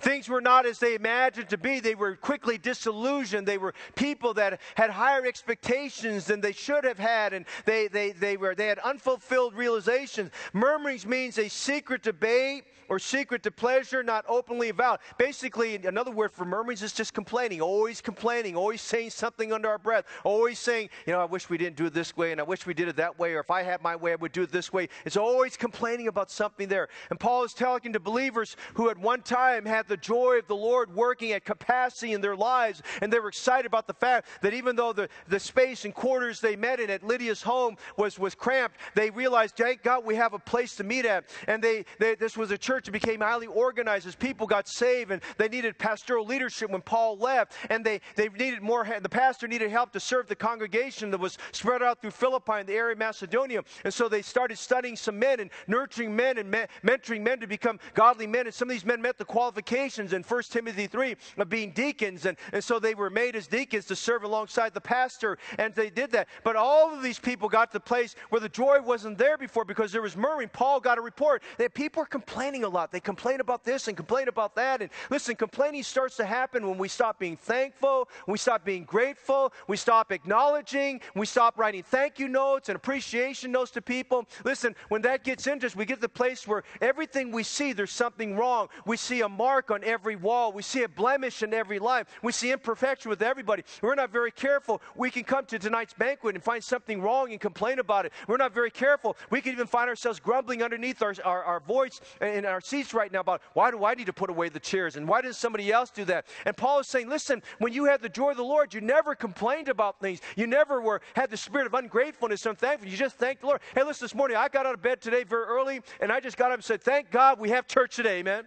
Things 0.00 0.28
were 0.28 0.40
not 0.40 0.66
as 0.66 0.78
they 0.78 0.94
imagined 0.94 1.48
to 1.50 1.58
be. 1.58 1.80
They 1.80 1.94
were 1.94 2.16
quickly 2.16 2.58
disillusioned. 2.58 3.46
They 3.46 3.58
were 3.58 3.74
people 3.94 4.34
that 4.34 4.60
had 4.74 4.90
higher 4.90 5.26
expectations 5.26 6.26
than 6.26 6.40
they 6.40 6.52
should 6.52 6.84
have 6.84 6.98
had, 6.98 7.32
and 7.32 7.44
they, 7.64 7.88
they, 7.88 8.12
they, 8.12 8.36
were, 8.36 8.54
they 8.54 8.66
had 8.66 8.78
unfulfilled 8.78 9.54
realizations. 9.54 10.30
Murmurings 10.52 11.06
means 11.06 11.38
a 11.38 11.48
secret 11.48 12.02
debate 12.02 12.64
or 12.88 12.98
secret 12.98 13.42
to 13.42 13.50
pleasure, 13.50 14.02
not 14.02 14.24
openly 14.28 14.70
avowed. 14.70 14.98
Basically, 15.18 15.76
another 15.76 16.10
word 16.10 16.32
for 16.32 16.44
murmurings 16.44 16.82
is 16.82 16.92
just 16.92 17.12
complaining, 17.12 17.60
always 17.60 18.00
complaining, 18.00 18.56
always 18.56 18.80
saying 18.80 19.10
something 19.10 19.52
under 19.52 19.68
our 19.68 19.78
breath, 19.78 20.04
always 20.24 20.58
saying, 20.58 20.88
you 21.06 21.12
know, 21.12 21.20
I 21.20 21.26
wish 21.26 21.50
we 21.50 21.58
didn't 21.58 21.76
do 21.76 21.86
it 21.86 21.94
this 21.94 22.16
way, 22.16 22.32
and 22.32 22.40
I 22.40 22.44
wish 22.44 22.66
we 22.66 22.74
did 22.74 22.88
it 22.88 22.96
that 22.96 23.18
way, 23.18 23.34
or 23.34 23.40
if 23.40 23.50
I 23.50 23.62
had 23.62 23.82
my 23.82 23.94
way, 23.94 24.12
I 24.12 24.16
would 24.16 24.32
do 24.32 24.42
it 24.42 24.50
this 24.50 24.72
way. 24.72 24.88
It's 25.04 25.16
always 25.16 25.56
complaining 25.56 26.08
about 26.08 26.30
something 26.30 26.68
there. 26.68 26.88
And 27.10 27.20
Paul 27.20 27.44
is 27.44 27.52
talking 27.52 27.92
to 27.92 28.00
believers 28.00 28.56
who 28.74 28.88
at 28.90 28.98
one 28.98 29.22
time 29.22 29.66
had 29.66 29.77
the 29.86 29.96
joy 29.96 30.38
of 30.38 30.48
the 30.48 30.56
Lord 30.56 30.94
working 30.94 31.32
at 31.32 31.44
capacity 31.44 32.12
in 32.12 32.20
their 32.20 32.36
lives, 32.36 32.82
and 33.02 33.12
they 33.12 33.18
were 33.18 33.28
excited 33.28 33.66
about 33.66 33.86
the 33.86 33.94
fact 33.94 34.28
that 34.42 34.54
even 34.54 34.74
though 34.74 34.92
the, 34.92 35.08
the 35.28 35.38
space 35.38 35.84
and 35.84 35.94
quarters 35.94 36.40
they 36.40 36.56
met 36.56 36.80
in 36.80 36.90
at 36.90 37.04
Lydia's 37.04 37.42
home 37.42 37.76
was, 37.96 38.18
was 38.18 38.34
cramped, 38.34 38.76
they 38.94 39.10
realized, 39.10 39.56
thank 39.56 39.82
God 39.82 40.04
we 40.04 40.14
have 40.16 40.34
a 40.34 40.38
place 40.38 40.74
to 40.76 40.84
meet 40.84 41.04
at. 41.04 41.24
And 41.46 41.62
they, 41.62 41.84
they 41.98 42.14
this 42.14 42.36
was 42.36 42.50
a 42.50 42.58
church 42.58 42.86
that 42.86 42.92
became 42.92 43.20
highly 43.20 43.46
organized 43.46 44.06
as 44.06 44.14
people 44.14 44.46
got 44.46 44.66
saved 44.66 45.10
and 45.10 45.22
they 45.36 45.48
needed 45.48 45.78
pastoral 45.78 46.24
leadership 46.24 46.70
when 46.70 46.82
Paul 46.82 47.18
left 47.18 47.52
and 47.70 47.84
they, 47.84 48.00
they 48.16 48.28
needed 48.28 48.62
more, 48.62 48.86
the 49.00 49.08
pastor 49.08 49.46
needed 49.46 49.70
help 49.70 49.92
to 49.92 50.00
serve 50.00 50.26
the 50.26 50.36
congregation 50.36 51.10
that 51.10 51.20
was 51.20 51.38
spread 51.52 51.82
out 51.82 52.00
through 52.00 52.10
Philippi 52.10 52.52
and 52.54 52.68
the 52.68 52.74
area 52.74 52.92
of 52.92 52.98
Macedonia. 52.98 53.62
And 53.84 53.92
so 53.92 54.08
they 54.08 54.22
started 54.22 54.58
studying 54.58 54.96
some 54.96 55.18
men 55.18 55.40
and 55.40 55.50
nurturing 55.66 56.14
men 56.14 56.38
and 56.38 56.50
me, 56.50 56.64
mentoring 56.82 57.22
men 57.22 57.40
to 57.40 57.46
become 57.46 57.78
godly 57.94 58.26
men. 58.26 58.46
And 58.46 58.54
some 58.54 58.68
of 58.68 58.72
these 58.72 58.84
men 58.84 59.00
met 59.00 59.18
the 59.18 59.24
qualifications 59.24 59.67
in 59.72 60.22
1 60.22 60.42
Timothy 60.44 60.86
3 60.86 61.16
of 61.38 61.48
being 61.48 61.70
deacons. 61.72 62.26
And, 62.26 62.36
and 62.52 62.62
so 62.62 62.78
they 62.78 62.94
were 62.94 63.10
made 63.10 63.36
as 63.36 63.46
deacons 63.46 63.84
to 63.86 63.96
serve 63.96 64.24
alongside 64.24 64.74
the 64.74 64.80
pastor. 64.80 65.38
And 65.58 65.74
they 65.74 65.90
did 65.90 66.10
that. 66.12 66.28
But 66.44 66.56
all 66.56 66.92
of 66.92 67.02
these 67.02 67.18
people 67.18 67.48
got 67.48 67.70
to 67.70 67.74
the 67.74 67.80
place 67.80 68.16
where 68.30 68.40
the 68.40 68.48
joy 68.48 68.80
wasn't 68.80 69.18
there 69.18 69.36
before 69.36 69.64
because 69.64 69.92
there 69.92 70.02
was 70.02 70.16
murmuring. 70.16 70.48
Paul 70.48 70.80
got 70.80 70.98
a 70.98 71.00
report 71.00 71.42
that 71.58 71.74
people 71.74 72.02
are 72.02 72.06
complaining 72.06 72.64
a 72.64 72.68
lot. 72.68 72.92
They 72.92 73.00
complain 73.00 73.40
about 73.40 73.64
this 73.64 73.88
and 73.88 73.96
complain 73.96 74.28
about 74.28 74.54
that. 74.56 74.80
And 74.80 74.90
listen, 75.10 75.36
complaining 75.36 75.82
starts 75.82 76.16
to 76.16 76.24
happen 76.24 76.66
when 76.66 76.78
we 76.78 76.88
stop 76.88 77.18
being 77.18 77.36
thankful, 77.36 78.08
we 78.26 78.38
stop 78.38 78.64
being 78.64 78.84
grateful, 78.84 79.52
we 79.66 79.76
stop 79.76 80.12
acknowledging, 80.12 81.00
we 81.14 81.26
stop 81.26 81.58
writing 81.58 81.82
thank 81.82 82.18
you 82.18 82.28
notes 82.28 82.68
and 82.68 82.76
appreciation 82.76 83.52
notes 83.52 83.70
to 83.72 83.82
people. 83.82 84.26
Listen, 84.44 84.74
when 84.88 85.02
that 85.02 85.24
gets 85.24 85.46
into 85.46 85.66
us, 85.66 85.76
we 85.76 85.84
get 85.84 85.96
to 85.96 86.00
the 86.00 86.08
place 86.08 86.46
where 86.46 86.62
everything 86.80 87.32
we 87.32 87.42
see, 87.42 87.72
there's 87.72 87.92
something 87.92 88.36
wrong. 88.36 88.68
We 88.84 88.96
see 88.96 89.20
a 89.22 89.28
mark 89.28 89.57
on 89.70 89.84
every 89.84 90.16
wall, 90.16 90.52
we 90.52 90.62
see 90.62 90.82
a 90.82 90.88
blemish 90.88 91.42
in 91.42 91.52
every 91.52 91.78
life, 91.78 92.06
we 92.22 92.32
see 92.32 92.52
imperfection 92.52 93.10
with 93.10 93.22
everybody. 93.22 93.64
We're 93.82 93.94
not 93.94 94.10
very 94.10 94.30
careful. 94.30 94.80
We 94.96 95.10
can 95.10 95.24
come 95.24 95.44
to 95.46 95.58
tonight's 95.58 95.94
banquet 95.94 96.34
and 96.34 96.42
find 96.42 96.62
something 96.62 97.02
wrong 97.02 97.32
and 97.32 97.40
complain 97.40 97.78
about 97.78 98.06
it. 98.06 98.12
We're 98.26 98.36
not 98.36 98.54
very 98.54 98.70
careful. 98.70 99.16
We 99.30 99.40
can 99.40 99.52
even 99.52 99.66
find 99.66 99.88
ourselves 99.88 100.20
grumbling 100.20 100.62
underneath 100.62 101.02
our, 101.02 101.14
our, 101.24 101.42
our 101.44 101.60
voice 101.60 102.00
and 102.20 102.46
our 102.46 102.60
seats 102.60 102.94
right 102.94 103.12
now 103.12 103.20
about 103.20 103.42
why 103.54 103.70
do 103.70 103.84
I 103.84 103.94
need 103.94 104.06
to 104.06 104.12
put 104.12 104.30
away 104.30 104.48
the 104.48 104.60
chairs 104.60 104.96
and 104.96 105.06
why 105.08 105.20
does 105.20 105.36
somebody 105.36 105.72
else 105.72 105.90
do 105.90 106.04
that? 106.06 106.26
And 106.46 106.56
Paul 106.56 106.80
is 106.80 106.86
saying, 106.86 107.08
listen, 107.08 107.42
when 107.58 107.72
you 107.72 107.84
had 107.84 108.00
the 108.02 108.08
joy 108.08 108.30
of 108.30 108.36
the 108.36 108.44
Lord, 108.44 108.72
you 108.72 108.80
never 108.80 109.14
complained 109.14 109.68
about 109.68 110.00
things. 110.00 110.20
You 110.36 110.46
never 110.46 110.80
were 110.80 111.00
had 111.14 111.30
the 111.30 111.36
spirit 111.36 111.66
of 111.66 111.74
ungratefulness 111.74 112.46
and 112.46 112.56
thankful. 112.56 112.88
You 112.88 112.96
just 112.96 113.16
thanked 113.16 113.40
the 113.42 113.48
Lord. 113.48 113.60
Hey, 113.74 113.84
listen, 113.84 114.04
this 114.04 114.14
morning 114.14 114.36
I 114.36 114.48
got 114.48 114.66
out 114.66 114.74
of 114.74 114.82
bed 114.82 115.00
today 115.00 115.24
very 115.24 115.44
early 115.44 115.80
and 116.00 116.12
I 116.12 116.20
just 116.20 116.36
got 116.36 116.50
up 116.50 116.58
and 116.58 116.64
said, 116.64 116.82
thank 116.82 117.10
God 117.10 117.38
we 117.38 117.50
have 117.50 117.66
church 117.66 117.96
today, 117.96 118.22
man. 118.22 118.44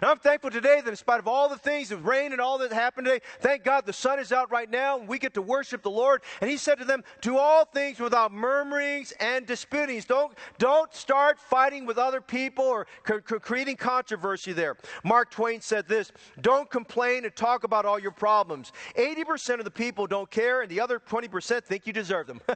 And 0.00 0.10
I'm 0.10 0.18
thankful 0.18 0.50
today 0.50 0.80
that 0.82 0.90
in 0.90 0.96
spite 0.96 1.20
of 1.20 1.28
all 1.28 1.48
the 1.48 1.58
things, 1.58 1.88
the 1.88 1.96
rain 1.96 2.32
and 2.32 2.40
all 2.40 2.58
that 2.58 2.72
happened 2.72 3.06
today, 3.06 3.20
thank 3.40 3.64
God 3.64 3.86
the 3.86 3.92
sun 3.92 4.18
is 4.18 4.32
out 4.32 4.50
right 4.50 4.70
now 4.70 4.98
and 4.98 5.08
we 5.08 5.18
get 5.18 5.34
to 5.34 5.42
worship 5.42 5.82
the 5.82 5.90
Lord. 5.90 6.22
And 6.40 6.50
he 6.50 6.56
said 6.56 6.78
to 6.78 6.84
them, 6.84 7.04
Do 7.20 7.38
all 7.38 7.64
things 7.64 7.98
without 8.00 8.32
murmurings 8.32 9.12
and 9.20 9.46
disputings. 9.46 10.04
Don't, 10.04 10.36
don't 10.58 10.92
start 10.94 11.38
fighting 11.38 11.86
with 11.86 11.98
other 11.98 12.20
people 12.20 12.64
or 12.64 12.86
creating 13.02 13.76
controversy 13.76 14.52
there. 14.52 14.76
Mark 15.04 15.30
Twain 15.30 15.60
said 15.60 15.88
this 15.88 16.12
Don't 16.40 16.68
complain 16.70 17.24
and 17.24 17.34
talk 17.34 17.64
about 17.64 17.84
all 17.84 17.98
your 17.98 18.10
problems. 18.10 18.72
80% 18.96 19.58
of 19.58 19.64
the 19.64 19.70
people 19.70 20.06
don't 20.06 20.30
care, 20.30 20.62
and 20.62 20.70
the 20.70 20.80
other 20.80 21.00
20% 21.00 21.64
think 21.64 21.86
you 21.86 21.92
deserve 21.92 22.26
them. 22.26 22.40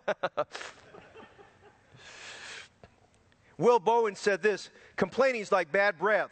Will 3.58 3.78
Bowen 3.78 4.16
said 4.16 4.42
this 4.42 4.70
complaining 4.96 5.42
is 5.42 5.52
like 5.52 5.70
bad 5.70 5.98
breath. 5.98 6.30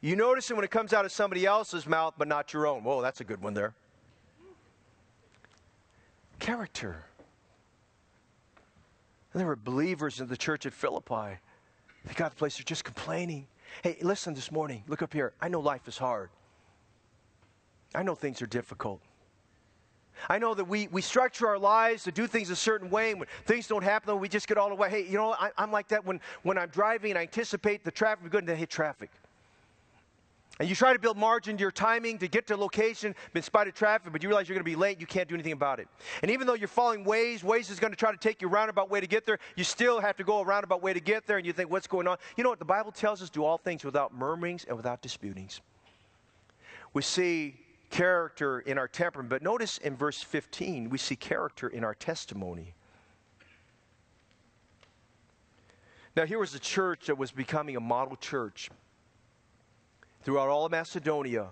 You 0.00 0.16
notice 0.16 0.50
it 0.50 0.54
when 0.54 0.64
it 0.64 0.70
comes 0.70 0.92
out 0.92 1.04
of 1.04 1.12
somebody 1.12 1.44
else's 1.44 1.86
mouth, 1.86 2.14
but 2.16 2.26
not 2.26 2.52
your 2.52 2.66
own. 2.66 2.82
Whoa, 2.82 3.02
that's 3.02 3.20
a 3.20 3.24
good 3.24 3.42
one 3.42 3.52
there. 3.52 3.74
Character. 6.38 7.04
And 9.32 9.40
there 9.40 9.46
were 9.46 9.56
believers 9.56 10.20
in 10.20 10.26
the 10.26 10.36
church 10.36 10.64
at 10.64 10.72
Philippi. 10.72 11.38
They 12.06 12.14
got 12.14 12.30
the 12.30 12.36
place, 12.36 12.56
they're 12.56 12.64
just 12.64 12.84
complaining. 12.84 13.46
Hey, 13.82 13.98
listen 14.00 14.34
this 14.34 14.50
morning. 14.50 14.82
Look 14.88 15.02
up 15.02 15.12
here. 15.12 15.34
I 15.40 15.48
know 15.48 15.60
life 15.60 15.86
is 15.86 15.98
hard. 15.98 16.30
I 17.94 18.02
know 18.02 18.14
things 18.14 18.40
are 18.40 18.46
difficult. 18.46 19.00
I 20.28 20.38
know 20.38 20.54
that 20.54 20.64
we, 20.64 20.88
we 20.88 21.02
structure 21.02 21.46
our 21.46 21.58
lives 21.58 22.04
to 22.04 22.12
do 22.12 22.26
things 22.26 22.50
a 22.50 22.56
certain 22.56 22.90
way, 22.90 23.10
and 23.10 23.20
when 23.20 23.28
things 23.46 23.66
don't 23.66 23.84
happen, 23.84 24.18
we 24.18 24.28
just 24.28 24.48
get 24.48 24.58
all 24.58 24.68
the 24.68 24.74
way. 24.74 24.90
Hey, 24.90 25.06
you 25.06 25.14
know, 25.14 25.32
I, 25.32 25.50
am 25.58 25.70
like 25.70 25.88
that 25.88 26.04
when, 26.04 26.20
when 26.42 26.58
I'm 26.58 26.68
driving 26.68 27.12
and 27.12 27.18
I 27.18 27.22
anticipate 27.22 27.84
the 27.84 27.90
traffic, 27.90 28.24
we 28.24 28.30
go 28.30 28.38
and 28.38 28.48
hit 28.48 28.70
traffic. 28.70 29.10
And 30.60 30.68
you 30.68 30.74
try 30.74 30.92
to 30.92 30.98
build 30.98 31.16
margin 31.16 31.56
to 31.56 31.62
your 31.62 31.70
timing 31.70 32.18
to 32.18 32.28
get 32.28 32.46
to 32.48 32.56
location 32.56 33.14
in 33.34 33.42
spite 33.42 33.66
of 33.66 33.72
traffic, 33.72 34.12
but 34.12 34.22
you 34.22 34.28
realize 34.28 34.46
you're 34.46 34.56
going 34.56 34.64
to 34.64 34.70
be 34.70 34.76
late, 34.76 35.00
you 35.00 35.06
can't 35.06 35.26
do 35.26 35.34
anything 35.34 35.54
about 35.54 35.80
it. 35.80 35.88
And 36.20 36.30
even 36.30 36.46
though 36.46 36.52
you're 36.52 36.68
following 36.68 37.02
Waze, 37.02 37.40
Waze 37.40 37.70
is 37.70 37.80
going 37.80 37.92
to 37.94 37.96
try 37.96 38.12
to 38.12 38.18
take 38.18 38.42
you 38.42 38.48
roundabout 38.48 38.90
way 38.90 39.00
to 39.00 39.06
get 39.06 39.24
there, 39.24 39.38
you 39.56 39.64
still 39.64 40.00
have 40.00 40.18
to 40.18 40.22
go 40.22 40.40
a 40.40 40.44
roundabout 40.44 40.82
way 40.82 40.92
to 40.92 41.00
get 41.00 41.26
there, 41.26 41.38
and 41.38 41.46
you 41.46 41.54
think, 41.54 41.70
what's 41.70 41.86
going 41.86 42.06
on? 42.06 42.18
You 42.36 42.44
know 42.44 42.50
what? 42.50 42.58
The 42.58 42.66
Bible 42.66 42.92
tells 42.92 43.22
us 43.22 43.30
do 43.30 43.42
all 43.42 43.56
things 43.56 43.84
without 43.84 44.14
murmurings 44.14 44.66
and 44.66 44.76
without 44.76 45.00
disputings. 45.00 45.62
we 46.92 47.00
see 47.00 47.54
character 47.88 48.60
in 48.60 48.76
our 48.76 48.86
temperament. 48.86 49.30
But 49.30 49.42
notice 49.42 49.78
in 49.78 49.96
verse 49.96 50.22
15, 50.22 50.90
we 50.90 50.98
see 50.98 51.16
character 51.16 51.68
in 51.68 51.84
our 51.84 51.94
testimony. 51.94 52.74
Now, 56.16 56.26
here 56.26 56.38
was 56.38 56.54
a 56.54 56.58
church 56.58 57.06
that 57.06 57.16
was 57.16 57.30
becoming 57.30 57.76
a 57.76 57.80
model 57.80 58.16
church 58.16 58.68
throughout 60.22 60.48
all 60.48 60.66
of 60.66 60.72
Macedonia. 60.72 61.48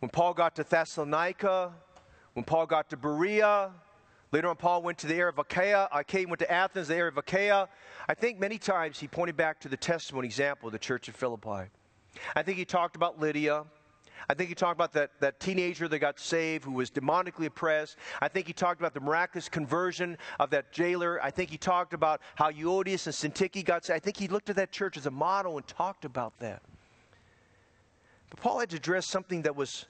When 0.00 0.10
Paul 0.10 0.34
got 0.34 0.56
to 0.56 0.64
Thessalonica, 0.64 1.72
when 2.34 2.44
Paul 2.44 2.66
got 2.66 2.90
to 2.90 2.96
Berea, 2.96 3.70
later 4.32 4.48
on 4.48 4.56
Paul 4.56 4.82
went 4.82 4.98
to 4.98 5.06
the 5.06 5.14
area 5.14 5.28
of 5.28 5.38
Achaia, 5.38 5.88
Achaia 5.92 6.26
went 6.26 6.40
to 6.40 6.50
Athens, 6.50 6.88
the 6.88 6.96
area 6.96 7.10
of 7.10 7.18
Achaia. 7.18 7.68
I 8.08 8.14
think 8.14 8.40
many 8.40 8.58
times 8.58 8.98
he 8.98 9.06
pointed 9.06 9.36
back 9.36 9.60
to 9.60 9.68
the 9.68 9.76
testimony 9.76 10.26
example 10.26 10.68
of 10.68 10.72
the 10.72 10.78
church 10.78 11.08
of 11.08 11.14
Philippi. 11.14 11.70
I 12.34 12.42
think 12.42 12.58
he 12.58 12.64
talked 12.64 12.96
about 12.96 13.20
Lydia. 13.20 13.64
I 14.28 14.34
think 14.34 14.48
he 14.48 14.54
talked 14.54 14.76
about 14.76 14.92
that, 14.92 15.10
that 15.20 15.40
teenager 15.40 15.88
that 15.88 15.98
got 15.98 16.18
saved 16.20 16.64
who 16.64 16.72
was 16.72 16.90
demonically 16.90 17.46
oppressed. 17.46 17.96
I 18.20 18.28
think 18.28 18.46
he 18.46 18.52
talked 18.52 18.80
about 18.80 18.94
the 18.94 19.00
miraculous 19.00 19.48
conversion 19.48 20.16
of 20.38 20.50
that 20.50 20.72
jailer. 20.72 21.20
I 21.22 21.30
think 21.30 21.50
he 21.50 21.58
talked 21.58 21.92
about 21.92 22.20
how 22.36 22.50
Euodias 22.50 23.06
and 23.06 23.34
Syntyche 23.34 23.64
got 23.64 23.84
saved. 23.84 23.96
I 23.96 24.00
think 24.00 24.16
he 24.16 24.28
looked 24.28 24.48
at 24.48 24.56
that 24.56 24.70
church 24.70 24.96
as 24.96 25.06
a 25.06 25.10
model 25.10 25.56
and 25.56 25.66
talked 25.66 26.04
about 26.04 26.38
that. 26.38 26.62
But 28.32 28.40
Paul 28.40 28.60
had 28.60 28.70
to 28.70 28.76
address 28.76 29.04
something 29.04 29.42
that 29.42 29.54
was 29.54 29.84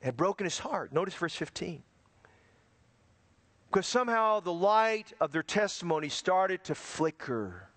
had 0.00 0.16
broken 0.16 0.44
his 0.44 0.60
heart. 0.60 0.92
Notice 0.92 1.12
verse 1.14 1.34
15. 1.34 1.82
Because 3.68 3.86
somehow 3.86 4.38
the 4.38 4.52
light 4.52 5.12
of 5.20 5.32
their 5.32 5.42
testimony 5.42 6.08
started 6.08 6.62
to 6.64 6.74
flicker. 6.76 7.68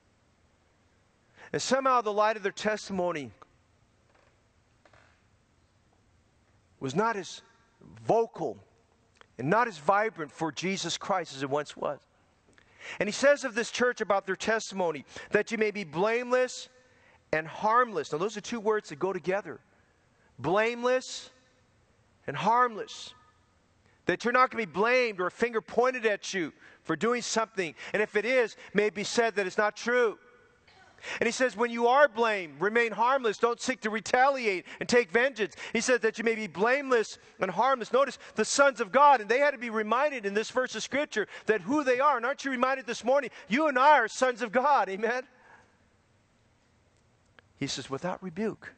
And 1.51 1.59
somehow 1.59 2.01
the 2.01 2.13
light 2.13 2.38
of 2.38 2.43
their 2.43 2.51
testimony 2.51 3.31
was 6.79 6.93
not 6.93 7.15
as 7.15 7.41
vocal 8.05 8.59
and 9.39 9.49
not 9.49 9.67
as 9.67 9.79
vibrant 9.79 10.31
for 10.31 10.51
Jesus 10.51 10.95
Christ 10.95 11.36
as 11.36 11.41
it 11.41 11.49
once 11.49 11.75
was. 11.75 11.99
And 12.99 13.09
he 13.09 13.13
says 13.13 13.43
of 13.43 13.55
this 13.55 13.71
church 13.71 13.99
about 13.99 14.27
their 14.27 14.36
testimony 14.36 15.05
that 15.31 15.51
you 15.51 15.57
may 15.57 15.71
be 15.71 15.84
blameless 15.84 16.69
and 17.34 17.47
harmless. 17.47 18.11
Now, 18.11 18.19
those 18.19 18.38
are 18.38 18.41
two 18.41 18.59
words 18.59 18.89
that 18.89 18.99
go 18.99 19.11
together 19.11 19.59
blameless 20.39 21.29
and 22.27 22.38
harmless. 22.38 23.13
That 24.05 24.23
you're 24.23 24.34
not 24.34 24.51
going 24.51 24.63
to 24.63 24.67
be 24.67 24.73
blamed 24.73 25.19
or 25.21 25.27
a 25.27 25.31
finger 25.31 25.61
pointed 25.61 26.05
at 26.05 26.34
you 26.34 26.51
for 26.84 26.95
doing 26.95 27.21
something. 27.21 27.73
And 27.93 28.01
if 28.01 28.15
it 28.15 28.25
is, 28.25 28.55
may 28.73 28.88
it 28.88 28.93
be 28.93 29.03
said 29.03 29.36
that 29.36 29.47
it's 29.47 29.57
not 29.57 29.75
true. 29.77 30.17
And 31.19 31.27
he 31.27 31.31
says, 31.31 31.55
when 31.55 31.71
you 31.71 31.88
are 31.88 32.07
blamed, 32.07 32.59
remain 32.59 32.91
harmless. 32.91 33.38
Don't 33.38 33.61
seek 33.61 33.81
to 33.81 33.89
retaliate 33.89 34.65
and 34.79 34.88
take 34.88 35.11
vengeance. 35.11 35.55
He 35.73 35.81
says 35.81 35.99
that 36.01 36.17
you 36.17 36.23
may 36.23 36.36
be 36.36 36.47
blameless 36.47 37.17
and 37.39 37.51
harmless. 37.51 37.91
Notice 37.91 38.19
the 38.36 38.45
sons 38.45 38.79
of 38.79 38.91
God, 38.91 39.19
and 39.21 39.29
they 39.29 39.39
had 39.39 39.51
to 39.51 39.57
be 39.57 39.69
reminded 39.69 40.25
in 40.25 40.34
this 40.34 40.49
verse 40.49 40.75
of 40.75 40.84
Scripture 40.84 41.27
that 41.45 41.61
who 41.61 41.84
they 41.84 41.99
are. 41.99 42.17
And 42.17 42.25
aren't 42.25 42.45
you 42.45 42.51
reminded 42.51 42.86
this 42.86 43.03
morning? 43.03 43.31
You 43.49 43.67
and 43.67 43.77
I 43.77 43.99
are 43.99 44.07
sons 44.07 44.41
of 44.41 44.51
God. 44.51 44.88
Amen? 44.89 45.23
He 47.64 47.68
says, 47.68 47.89
without 47.89 48.22
rebuke, 48.22 48.74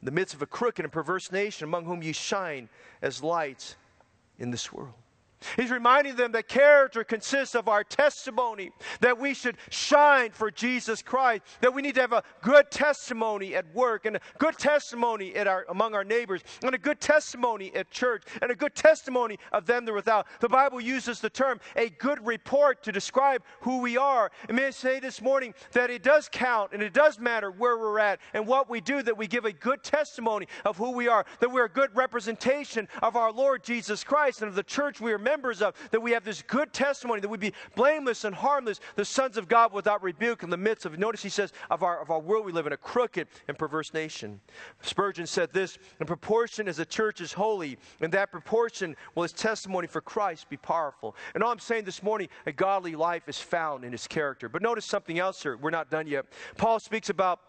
in 0.00 0.06
the 0.06 0.12
midst 0.12 0.32
of 0.32 0.42
a 0.42 0.46
crooked 0.46 0.84
and 0.84 0.92
perverse 0.92 1.32
nation 1.32 1.64
among 1.64 1.86
whom 1.86 2.04
you 2.04 2.12
shine 2.12 2.68
as 3.02 3.20
lights 3.20 3.74
in 4.38 4.52
this 4.52 4.72
world. 4.72 4.94
He's 5.56 5.70
reminding 5.70 6.16
them 6.16 6.32
that 6.32 6.48
character 6.48 7.04
consists 7.04 7.54
of 7.54 7.68
our 7.68 7.84
testimony, 7.84 8.70
that 9.00 9.18
we 9.18 9.34
should 9.34 9.56
shine 9.70 10.30
for 10.30 10.50
Jesus 10.50 11.02
Christ, 11.02 11.42
that 11.60 11.72
we 11.72 11.82
need 11.82 11.94
to 11.96 12.00
have 12.00 12.12
a 12.12 12.22
good 12.42 12.70
testimony 12.70 13.54
at 13.54 13.72
work, 13.74 14.06
and 14.06 14.16
a 14.16 14.20
good 14.38 14.58
testimony 14.58 15.36
our, 15.36 15.66
among 15.68 15.94
our 15.94 16.04
neighbors, 16.04 16.42
and 16.62 16.74
a 16.74 16.78
good 16.78 17.00
testimony 17.00 17.74
at 17.74 17.90
church, 17.90 18.24
and 18.42 18.50
a 18.50 18.54
good 18.54 18.74
testimony 18.74 19.38
of 19.52 19.66
them 19.66 19.84
that 19.84 19.92
are 19.92 19.94
without. 19.94 20.26
The 20.40 20.48
Bible 20.48 20.80
uses 20.80 21.20
the 21.20 21.30
term 21.30 21.60
a 21.76 21.90
good 21.90 22.24
report 22.24 22.82
to 22.84 22.92
describe 22.92 23.42
who 23.60 23.80
we 23.80 23.96
are. 23.96 24.30
And 24.48 24.56
may 24.56 24.66
I 24.66 24.70
say 24.70 25.00
this 25.00 25.20
morning 25.20 25.54
that 25.72 25.90
it 25.90 26.02
does 26.02 26.28
count 26.30 26.72
and 26.72 26.82
it 26.82 26.92
does 26.92 27.18
matter 27.18 27.50
where 27.50 27.78
we're 27.78 27.98
at 27.98 28.20
and 28.34 28.46
what 28.46 28.70
we 28.70 28.80
do, 28.80 29.02
that 29.02 29.16
we 29.16 29.26
give 29.26 29.44
a 29.44 29.52
good 29.52 29.82
testimony 29.82 30.46
of 30.64 30.76
who 30.76 30.92
we 30.92 31.08
are, 31.08 31.24
that 31.40 31.50
we're 31.50 31.64
a 31.64 31.70
good 31.70 31.94
representation 31.94 32.88
of 33.02 33.16
our 33.16 33.32
Lord 33.32 33.62
Jesus 33.62 34.04
Christ 34.04 34.42
and 34.42 34.48
of 34.48 34.54
the 34.54 34.62
church 34.62 35.00
we 35.00 35.12
are 35.12 35.18
members 35.30 35.62
of, 35.62 35.74
that 35.92 36.02
we 36.02 36.10
have 36.10 36.24
this 36.24 36.42
good 36.42 36.72
testimony, 36.72 37.20
that 37.20 37.28
we 37.28 37.38
be 37.38 37.52
blameless 37.76 38.24
and 38.24 38.34
harmless, 38.34 38.80
the 38.96 39.04
sons 39.04 39.36
of 39.36 39.46
God 39.46 39.72
without 39.72 40.02
rebuke 40.02 40.42
in 40.42 40.50
the 40.50 40.56
midst 40.56 40.86
of, 40.86 40.98
notice 40.98 41.22
he 41.22 41.28
says, 41.28 41.52
of 41.70 41.84
our, 41.84 42.00
of 42.02 42.10
our 42.10 42.18
world 42.18 42.44
we 42.44 42.52
live 42.52 42.66
in, 42.66 42.72
a 42.72 42.76
crooked 42.76 43.28
and 43.46 43.56
perverse 43.56 43.94
nation. 43.94 44.40
Spurgeon 44.82 45.26
said 45.26 45.52
this 45.52 45.78
In 46.00 46.06
proportion 46.06 46.66
as 46.66 46.78
the 46.78 46.84
church 46.84 47.20
is 47.20 47.32
holy, 47.32 47.78
in 48.00 48.10
that 48.10 48.32
proportion 48.32 48.96
will 49.14 49.22
his 49.22 49.32
testimony 49.32 49.86
for 49.86 50.00
Christ 50.00 50.50
be 50.50 50.56
powerful. 50.56 51.14
And 51.34 51.44
all 51.44 51.52
I'm 51.52 51.60
saying 51.60 51.84
this 51.84 52.02
morning, 52.02 52.28
a 52.46 52.52
godly 52.52 52.96
life 52.96 53.28
is 53.28 53.38
found 53.38 53.84
in 53.84 53.92
his 53.92 54.08
character. 54.08 54.48
But 54.48 54.62
notice 54.62 54.84
something 54.84 55.18
else, 55.18 55.42
here. 55.42 55.56
We're 55.56 55.70
not 55.70 55.90
done 55.90 56.08
yet. 56.08 56.26
Paul 56.56 56.80
speaks 56.80 57.08
about 57.08 57.40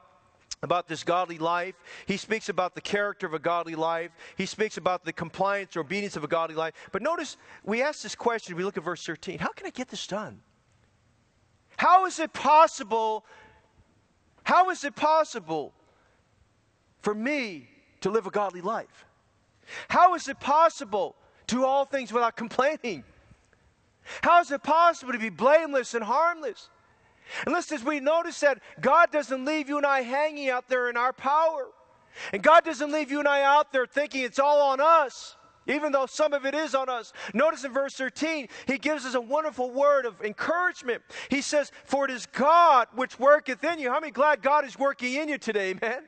about 0.64 0.88
this 0.88 1.04
godly 1.04 1.38
life. 1.38 1.76
He 2.06 2.18
speaks 2.18 2.50
about 2.50 2.76
the 2.76 2.82
character 2.82 3.26
of 3.26 3.34
a 3.34 3.40
godly 3.40 3.76
life. 3.76 4.12
He 4.38 4.46
speaks 4.46 4.78
about 4.78 5.04
the 5.06 5.14
compliance 5.14 5.76
or 5.76 5.80
obedience 5.80 6.16
of 6.16 6.24
a 6.24 6.28
godly 6.28 6.56
life. 6.56 6.74
But 6.92 7.02
notice, 7.02 7.38
we 7.64 7.82
ask 7.82 8.04
this 8.04 8.16
question, 8.16 8.56
we 8.56 8.64
look 8.64 8.78
at 8.78 8.84
verse 8.84 9.04
13 9.06 9.40
How 9.40 9.50
can 9.50 9.66
I 9.66 9.72
get 9.72 9.90
this 9.90 10.06
done? 10.06 10.40
How 11.78 12.06
is 12.06 12.20
it 12.20 12.32
possible? 12.32 13.26
How 14.44 14.70
is 14.70 14.84
it 14.84 14.96
possible 14.96 15.74
for 17.02 17.16
me 17.16 17.68
to 18.02 18.10
live 18.10 18.28
a 18.28 18.32
godly 18.32 18.62
life? 18.62 19.06
How 19.88 20.14
is 20.16 20.28
it 20.28 20.40
possible 20.40 21.16
to 21.48 21.56
do 21.56 21.66
all 21.66 21.86
things 21.86 22.14
without 22.14 22.36
complaining? 22.36 23.04
How 24.22 24.42
is 24.42 24.52
it 24.52 24.62
possible 24.64 25.14
to 25.14 25.20
be 25.20 25.30
blameless 25.30 25.94
and 25.94 26.04
harmless? 26.04 26.70
And 27.46 27.54
listen, 27.54 27.76
as 27.76 27.84
we 27.84 28.00
notice 28.00 28.40
that 28.42 28.60
God 28.80 29.12
doesn't 29.12 29.46
leave 29.46 29.70
you 29.70 29.78
and 29.78 29.86
I 29.86 30.02
hanging 30.02 30.50
out 30.50 30.68
there 30.68 30.90
in 30.90 30.98
our 30.98 31.14
power. 31.14 31.68
And 32.34 32.44
God 32.44 32.66
doesn't 32.66 32.92
leave 32.92 33.12
you 33.12 33.20
and 33.20 33.28
I 33.28 33.42
out 33.44 33.72
there 33.72 33.86
thinking 33.86 34.24
it's 34.24 34.40
all 34.40 34.62
on 34.72 34.82
us, 34.82 35.36
even 35.68 35.92
though 35.92 36.06
some 36.06 36.34
of 36.34 36.46
it 36.46 36.54
is 36.54 36.76
on 36.76 36.90
us. 36.90 37.14
Notice 37.34 37.64
in 37.64 37.72
verse 37.72 37.96
13, 37.96 38.48
he 38.68 38.78
gives 38.78 39.06
us 39.06 39.14
a 39.14 39.22
wonderful 39.22 39.72
word 39.72 40.06
of 40.06 40.22
encouragement. 40.22 41.04
He 41.30 41.42
says, 41.42 41.72
For 41.86 42.06
it 42.06 42.12
is 42.12 42.26
God 42.26 42.88
which 42.96 43.18
worketh 43.20 43.64
in 43.64 43.80
you. 43.80 43.90
How 43.90 44.00
many 44.00 44.12
glad 44.12 44.42
God 44.42 44.66
is 44.66 44.78
working 44.78 45.14
in 45.16 45.30
you 45.30 45.38
today, 45.38 45.74
man? 45.82 46.04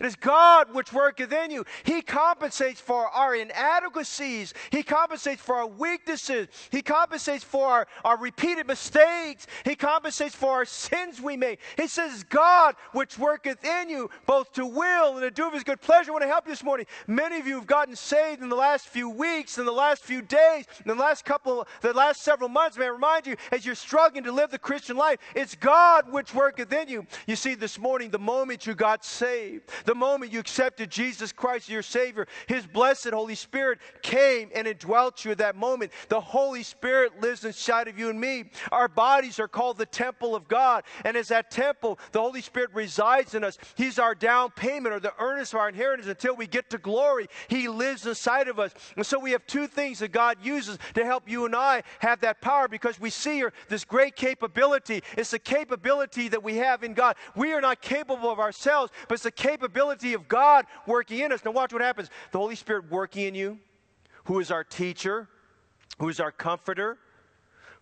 It 0.00 0.06
is 0.06 0.16
God 0.16 0.74
which 0.74 0.92
worketh 0.92 1.32
in 1.32 1.50
you. 1.50 1.64
He 1.84 2.02
compensates 2.02 2.80
for 2.80 3.08
our 3.08 3.34
inadequacies. 3.34 4.54
He 4.70 4.82
compensates 4.82 5.42
for 5.42 5.56
our 5.56 5.66
weaknesses. 5.66 6.48
He 6.70 6.82
compensates 6.82 7.44
for 7.44 7.66
our, 7.66 7.86
our 8.04 8.18
repeated 8.18 8.66
mistakes. 8.66 9.46
He 9.64 9.74
compensates 9.74 10.34
for 10.34 10.52
our 10.52 10.64
sins 10.64 11.20
we 11.20 11.36
make. 11.36 11.60
He 11.76 11.86
says, 11.86 12.24
God 12.24 12.76
which 12.92 13.18
worketh 13.18 13.64
in 13.64 13.88
you, 13.88 14.10
both 14.26 14.52
to 14.52 14.66
will 14.66 15.12
and 15.12 15.22
to 15.22 15.30
do 15.30 15.46
of 15.46 15.54
his 15.54 15.64
good 15.64 15.80
pleasure. 15.80 16.10
I 16.10 16.12
want 16.12 16.22
to 16.22 16.28
help 16.28 16.46
you 16.46 16.52
this 16.52 16.64
morning. 16.64 16.86
Many 17.06 17.38
of 17.38 17.46
you 17.46 17.56
have 17.56 17.66
gotten 17.66 17.96
saved 17.96 18.42
in 18.42 18.48
the 18.48 18.56
last 18.56 18.86
few 18.86 19.08
weeks, 19.08 19.58
in 19.58 19.64
the 19.64 19.72
last 19.72 20.04
few 20.04 20.22
days, 20.22 20.66
in 20.84 20.88
the 20.88 20.94
last 20.94 21.24
couple, 21.24 21.66
the 21.80 21.92
last 21.92 22.22
several 22.22 22.48
months. 22.48 22.78
May 22.78 22.86
I 22.86 22.88
remind 22.88 23.26
you, 23.26 23.36
as 23.50 23.66
you're 23.66 23.74
struggling 23.74 24.24
to 24.24 24.32
live 24.32 24.50
the 24.50 24.58
Christian 24.58 24.96
life, 24.96 25.18
it's 25.34 25.54
God 25.54 26.12
which 26.12 26.34
worketh 26.34 26.72
in 26.72 26.88
you. 26.88 27.06
You 27.26 27.36
see, 27.36 27.54
this 27.54 27.78
morning, 27.78 28.10
the 28.10 28.18
moment 28.18 28.66
you 28.66 28.74
got 28.74 29.04
saved, 29.04 29.70
the 29.88 29.94
moment 29.94 30.34
you 30.34 30.38
accepted 30.38 30.90
Jesus 30.90 31.32
Christ 31.32 31.64
as 31.64 31.72
your 31.72 31.82
Savior, 31.82 32.26
His 32.46 32.66
blessed 32.66 33.08
Holy 33.08 33.34
Spirit 33.34 33.78
came 34.02 34.50
and 34.54 34.66
indwelt 34.66 35.24
you 35.24 35.30
at 35.30 35.38
that 35.38 35.56
moment. 35.56 35.92
The 36.10 36.20
Holy 36.20 36.62
Spirit 36.62 37.22
lives 37.22 37.46
inside 37.46 37.88
of 37.88 37.98
you 37.98 38.10
and 38.10 38.20
me. 38.20 38.50
Our 38.70 38.88
bodies 38.88 39.40
are 39.40 39.48
called 39.48 39.78
the 39.78 39.86
temple 39.86 40.36
of 40.36 40.46
God. 40.46 40.84
And 41.06 41.16
as 41.16 41.28
that 41.28 41.50
temple, 41.50 41.98
the 42.12 42.20
Holy 42.20 42.42
Spirit 42.42 42.68
resides 42.74 43.34
in 43.34 43.42
us. 43.42 43.56
He's 43.76 43.98
our 43.98 44.14
down 44.14 44.50
payment 44.50 44.94
or 44.94 45.00
the 45.00 45.14
earnest 45.18 45.54
of 45.54 45.60
our 45.60 45.70
inheritance 45.70 46.06
until 46.06 46.36
we 46.36 46.46
get 46.46 46.68
to 46.68 46.76
glory. 46.76 47.26
He 47.48 47.66
lives 47.66 48.06
inside 48.06 48.48
of 48.48 48.58
us. 48.58 48.74
And 48.94 49.06
so 49.06 49.18
we 49.18 49.30
have 49.30 49.46
two 49.46 49.66
things 49.66 50.00
that 50.00 50.12
God 50.12 50.36
uses 50.42 50.78
to 50.96 51.04
help 51.06 51.30
you 51.30 51.46
and 51.46 51.56
I 51.56 51.82
have 52.00 52.20
that 52.20 52.42
power 52.42 52.68
because 52.68 53.00
we 53.00 53.08
see 53.08 53.36
here 53.36 53.54
this 53.70 53.86
great 53.86 54.16
capability. 54.16 55.02
It's 55.16 55.30
the 55.30 55.38
capability 55.38 56.28
that 56.28 56.42
we 56.42 56.56
have 56.56 56.84
in 56.84 56.92
God. 56.92 57.16
We 57.34 57.54
are 57.54 57.62
not 57.62 57.80
capable 57.80 58.30
of 58.30 58.38
ourselves, 58.38 58.92
but 59.08 59.14
it's 59.14 59.22
the 59.22 59.30
capability 59.30 59.77
ability 59.78 60.14
of 60.14 60.26
God 60.26 60.66
working 60.86 61.20
in 61.20 61.30
us. 61.30 61.44
Now, 61.44 61.52
watch 61.52 61.72
what 61.72 61.82
happens. 61.82 62.10
The 62.32 62.38
Holy 62.38 62.56
Spirit 62.56 62.90
working 62.90 63.26
in 63.26 63.34
you, 63.36 63.58
who 64.24 64.40
is 64.40 64.50
our 64.50 64.64
teacher, 64.64 65.28
who 66.00 66.08
is 66.08 66.18
our 66.18 66.32
comforter, 66.32 66.98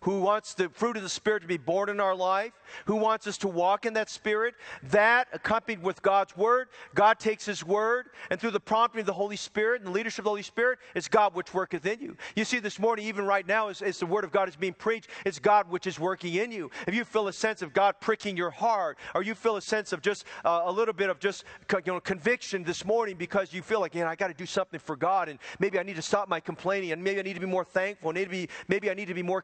who 0.01 0.21
wants 0.21 0.53
the 0.53 0.69
fruit 0.69 0.97
of 0.97 1.03
the 1.03 1.09
Spirit 1.09 1.41
to 1.41 1.47
be 1.47 1.57
born 1.57 1.89
in 1.89 1.99
our 1.99 2.15
life, 2.15 2.53
who 2.85 2.95
wants 2.95 3.27
us 3.27 3.37
to 3.39 3.47
walk 3.47 3.85
in 3.85 3.93
that 3.93 4.09
Spirit. 4.09 4.55
That, 4.83 5.27
accompanied 5.33 5.81
with 5.81 6.01
God's 6.01 6.35
Word, 6.35 6.69
God 6.95 7.19
takes 7.19 7.45
His 7.45 7.63
Word, 7.63 8.07
and 8.29 8.39
through 8.39 8.51
the 8.51 8.59
prompting 8.59 9.01
of 9.01 9.05
the 9.05 9.13
Holy 9.13 9.35
Spirit 9.35 9.81
and 9.81 9.87
the 9.87 9.91
leadership 9.91 10.19
of 10.19 10.25
the 10.25 10.29
Holy 10.29 10.41
Spirit, 10.43 10.79
it's 10.95 11.07
God 11.07 11.33
which 11.35 11.53
worketh 11.53 11.85
in 11.85 11.99
you. 11.99 12.17
You 12.35 12.45
see, 12.45 12.59
this 12.59 12.79
morning, 12.79 13.05
even 13.05 13.25
right 13.25 13.47
now, 13.47 13.69
as, 13.69 13.81
as 13.81 13.99
the 13.99 14.05
Word 14.05 14.23
of 14.23 14.31
God 14.31 14.49
is 14.49 14.55
being 14.55 14.73
preached, 14.73 15.09
it's 15.25 15.39
God 15.39 15.69
which 15.69 15.87
is 15.87 15.99
working 15.99 16.33
in 16.35 16.51
you. 16.51 16.69
If 16.87 16.95
you 16.95 17.03
feel 17.03 17.27
a 17.27 17.33
sense 17.33 17.61
of 17.61 17.73
God 17.73 17.95
pricking 17.99 18.37
your 18.37 18.51
heart, 18.51 18.97
or 19.15 19.23
you 19.23 19.35
feel 19.35 19.57
a 19.57 19.61
sense 19.61 19.93
of 19.93 20.01
just 20.01 20.25
uh, 20.45 20.63
a 20.65 20.71
little 20.71 20.93
bit 20.93 21.09
of 21.09 21.19
just 21.19 21.43
you 21.71 21.93
know, 21.93 21.99
conviction 21.99 22.63
this 22.63 22.85
morning 22.85 23.15
because 23.17 23.53
you 23.53 23.61
feel 23.61 23.79
like, 23.79 23.95
you 23.95 24.01
know, 24.01 24.07
I 24.07 24.15
got 24.15 24.27
to 24.27 24.33
do 24.33 24.45
something 24.45 24.79
for 24.79 24.95
God, 24.95 25.29
and 25.29 25.39
maybe 25.59 25.79
I 25.79 25.83
need 25.83 25.95
to 25.95 26.01
stop 26.01 26.27
my 26.29 26.39
complaining, 26.39 26.91
and 26.91 27.03
maybe 27.03 27.19
I 27.19 27.23
need 27.23 27.33
to 27.33 27.39
be 27.39 27.45
more 27.45 27.65
thankful, 27.65 28.13
maybe, 28.13 28.49
maybe 28.67 28.89
I 28.89 28.93
need 28.93 29.07
to 29.07 29.13
be 29.13 29.23
more 29.23 29.41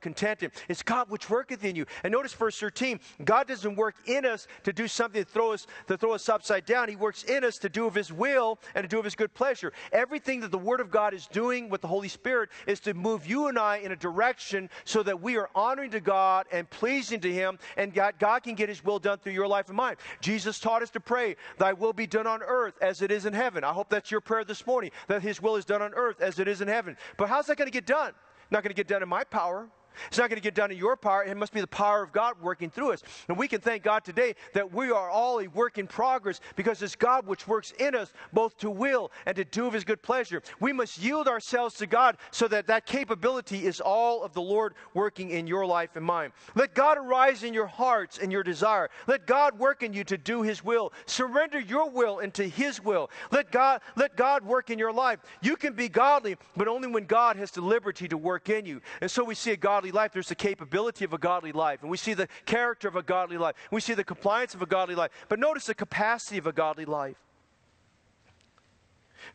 It's 0.68 0.84
God 0.84 1.10
which 1.10 1.30
worketh 1.30 1.64
in 1.64 1.76
you. 1.76 1.86
And 2.04 2.12
notice 2.12 2.34
verse 2.34 2.60
13, 2.60 3.00
God 3.24 3.48
doesn't 3.48 3.76
work 3.76 3.96
in 4.06 4.26
us 4.26 4.48
to 4.64 4.74
do 4.74 4.88
something 4.88 5.24
to 5.24 5.30
throw 5.30 5.54
us 5.54 5.68
to 5.88 5.98
throw 5.98 6.14
us 6.14 6.30
upside 6.30 6.66
down. 6.66 6.90
He 6.90 6.96
works 6.96 7.24
in 7.24 7.44
us 7.44 7.58
to 7.60 7.70
do 7.70 7.86
of 7.86 7.96
his 7.96 8.12
will 8.12 8.60
and 8.76 8.84
to 8.84 8.88
do 8.88 9.00
of 9.00 9.06
his 9.06 9.16
good 9.16 9.34
pleasure. 9.34 9.74
Everything 9.92 10.40
that 10.42 10.52
the 10.52 10.58
Word 10.58 10.80
of 10.80 10.92
God 10.92 11.14
is 11.14 11.28
doing 11.28 11.70
with 11.70 11.82
the 11.82 11.88
Holy 11.88 12.08
Spirit 12.08 12.50
is 12.68 12.80
to 12.82 12.94
move 12.94 13.28
you 13.28 13.48
and 13.48 13.58
I 13.58 13.78
in 13.78 13.92
a 13.92 13.96
direction 13.96 14.70
so 14.86 15.04
that 15.04 15.22
we 15.22 15.38
are 15.38 15.50
honoring 15.56 15.92
to 15.92 16.00
God 16.00 16.46
and 16.52 16.70
pleasing 16.70 17.20
to 17.22 17.32
Him, 17.32 17.60
and 17.78 17.94
God, 17.94 18.16
God 18.20 18.44
can 18.44 18.56
get 18.56 18.70
His 18.70 18.84
will 18.84 19.00
done 19.00 19.20
through 19.20 19.34
your 19.34 19.48
life 19.48 19.68
and 19.68 19.78
mine. 19.78 19.96
Jesus 20.22 20.60
taught 20.60 20.82
us 20.82 20.90
to 20.92 21.00
pray, 21.00 21.36
Thy 21.58 21.74
will 21.74 21.94
be 21.94 22.08
done 22.08 22.28
on 22.28 22.42
earth 22.42 22.76
as 22.82 23.02
it 23.02 23.12
is 23.12 23.26
in 23.26 23.34
heaven. 23.34 23.64
I 23.64 23.74
hope 23.74 23.90
that's 23.90 24.12
your 24.12 24.22
prayer 24.22 24.44
this 24.44 24.66
morning, 24.66 24.92
that 25.08 25.22
His 25.22 25.42
will 25.42 25.56
is 25.56 25.66
done 25.66 25.82
on 25.82 25.94
earth 25.94 26.22
as 26.22 26.40
it 26.40 26.48
is 26.48 26.62
in 26.62 26.68
heaven. 26.68 26.98
But 27.18 27.30
how's 27.30 27.48
that 27.48 27.58
going 27.58 27.68
to 27.68 27.72
get 27.72 27.86
done? 27.86 28.14
Not 28.52 28.64
going 28.64 28.72
to 28.72 28.76
get 28.76 28.88
done 28.88 29.04
in 29.04 29.10
my 29.10 29.24
power. 29.24 29.68
It's 30.08 30.18
not 30.18 30.30
going 30.30 30.38
to 30.38 30.44
get 30.44 30.56
done 30.56 30.72
in 30.72 30.78
your 30.78 30.96
power. 30.96 31.24
It 31.24 31.36
must 31.38 31.54
be 31.54 31.62
the 31.62 31.68
power 31.68 32.04
of 32.04 32.12
God 32.12 32.36
working 32.42 32.70
through 32.70 32.94
us. 32.94 33.04
And 33.28 33.38
we 33.38 33.48
can 33.48 33.62
thank 33.62 33.84
God 33.84 34.04
today 34.04 34.36
that 34.54 34.74
we 34.74 34.92
are 34.92 35.10
all 35.10 35.40
a 35.40 35.48
work 35.48 35.78
in 35.78 35.88
progress 35.88 36.40
because 36.56 36.82
it's 36.82 36.96
God 36.96 37.28
which 37.28 37.48
works 37.48 37.74
in 37.80 37.96
us 37.96 38.14
both 38.32 38.58
to 38.60 38.70
will 38.70 39.12
and 39.26 39.36
to 39.36 39.46
do 39.46 39.68
of 39.68 39.74
His 39.74 39.84
good 39.84 40.02
pleasure. 40.02 40.42
We 40.60 40.74
must 40.74 40.98
yield 40.98 41.28
ourselves 41.28 41.76
to 41.76 41.88
God 41.88 42.18
so 42.32 42.48
that 42.48 42.68
that 42.68 42.86
capability 42.86 43.66
is 43.66 43.80
all 43.80 44.24
of 44.24 44.34
the 44.34 44.42
Lord 44.42 44.74
working 44.94 45.32
in 45.32 45.48
your 45.48 45.66
life 45.66 45.92
and 45.96 46.06
mine. 46.06 46.32
Let 46.56 46.74
God 46.74 46.98
arise 46.98 47.44
in 47.44 47.54
your 47.54 47.68
hearts 47.68 48.18
and 48.18 48.32
your 48.32 48.44
desire. 48.44 48.90
Let 49.08 49.28
God 49.28 49.58
work 49.58 49.84
in 49.84 49.94
you 49.94 50.04
to 50.06 50.18
do 50.18 50.42
His 50.42 50.64
will. 50.64 50.94
Surrender 51.06 51.60
your 51.60 51.90
will 51.90 52.20
into 52.20 52.44
His 52.44 52.84
will. 52.84 53.10
Let 53.32 53.52
God, 53.52 53.82
let 53.96 54.16
God 54.16 54.44
work 54.44 54.70
in 54.70 54.80
your 54.80 54.94
life. 54.94 55.20
You 55.42 55.56
can 55.56 55.74
be 55.74 55.90
godly, 55.90 56.38
but 56.56 56.68
only 56.68 56.88
when 56.88 57.06
God 57.06 57.36
has 57.38 57.52
the 57.52 57.62
liberty 57.62 58.08
to 58.08 58.18
work 58.18 58.50
in 58.50 58.66
you. 58.66 58.82
And 59.02 59.10
so 59.10 59.24
we 59.24 59.36
see 59.36 59.52
a 59.52 59.58
God 59.58 59.83
godly 59.84 59.92
life, 59.92 60.14
there's 60.14 60.30
the 60.30 60.36
capability 60.36 61.04
of 61.04 61.12
a 61.12 61.18
godly 61.18 61.52
life. 61.52 61.82
And 61.82 61.92
we 61.92 61.98
see 61.98 62.14
the 62.14 62.30
character 62.46 62.88
of 62.88 62.96
a 62.96 63.04
godly 63.04 63.38
life. 63.38 63.56
We 63.70 63.82
see 63.82 63.94
the 63.94 64.04
compliance 64.04 64.54
of 64.54 64.62
a 64.62 64.66
godly 64.66 64.96
life. 64.96 65.12
But 65.28 65.40
notice 65.40 65.66
the 65.66 65.76
capacity 65.76 66.38
of 66.38 66.48
a 66.48 66.54
godly 66.54 66.86
life. 66.86 67.18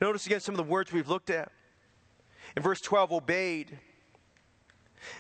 Notice 0.01 0.25
again 0.25 0.41
some 0.41 0.55
of 0.55 0.57
the 0.57 0.71
words 0.71 0.91
we've 0.91 1.09
looked 1.09 1.29
at. 1.29 1.53
In 2.57 2.63
verse 2.63 2.81
12, 2.81 3.13
obeyed. 3.13 3.79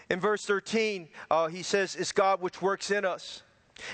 In 0.09 0.19
verse 0.19 0.47
13, 0.47 1.09
uh, 1.31 1.49
he 1.49 1.63
says, 1.63 1.95
It's 1.95 2.13
God 2.13 2.41
which 2.41 2.63
works 2.63 2.91
in 2.91 3.05
us. 3.05 3.43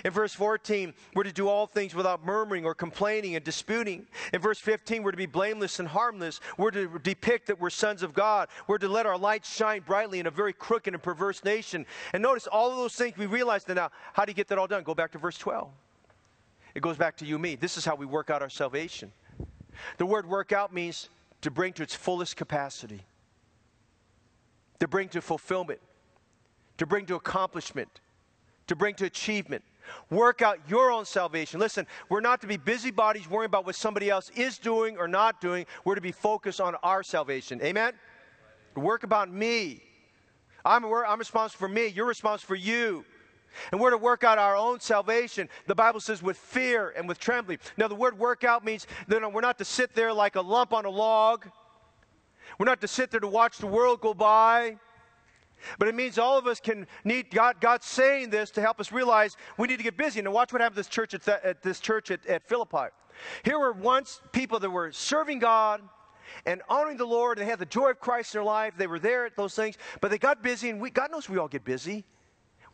In 0.04 0.10
verse 0.10 0.32
14, 0.32 0.94
we're 1.14 1.24
to 1.24 1.32
do 1.32 1.48
all 1.48 1.66
things 1.66 1.94
without 1.94 2.24
murmuring 2.24 2.64
or 2.64 2.74
complaining 2.74 3.36
and 3.36 3.44
disputing. 3.44 4.06
In 4.32 4.40
verse 4.40 4.58
15, 4.58 5.02
we're 5.02 5.10
to 5.10 5.16
be 5.16 5.26
blameless 5.26 5.78
and 5.78 5.88
harmless. 5.88 6.40
We're 6.56 6.70
to 6.72 6.98
depict 7.02 7.46
that 7.48 7.60
we're 7.60 7.70
sons 7.70 8.02
of 8.02 8.14
God. 8.14 8.48
We're 8.66 8.78
to 8.78 8.88
let 8.88 9.06
our 9.06 9.18
light 9.18 9.44
shine 9.44 9.82
brightly 9.82 10.20
in 10.20 10.26
a 10.26 10.30
very 10.30 10.52
crooked 10.52 10.94
and 10.94 11.02
perverse 11.02 11.44
nation. 11.44 11.86
And 12.12 12.22
notice 12.22 12.46
all 12.46 12.70
of 12.70 12.76
those 12.76 12.94
things 12.94 13.16
we 13.16 13.26
realize 13.26 13.64
that 13.64 13.74
now. 13.74 13.90
How 14.12 14.24
do 14.24 14.30
you 14.30 14.34
get 14.34 14.48
that 14.48 14.58
all 14.58 14.66
done? 14.66 14.82
Go 14.82 14.94
back 14.94 15.12
to 15.12 15.18
verse 15.18 15.38
12. 15.38 15.68
It 16.74 16.82
goes 16.82 16.96
back 16.96 17.16
to 17.18 17.26
you, 17.26 17.38
me. 17.38 17.54
This 17.54 17.76
is 17.76 17.84
how 17.84 17.94
we 17.94 18.06
work 18.06 18.30
out 18.30 18.42
our 18.42 18.50
salvation. 18.50 19.12
The 19.98 20.06
word 20.06 20.28
work 20.28 20.52
out 20.52 20.72
means 20.72 21.08
to 21.42 21.50
bring 21.50 21.72
to 21.74 21.82
its 21.82 21.94
fullest 21.94 22.36
capacity, 22.36 23.02
to 24.80 24.88
bring 24.88 25.08
to 25.10 25.20
fulfillment, 25.20 25.80
to 26.78 26.86
bring 26.86 27.06
to 27.06 27.14
accomplishment, 27.14 28.00
to 28.66 28.74
bring 28.74 28.94
to 28.96 29.04
achievement. 29.04 29.62
Work 30.10 30.42
out 30.42 30.58
your 30.68 30.90
own 30.90 31.04
salvation. 31.04 31.60
Listen, 31.60 31.86
we're 32.08 32.20
not 32.20 32.40
to 32.40 32.46
be 32.46 32.56
busybodies 32.56 33.28
worrying 33.28 33.46
about 33.46 33.66
what 33.66 33.74
somebody 33.74 34.10
else 34.10 34.30
is 34.30 34.58
doing 34.58 34.96
or 34.96 35.08
not 35.08 35.40
doing. 35.40 35.66
We're 35.84 35.94
to 35.94 36.00
be 36.00 36.12
focused 36.12 36.60
on 36.60 36.74
our 36.82 37.02
salvation. 37.02 37.60
Amen? 37.62 37.92
Work 38.74 39.04
about 39.04 39.30
me. 39.30 39.82
I'm, 40.64 40.84
I'm 40.84 41.18
responsible 41.18 41.58
for 41.58 41.68
me. 41.68 41.88
You're 41.88 42.06
responsible 42.06 42.48
for 42.48 42.54
you. 42.56 43.04
And 43.70 43.80
we're 43.80 43.90
to 43.90 43.98
work 43.98 44.24
out 44.24 44.38
our 44.38 44.56
own 44.56 44.80
salvation. 44.80 45.48
The 45.66 45.74
Bible 45.74 46.00
says 46.00 46.22
with 46.22 46.36
fear 46.36 46.92
and 46.96 47.06
with 47.08 47.18
trembling. 47.18 47.58
Now, 47.76 47.88
the 47.88 47.94
word 47.94 48.18
work 48.18 48.44
out 48.44 48.64
means 48.64 48.86
that 49.08 49.32
we're 49.32 49.40
not 49.40 49.58
to 49.58 49.64
sit 49.64 49.94
there 49.94 50.12
like 50.12 50.36
a 50.36 50.40
lump 50.40 50.72
on 50.72 50.84
a 50.84 50.90
log. 50.90 51.46
We're 52.58 52.66
not 52.66 52.80
to 52.80 52.88
sit 52.88 53.10
there 53.10 53.20
to 53.20 53.28
watch 53.28 53.58
the 53.58 53.66
world 53.66 54.00
go 54.00 54.14
by. 54.14 54.78
But 55.78 55.88
it 55.88 55.94
means 55.94 56.18
all 56.18 56.38
of 56.38 56.46
us 56.46 56.60
can 56.60 56.86
need 57.04 57.30
God, 57.30 57.60
God 57.60 57.82
saying 57.82 58.30
this 58.30 58.50
to 58.52 58.60
help 58.60 58.80
us 58.80 58.92
realize 58.92 59.36
we 59.58 59.68
need 59.68 59.78
to 59.78 59.82
get 59.82 59.96
busy. 59.96 60.20
Now, 60.22 60.30
watch 60.30 60.52
what 60.52 60.60
happened 60.60 60.78
at 60.78 60.84
this 60.84 60.88
church 60.88 61.14
at, 61.14 61.26
at 61.28 61.62
this 61.62 61.80
church 61.80 62.10
at, 62.10 62.24
at 62.26 62.48
Philippi. 62.48 62.88
Here 63.44 63.58
were 63.58 63.72
once 63.72 64.20
people 64.32 64.58
that 64.60 64.70
were 64.70 64.92
serving 64.92 65.38
God 65.38 65.80
and 66.46 66.62
honoring 66.68 66.96
the 66.96 67.06
Lord. 67.06 67.38
They 67.38 67.44
had 67.44 67.58
the 67.58 67.66
joy 67.66 67.90
of 67.90 68.00
Christ 68.00 68.34
in 68.34 68.38
their 68.38 68.44
life. 68.44 68.74
They 68.76 68.86
were 68.86 68.98
there 68.98 69.26
at 69.26 69.36
those 69.36 69.54
things, 69.54 69.76
but 70.00 70.10
they 70.10 70.18
got 70.18 70.42
busy, 70.42 70.70
and 70.70 70.80
we, 70.80 70.90
God 70.90 71.10
knows 71.10 71.28
we 71.28 71.38
all 71.38 71.48
get 71.48 71.64
busy 71.64 72.04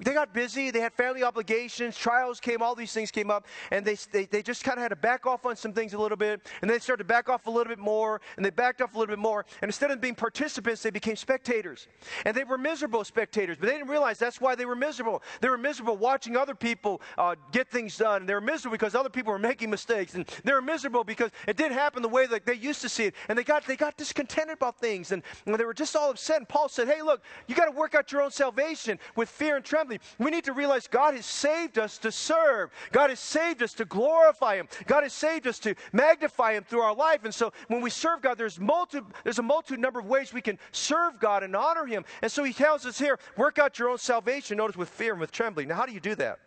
they 0.05 0.15
got 0.15 0.33
busy, 0.33 0.71
they 0.71 0.81
had 0.81 0.93
family 0.93 1.23
obligations, 1.23 1.97
trials 1.97 2.41
came, 2.41 2.63
all 2.63 2.75
these 2.75 2.93
things 2.93 3.11
came 3.11 3.31
up, 3.31 3.47
and 3.71 3.85
they, 3.85 3.97
they, 4.13 4.25
they 4.25 4.43
just 4.43 4.65
kind 4.65 4.79
of 4.79 4.83
had 4.83 4.89
to 4.89 4.97
back 4.97 5.27
off 5.27 5.45
on 5.45 5.57
some 5.57 5.73
things 5.73 5.93
a 5.93 5.99
little 5.99 6.17
bit, 6.17 6.49
and 6.63 6.71
they 6.71 6.79
started 6.79 7.05
to 7.05 7.07
back 7.07 7.29
off 7.29 7.47
a 7.47 7.51
little 7.51 7.71
bit 7.71 7.79
more, 7.79 8.21
and 8.37 8.45
they 8.45 8.51
backed 8.51 8.81
off 8.81 8.95
a 8.95 8.99
little 8.99 9.13
bit 9.13 9.19
more, 9.19 9.45
and 9.61 9.69
instead 9.69 9.91
of 9.91 10.01
being 10.01 10.15
participants, 10.15 10.83
they 10.83 10.91
became 10.91 11.17
spectators. 11.17 11.89
And 12.25 12.37
they 12.37 12.45
were 12.45 12.59
miserable 12.59 13.05
spectators, 13.05 13.59
but 13.59 13.67
they 13.67 13.75
didn't 13.75 13.89
realize 13.89 14.19
that's 14.19 14.41
why 14.41 14.55
they 14.55 14.65
were 14.65 14.77
miserable. 14.77 15.23
They 15.41 15.49
were 15.49 15.59
miserable 15.59 15.97
watching 15.97 16.37
other 16.37 16.55
people 16.55 17.03
uh, 17.19 17.35
get 17.53 17.71
things 17.71 17.97
done, 17.99 18.23
and 18.23 18.29
they 18.29 18.35
were 18.35 18.41
miserable 18.41 18.75
because 18.75 18.95
other 18.95 19.11
people 19.11 19.33
were 19.33 19.39
making 19.39 19.71
mistakes, 19.71 20.15
and 20.15 20.27
they 20.45 20.53
were 20.53 20.63
miserable 20.63 21.05
because 21.05 21.31
it 21.47 21.57
didn't 21.57 21.75
happen 21.75 22.03
the 22.03 22.09
way 22.09 22.27
that 22.27 22.47
they 22.47 22.55
used 22.55 22.81
to 22.81 22.89
see 22.89 23.05
it, 23.05 23.15
and 23.29 23.39
they 23.39 23.45
got, 23.45 23.67
they 23.67 23.77
got 23.77 23.97
discontented 23.97 24.55
about 24.55 24.79
things, 24.79 25.13
and, 25.13 25.23
and 25.45 25.55
they 25.55 25.65
were 25.65 25.75
just 25.75 25.95
all 25.95 26.11
upset, 26.11 26.39
and 26.39 26.49
Paul 26.49 26.69
said, 26.69 26.89
hey, 26.89 27.03
look, 27.03 27.23
you 27.47 27.55
got 27.55 27.67
to 27.67 27.73
work 27.73 27.95
out 27.95 28.11
your 28.13 28.23
own 28.23 28.31
salvation 28.31 28.99
with 29.15 29.29
fear 29.29 29.57
and 29.57 29.65
trembling 29.65 29.90
family, 29.91 30.01
we 30.19 30.31
need 30.31 30.45
to 30.45 30.53
realize 30.53 30.87
God 30.87 31.15
has 31.15 31.27
saved 31.27 31.79
us 31.79 31.99
to 31.99 32.13
serve. 32.13 32.71
God 32.93 33.11
has 33.11 33.21
saved 33.21 33.63
us 33.63 33.75
to 33.75 33.85
glorify 33.85 34.57
Him. 34.57 34.69
God 34.87 35.03
has 35.03 35.13
saved 35.13 35.47
us 35.47 35.59
to 35.61 35.75
magnify 35.93 36.55
Him 36.55 36.65
through 36.65 36.81
our 36.81 36.95
life. 36.95 37.25
And 37.25 37.35
so 37.35 37.53
when 37.69 37.81
we 37.81 37.91
serve 37.91 38.23
God, 38.23 38.39
there's, 38.39 38.59
multi, 38.59 39.01
there's 39.25 39.39
a 39.39 39.43
multitude 39.43 39.81
number 39.81 40.01
of 40.01 40.07
ways 40.07 40.33
we 40.33 40.43
can 40.43 40.59
serve 40.73 41.19
God 41.21 41.43
and 41.43 41.55
honor 41.57 41.87
Him. 41.87 42.05
And 42.23 42.31
so 42.31 42.45
He 42.45 42.53
tells 42.53 42.87
us 42.87 42.99
here, 42.99 43.19
work 43.37 43.59
out 43.59 43.79
your 43.79 43.91
own 43.91 43.99
salvation, 43.99 44.57
notice 44.57 44.77
with 44.77 44.89
fear 44.89 45.13
and 45.13 45.21
with 45.21 45.33
trembling. 45.33 45.69
Now, 45.69 45.77
how 45.77 45.87
do 45.87 45.93
you 45.93 46.01
do 46.01 46.15
that? 46.17 46.39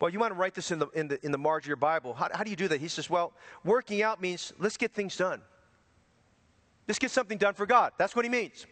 Well, 0.00 0.10
you 0.10 0.20
want 0.20 0.32
to 0.32 0.38
write 0.38 0.54
this 0.54 0.70
in 0.70 0.78
the, 0.78 0.86
in 0.90 1.08
the, 1.08 1.24
in 1.24 1.32
the 1.32 1.38
margin 1.38 1.66
of 1.66 1.68
your 1.68 1.76
Bible. 1.76 2.14
How, 2.14 2.28
how 2.32 2.44
do 2.44 2.50
you 2.50 2.56
do 2.56 2.68
that? 2.68 2.80
He 2.80 2.86
says, 2.86 3.10
well, 3.10 3.32
working 3.64 4.00
out 4.00 4.20
means 4.20 4.52
let's 4.58 4.76
get 4.76 4.92
things 4.92 5.16
done. 5.16 5.40
Let's 6.86 7.00
get 7.00 7.10
something 7.10 7.36
done 7.36 7.54
for 7.54 7.66
God. 7.66 7.92
That's 7.98 8.14
what 8.14 8.24
he 8.24 8.30
means. 8.30 8.64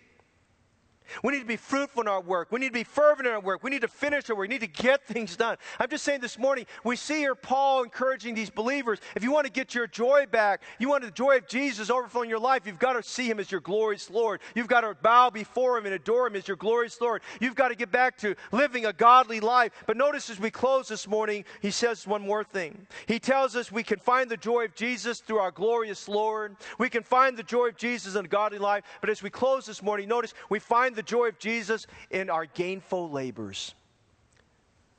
We 1.22 1.32
need 1.32 1.40
to 1.40 1.46
be 1.46 1.56
fruitful 1.56 2.02
in 2.02 2.08
our 2.08 2.20
work. 2.20 2.50
We 2.50 2.60
need 2.60 2.68
to 2.68 2.72
be 2.72 2.84
fervent 2.84 3.26
in 3.26 3.32
our 3.32 3.40
work. 3.40 3.62
We 3.62 3.70
need 3.70 3.82
to 3.82 3.88
finish 3.88 4.28
our 4.30 4.36
work. 4.36 4.48
We 4.48 4.54
need 4.54 4.60
to 4.60 4.82
get 4.82 5.06
things 5.06 5.36
done. 5.36 5.56
I'm 5.78 5.88
just 5.88 6.04
saying 6.04 6.20
this 6.20 6.38
morning, 6.38 6.66
we 6.84 6.96
see 6.96 7.18
here 7.18 7.34
Paul 7.34 7.82
encouraging 7.82 8.34
these 8.34 8.50
believers. 8.50 8.98
If 9.14 9.22
you 9.22 9.32
want 9.32 9.46
to 9.46 9.52
get 9.52 9.74
your 9.74 9.86
joy 9.86 10.26
back, 10.30 10.62
you 10.78 10.88
want 10.88 11.04
the 11.04 11.10
joy 11.10 11.36
of 11.36 11.48
Jesus 11.48 11.90
overflowing 11.90 12.30
your 12.30 12.38
life, 12.38 12.66
you've 12.66 12.78
got 12.78 12.94
to 12.94 13.02
see 13.02 13.28
him 13.28 13.38
as 13.38 13.50
your 13.50 13.60
glorious 13.60 14.10
Lord. 14.10 14.40
You've 14.54 14.68
got 14.68 14.82
to 14.82 14.96
bow 15.02 15.30
before 15.30 15.78
him 15.78 15.86
and 15.86 15.94
adore 15.94 16.26
him 16.26 16.36
as 16.36 16.48
your 16.48 16.56
glorious 16.56 17.00
Lord. 17.00 17.22
You've 17.40 17.54
got 17.54 17.68
to 17.68 17.74
get 17.74 17.92
back 17.92 18.16
to 18.18 18.34
living 18.52 18.86
a 18.86 18.92
godly 18.92 19.40
life. 19.40 19.72
But 19.86 19.96
notice 19.96 20.30
as 20.30 20.40
we 20.40 20.50
close 20.50 20.88
this 20.88 21.06
morning, 21.06 21.44
he 21.60 21.70
says 21.70 22.06
one 22.06 22.22
more 22.22 22.44
thing. 22.44 22.86
He 23.06 23.18
tells 23.18 23.54
us 23.54 23.70
we 23.70 23.82
can 23.82 23.98
find 23.98 24.30
the 24.30 24.36
joy 24.36 24.64
of 24.64 24.74
Jesus 24.74 25.20
through 25.20 25.38
our 25.38 25.50
glorious 25.50 26.08
Lord. 26.08 26.56
We 26.78 26.88
can 26.88 27.02
find 27.02 27.36
the 27.36 27.42
joy 27.42 27.68
of 27.68 27.76
Jesus 27.76 28.16
in 28.16 28.24
a 28.24 28.28
godly 28.28 28.58
life. 28.58 28.84
But 29.00 29.10
as 29.10 29.22
we 29.22 29.30
close 29.30 29.66
this 29.66 29.82
morning, 29.82 30.08
notice 30.08 30.34
we 30.48 30.58
find 30.58 30.95
the 30.96 31.02
joy 31.02 31.28
of 31.28 31.38
Jesus 31.38 31.86
in 32.10 32.30
our 32.30 32.46
gainful 32.46 33.10
labors. 33.10 33.74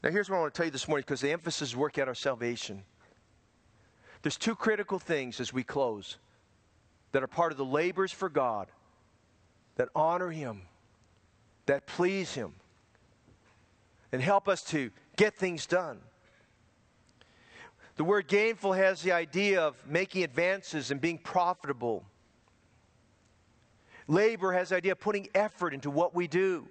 Now, 0.04 0.12
here's 0.12 0.30
what 0.30 0.38
I 0.38 0.42
want 0.42 0.54
to 0.54 0.58
tell 0.58 0.66
you 0.66 0.72
this 0.72 0.88
morning 0.88 1.04
because 1.06 1.22
the 1.22 1.32
emphasis 1.32 1.70
is 1.70 1.76
work 1.76 1.98
out 1.98 2.08
our 2.08 2.16
salvation. 2.16 2.84
There's 4.22 4.38
two 4.38 4.56
critical 4.56 5.00
things 5.00 5.40
as 5.40 5.52
we 5.52 5.64
close 5.64 6.18
that 7.12 7.24
are 7.24 7.28
part 7.28 7.52
of 7.52 7.58
the 7.58 7.66
labors 7.66 8.12
for 8.12 8.30
God 8.30 8.68
that 9.76 9.90
honor 9.96 10.30
Him, 10.30 10.62
that 11.66 11.88
please 11.88 12.34
Him, 12.34 12.54
and 14.12 14.22
help 14.22 14.48
us 14.48 14.64
to 14.66 14.92
get 15.16 15.36
things 15.36 15.66
done. 15.66 16.00
The 17.96 18.04
word 18.04 18.28
gainful 18.28 18.74
has 18.74 19.02
the 19.02 19.12
idea 19.12 19.62
of 19.62 19.76
making 19.88 20.24
advances 20.24 20.92
and 20.92 21.02
being 21.02 21.18
profitable. 21.18 22.06
Labor 24.08 24.54
has 24.54 24.70
the 24.70 24.78
idea 24.78 24.94
of 24.94 25.00
putting 25.00 25.28
effort 25.36 25.74
into 25.74 25.90
what 25.90 26.16
we 26.16 26.28
do. 26.28 26.68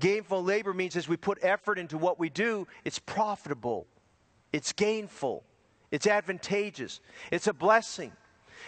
Gainful 0.00 0.42
labor 0.42 0.72
means 0.72 0.96
as 0.96 1.08
we 1.08 1.16
put 1.16 1.38
effort 1.42 1.78
into 1.78 1.98
what 1.98 2.18
we 2.18 2.28
do, 2.28 2.66
it's 2.84 2.98
profitable, 2.98 3.86
it's 4.52 4.72
gainful, 4.72 5.44
it's 5.90 6.06
advantageous, 6.06 7.00
it's 7.32 7.46
a 7.46 7.52
blessing. 7.52 8.12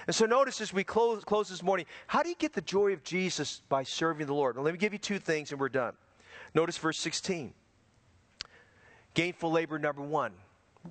And 0.06 0.14
so 0.14 0.26
notice 0.26 0.60
as 0.60 0.72
we 0.72 0.84
close, 0.84 1.24
close 1.24 1.48
this 1.48 1.62
morning, 1.62 1.86
how 2.06 2.22
do 2.22 2.28
you 2.28 2.34
get 2.34 2.52
the 2.52 2.60
joy 2.60 2.92
of 2.92 3.02
Jesus 3.04 3.62
by 3.68 3.82
serving 3.82 4.26
the 4.26 4.34
Lord? 4.34 4.56
Let 4.56 4.72
me 4.72 4.78
give 4.78 4.92
you 4.92 4.98
two 4.98 5.18
things 5.18 5.52
and 5.52 5.60
we're 5.60 5.68
done. 5.68 5.94
Notice 6.54 6.78
verse 6.78 6.98
16. 6.98 7.52
Gainful 9.14 9.50
labor 9.50 9.78
number 9.78 10.02
one. 10.02 10.32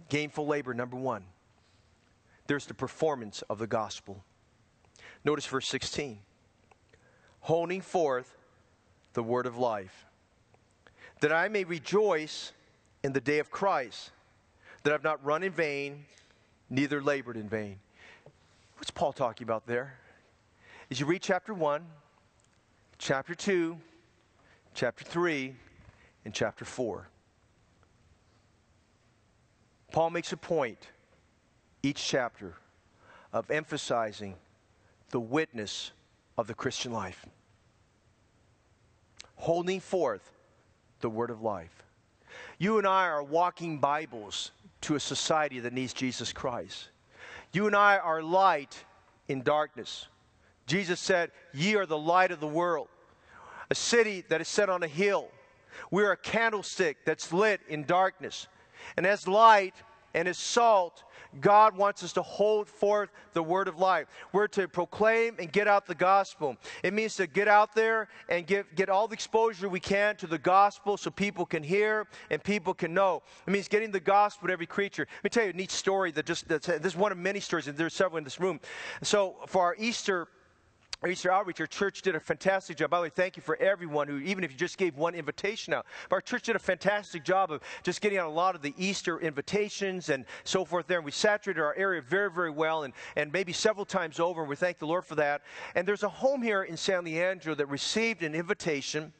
Gainful 0.10 0.46
labor 0.46 0.74
number 0.74 0.98
one. 0.98 1.24
There's 2.48 2.66
the 2.66 2.74
performance 2.74 3.42
of 3.50 3.60
the 3.60 3.68
gospel. 3.68 4.24
Notice 5.24 5.46
verse 5.46 5.68
16. 5.68 6.20
Holding 7.42 7.82
forth 7.82 8.36
the 9.14 9.24
word 9.24 9.46
of 9.46 9.58
life, 9.58 10.06
that 11.22 11.32
I 11.32 11.48
may 11.48 11.64
rejoice 11.64 12.52
in 13.04 13.14
the 13.14 13.22
day 13.22 13.40
of 13.40 13.50
Christ, 13.50 14.12
that 14.84 14.94
I've 14.94 15.04
not 15.04 15.24
run 15.26 15.44
in 15.44 15.52
vain, 15.52 16.06
neither 16.70 17.02
labored 17.02 17.38
in 17.38 17.50
vain. 17.50 17.80
What's 18.78 18.92
Paul 18.92 19.14
talking 19.14 19.46
about 19.46 19.66
there? 19.68 19.96
As 20.92 21.00
you 21.00 21.06
read 21.06 21.22
chapter 21.22 21.54
1, 21.54 21.86
chapter 22.98 23.36
2, 23.36 23.78
chapter 24.74 25.04
3, 25.04 25.56
and 26.26 26.34
chapter 26.34 26.66
4, 26.66 27.08
Paul 29.92 30.10
makes 30.12 30.32
a 30.32 30.38
point 30.38 30.88
each 31.82 32.06
chapter 32.06 32.54
of 33.34 33.50
emphasizing 33.50 34.36
the 35.10 35.20
witness 35.20 35.92
of 36.40 36.48
the 36.48 36.54
Christian 36.54 36.94
life, 36.94 37.26
holding 39.36 39.82
forth 39.82 40.32
the 41.02 41.10
word 41.10 41.32
of 41.32 41.42
life. 41.42 41.84
You 42.58 42.78
and 42.78 42.88
I 42.88 43.08
are 43.08 43.22
walking 43.22 43.78
Bibles 43.78 44.52
to 44.82 44.96
a 44.96 45.00
society 45.02 45.60
that 45.60 45.74
needs 45.74 45.92
Jesus 45.92 46.32
Christ. 46.32 46.90
You 47.52 47.68
and 47.68 47.76
I 47.76 47.98
are 47.98 48.22
light 48.22 48.86
in 49.28 49.42
darkness. 49.42 50.08
Jesus 50.66 51.02
said, 51.02 51.32
Ye 51.54 51.76
are 51.76 51.86
the 51.86 51.98
light 51.98 52.32
of 52.32 52.40
the 52.40 52.48
world, 52.48 52.88
a 53.70 53.76
city 53.76 54.24
that 54.30 54.40
is 54.40 54.48
set 54.48 54.70
on 54.70 54.82
a 54.84 54.88
hill. 54.88 55.28
We 55.92 56.04
are 56.04 56.12
a 56.12 56.18
candlestick 56.18 56.98
that's 57.06 57.34
lit 57.34 57.60
in 57.68 57.84
darkness. 57.84 58.48
And 58.96 59.06
as 59.06 59.28
light 59.28 59.76
and 60.14 60.26
as 60.26 60.38
salt, 60.38 61.04
God 61.42 61.78
wants 61.78 62.04
us 62.04 62.14
to 62.14 62.22
hold 62.22 62.68
forth 62.68 63.10
the 63.34 63.44
word 63.44 63.68
of 63.68 63.78
life. 63.78 64.08
We're 64.34 64.48
to 64.50 64.68
proclaim 64.68 65.36
and 65.40 65.52
get 65.52 65.68
out 65.68 65.86
the 65.86 65.96
gospel. 65.96 66.58
It 66.84 66.94
means 66.94 67.16
to 67.18 67.28
get 67.28 67.48
out 67.48 67.76
there 67.76 68.08
and 68.30 68.48
get, 68.48 68.76
get 68.76 68.90
all 68.90 69.08
the 69.08 69.14
exposure 69.14 69.70
we 69.70 69.80
can 69.80 70.16
to 70.18 70.28
the 70.28 70.38
gospel 70.38 70.98
so 70.98 71.12
people 71.12 71.46
can 71.46 71.62
hear 71.62 72.08
and 72.30 72.44
people 72.44 72.74
can 72.74 72.94
know. 72.94 73.22
It 73.48 73.52
means 73.52 73.68
getting 73.68 73.92
the 73.92 74.00
gospel 74.00 74.48
to 74.48 74.54
every 74.54 74.66
creature. 74.66 75.08
Let 75.18 75.24
me 75.24 75.30
tell 75.30 75.44
you 75.44 75.52
a 75.52 75.54
neat 75.54 75.72
story 75.72 76.12
that 76.12 76.26
just, 76.26 76.48
that's, 76.48 76.68
this 76.68 76.86
is 76.86 76.96
one 76.96 77.12
of 77.12 77.18
many 77.18 77.40
stories, 77.40 77.68
and 77.68 77.78
there's 77.78 77.94
several 77.94 78.18
in 78.18 78.24
this 78.24 78.40
room. 78.40 78.60
So 79.04 79.36
for 79.48 79.62
our 79.64 79.76
Easter 79.78 80.28
our 81.02 81.10
Easter 81.10 81.32
Outreach, 81.32 81.62
our 81.62 81.68
church 81.68 82.02
did 82.02 82.16
a 82.16 82.20
fantastic 82.20 82.76
job. 82.76 82.90
By 82.90 82.98
the 82.98 83.04
way, 83.04 83.10
thank 83.10 83.38
you 83.38 83.42
for 83.42 83.56
everyone 83.58 84.08
who, 84.08 84.18
even 84.18 84.44
if 84.44 84.52
you 84.52 84.58
just 84.58 84.78
gave 84.78 84.98
one 84.98 85.16
invitation 85.16 85.74
out, 85.74 85.86
but 86.10 86.18
our 86.18 86.22
church 86.22 86.44
did 86.44 86.58
a 86.58 86.60
fantastic 86.60 87.24
job 87.24 87.52
of 87.52 87.62
just 87.84 88.02
getting 88.02 88.18
out 88.18 88.28
a 88.28 88.32
lot 88.32 88.54
of 88.54 88.62
the 88.62 88.74
Easter 88.78 89.20
invitations 89.22 90.10
and 90.10 90.26
so 90.44 90.66
forth 90.66 90.88
there. 90.88 90.98
And 90.98 91.06
we 91.06 91.12
saturated 91.12 91.62
our 91.62 91.74
area 91.76 92.02
very, 92.02 92.30
very 92.30 92.50
well 92.52 92.84
and, 92.84 92.94
and 93.16 93.32
maybe 93.32 93.54
several 93.54 93.86
times 93.86 94.20
over, 94.20 94.42
and 94.42 94.50
we 94.50 94.58
thank 94.58 94.78
the 94.78 94.88
Lord 94.88 95.06
for 95.06 95.16
that. 95.16 95.44
And 95.74 95.88
there's 95.88 96.04
a 96.04 96.10
home 96.10 96.42
here 96.42 96.64
in 96.64 96.76
San 96.76 97.06
Leandro 97.06 97.56
that 97.56 97.68
received 97.68 98.22
an 98.22 98.36
invitation 98.36 99.14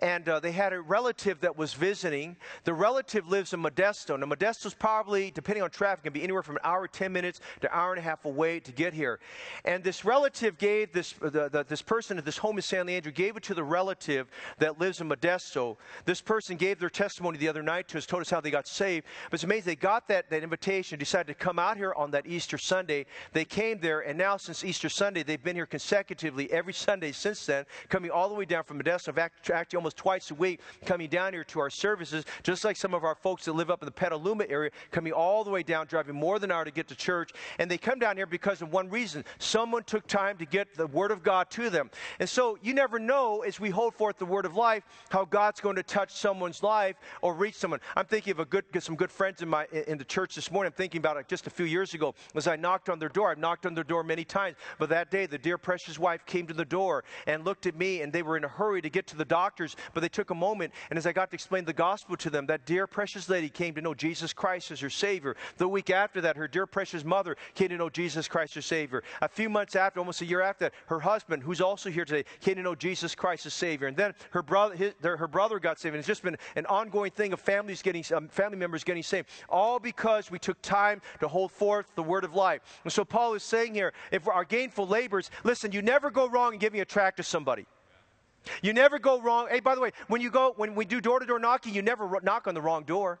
and 0.00 0.28
uh, 0.28 0.40
they 0.40 0.52
had 0.52 0.72
a 0.72 0.80
relative 0.80 1.40
that 1.40 1.56
was 1.56 1.74
visiting. 1.74 2.36
The 2.64 2.74
relative 2.74 3.26
lives 3.28 3.52
in 3.52 3.62
Modesto. 3.62 4.18
Now, 4.18 4.26
Modesto's 4.26 4.74
probably, 4.74 5.30
depending 5.30 5.62
on 5.62 5.70
traffic, 5.70 6.04
can 6.04 6.12
be 6.12 6.22
anywhere 6.22 6.42
from 6.42 6.56
an 6.56 6.62
hour, 6.64 6.86
10 6.86 7.12
minutes 7.12 7.40
to 7.60 7.72
an 7.72 7.78
hour 7.78 7.92
and 7.92 7.98
a 7.98 8.02
half 8.02 8.24
away 8.24 8.60
to 8.60 8.72
get 8.72 8.94
here. 8.94 9.18
And 9.64 9.82
this 9.82 10.04
relative 10.04 10.56
gave 10.58 10.92
this, 10.92 11.14
the, 11.20 11.48
the, 11.48 11.64
this 11.68 11.82
person 11.82 12.18
at 12.18 12.24
this 12.24 12.38
home 12.38 12.56
in 12.56 12.62
San 12.62 12.86
Leandro, 12.86 13.10
gave 13.12 13.36
it 13.36 13.42
to 13.44 13.54
the 13.54 13.64
relative 13.64 14.28
that 14.58 14.78
lives 14.78 15.00
in 15.00 15.08
Modesto. 15.08 15.76
This 16.04 16.20
person 16.20 16.56
gave 16.56 16.78
their 16.78 16.90
testimony 16.90 17.38
the 17.38 17.48
other 17.48 17.62
night 17.62 17.88
to 17.88 17.98
us, 17.98 18.06
told 18.06 18.20
us 18.20 18.30
how 18.30 18.40
they 18.40 18.50
got 18.50 18.68
saved. 18.68 19.06
But 19.30 19.34
it's 19.34 19.44
amazing, 19.44 19.66
they 19.66 19.76
got 19.76 20.06
that, 20.08 20.30
that 20.30 20.42
invitation, 20.42 20.98
decided 20.98 21.26
to 21.26 21.34
come 21.34 21.58
out 21.58 21.76
here 21.76 21.92
on 21.94 22.10
that 22.12 22.26
Easter 22.26 22.58
Sunday. 22.58 23.06
They 23.32 23.44
came 23.44 23.80
there, 23.80 24.00
and 24.00 24.16
now 24.16 24.36
since 24.36 24.64
Easter 24.64 24.88
Sunday, 24.88 25.22
they've 25.22 25.42
been 25.42 25.56
here 25.56 25.66
consecutively 25.66 26.50
every 26.52 26.72
Sunday 26.72 27.12
since 27.12 27.44
then, 27.46 27.64
coming 27.88 28.10
all 28.10 28.28
the 28.28 28.34
way 28.34 28.44
down 28.44 28.62
from 28.62 28.80
Modesto. 28.80 29.16
Actually 29.18 29.76
almost 29.76 29.87
twice 29.94 30.30
a 30.30 30.34
week 30.34 30.60
coming 30.84 31.08
down 31.08 31.32
here 31.32 31.44
to 31.44 31.60
our 31.60 31.70
services, 31.70 32.24
just 32.42 32.64
like 32.64 32.76
some 32.76 32.94
of 32.94 33.04
our 33.04 33.14
folks 33.14 33.44
that 33.44 33.52
live 33.52 33.70
up 33.70 33.82
in 33.82 33.86
the 33.86 33.92
Petaluma 33.92 34.44
area, 34.48 34.70
coming 34.90 35.12
all 35.12 35.44
the 35.44 35.50
way 35.50 35.62
down, 35.62 35.86
driving 35.86 36.14
more 36.14 36.38
than 36.38 36.50
an 36.50 36.56
hour 36.56 36.64
to 36.64 36.70
get 36.70 36.88
to 36.88 36.94
church. 36.94 37.32
And 37.58 37.70
they 37.70 37.78
come 37.78 37.98
down 37.98 38.16
here 38.16 38.26
because 38.26 38.62
of 38.62 38.72
one 38.72 38.88
reason 38.88 39.24
someone 39.38 39.84
took 39.84 40.06
time 40.06 40.36
to 40.38 40.46
get 40.46 40.74
the 40.74 40.86
Word 40.86 41.10
of 41.10 41.22
God 41.22 41.50
to 41.50 41.70
them. 41.70 41.90
And 42.20 42.28
so 42.28 42.58
you 42.62 42.74
never 42.74 42.98
know 42.98 43.42
as 43.42 43.60
we 43.60 43.70
hold 43.70 43.94
forth 43.94 44.18
the 44.18 44.26
Word 44.26 44.46
of 44.46 44.56
life 44.56 44.84
how 45.10 45.24
God's 45.24 45.60
going 45.60 45.76
to 45.76 45.82
touch 45.82 46.12
someone's 46.12 46.62
life 46.62 46.96
or 47.22 47.34
reach 47.34 47.54
someone. 47.54 47.80
I'm 47.96 48.06
thinking 48.06 48.30
of 48.30 48.40
a 48.40 48.44
good, 48.44 48.64
some 48.80 48.96
good 48.96 49.10
friends 49.10 49.42
in, 49.42 49.48
my, 49.48 49.66
in 49.86 49.98
the 49.98 50.04
church 50.04 50.34
this 50.34 50.50
morning. 50.50 50.72
I'm 50.72 50.76
thinking 50.76 50.98
about 50.98 51.16
it 51.16 51.28
just 51.28 51.46
a 51.46 51.50
few 51.50 51.66
years 51.66 51.94
ago 51.94 52.14
as 52.34 52.46
I 52.46 52.56
knocked 52.56 52.88
on 52.88 52.98
their 52.98 53.08
door. 53.08 53.30
I've 53.30 53.38
knocked 53.38 53.66
on 53.66 53.74
their 53.74 53.84
door 53.84 54.02
many 54.02 54.24
times, 54.24 54.56
but 54.78 54.88
that 54.88 55.10
day 55.10 55.26
the 55.26 55.38
dear 55.38 55.58
precious 55.58 55.98
wife 55.98 56.24
came 56.26 56.46
to 56.46 56.54
the 56.54 56.64
door 56.64 57.04
and 57.26 57.44
looked 57.44 57.66
at 57.66 57.76
me, 57.76 58.02
and 58.02 58.12
they 58.12 58.22
were 58.22 58.36
in 58.36 58.44
a 58.44 58.48
hurry 58.48 58.80
to 58.82 58.90
get 58.90 59.06
to 59.08 59.16
the 59.16 59.24
doctors, 59.24 59.76
but 59.94 60.00
they 60.00 60.08
took 60.08 60.30
a 60.30 60.34
moment, 60.34 60.72
and 60.90 60.98
as 60.98 61.06
I 61.06 61.12
got 61.12 61.30
to 61.30 61.34
explain 61.34 61.64
the 61.64 61.72
gospel 61.72 62.16
to 62.16 62.30
them, 62.30 62.46
that 62.46 62.64
dear 62.66 62.86
precious 62.86 63.28
lady 63.28 63.48
came 63.48 63.74
to 63.74 63.80
know 63.80 63.94
Jesus 63.94 64.32
Christ 64.32 64.70
as 64.70 64.80
her 64.80 64.90
Savior. 64.90 65.36
The 65.56 65.68
week 65.68 65.90
after 65.90 66.20
that, 66.22 66.36
her 66.36 66.48
dear 66.48 66.66
precious 66.66 67.04
mother 67.04 67.36
came 67.54 67.68
to 67.68 67.76
know 67.76 67.90
Jesus 67.90 68.28
Christ 68.28 68.56
as 68.56 68.66
Savior. 68.66 69.02
A 69.22 69.28
few 69.28 69.48
months 69.48 69.76
after, 69.76 70.00
almost 70.00 70.20
a 70.20 70.26
year 70.26 70.40
after 70.40 70.66
that, 70.66 70.74
her 70.86 71.00
husband, 71.00 71.42
who's 71.42 71.60
also 71.60 71.90
here 71.90 72.04
today, 72.04 72.24
came 72.40 72.56
to 72.56 72.62
know 72.62 72.74
Jesus 72.74 73.14
Christ 73.14 73.46
as 73.46 73.54
Savior. 73.54 73.86
And 73.86 73.96
then 73.96 74.14
her 74.30 74.42
brother, 74.42 74.76
his, 74.76 74.94
their, 75.00 75.16
her 75.16 75.28
brother 75.28 75.58
got 75.58 75.78
saved. 75.78 75.94
And 75.94 76.00
it's 76.00 76.08
just 76.08 76.22
been 76.22 76.36
an 76.56 76.66
ongoing 76.66 77.10
thing 77.10 77.32
of 77.32 77.40
families 77.40 77.82
getting, 77.82 78.04
um, 78.14 78.28
family 78.28 78.58
members 78.58 78.84
getting 78.84 79.02
saved, 79.02 79.28
all 79.48 79.78
because 79.78 80.30
we 80.30 80.38
took 80.38 80.60
time 80.62 81.00
to 81.20 81.28
hold 81.28 81.52
forth 81.52 81.86
the 81.94 82.02
word 82.02 82.24
of 82.24 82.34
life. 82.34 82.60
And 82.84 82.92
so 82.92 83.04
Paul 83.04 83.34
is 83.34 83.42
saying 83.42 83.74
here, 83.74 83.92
if 84.12 84.28
our 84.28 84.44
gainful 84.44 84.86
labors, 84.86 85.30
listen, 85.44 85.72
you 85.72 85.82
never 85.82 86.10
go 86.10 86.28
wrong 86.28 86.54
in 86.54 86.58
giving 86.58 86.80
a 86.80 86.84
tract 86.84 87.18
to 87.18 87.22
somebody. 87.22 87.66
You 88.62 88.72
never 88.72 88.98
go 88.98 89.20
wrong. 89.20 89.48
Hey, 89.50 89.60
by 89.60 89.74
the 89.74 89.80
way, 89.80 89.92
when 90.08 90.20
you 90.20 90.30
go, 90.30 90.54
when 90.56 90.74
we 90.74 90.84
do 90.84 91.00
door 91.00 91.20
to 91.20 91.26
door 91.26 91.38
knocking, 91.38 91.74
you 91.74 91.82
never 91.82 92.20
knock 92.22 92.46
on 92.46 92.54
the 92.54 92.62
wrong 92.62 92.84
door. 92.84 93.20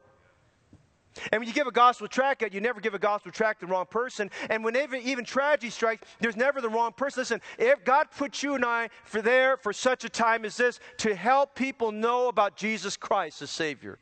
And 1.32 1.40
when 1.40 1.48
you 1.48 1.54
give 1.54 1.66
a 1.66 1.72
gospel 1.72 2.06
tract, 2.06 2.44
you 2.52 2.60
never 2.60 2.80
give 2.80 2.94
a 2.94 2.98
gospel 2.98 3.32
tract 3.32 3.60
to 3.60 3.66
the 3.66 3.72
wrong 3.72 3.86
person. 3.86 4.30
And 4.50 4.64
whenever 4.64 4.96
even 4.96 5.24
tragedy 5.24 5.70
strikes, 5.70 6.06
there's 6.20 6.36
never 6.36 6.60
the 6.60 6.68
wrong 6.68 6.92
person. 6.92 7.20
Listen, 7.20 7.40
if 7.58 7.84
God 7.84 8.08
put 8.16 8.42
you 8.42 8.54
and 8.54 8.64
I 8.64 8.90
for 9.04 9.20
there 9.20 9.56
for 9.56 9.72
such 9.72 10.04
a 10.04 10.08
time 10.08 10.44
as 10.44 10.56
this 10.56 10.80
to 10.98 11.14
help 11.14 11.54
people 11.54 11.90
know 11.92 12.28
about 12.28 12.56
Jesus 12.56 12.96
Christ 12.96 13.42
as 13.42 13.50
Savior. 13.50 13.98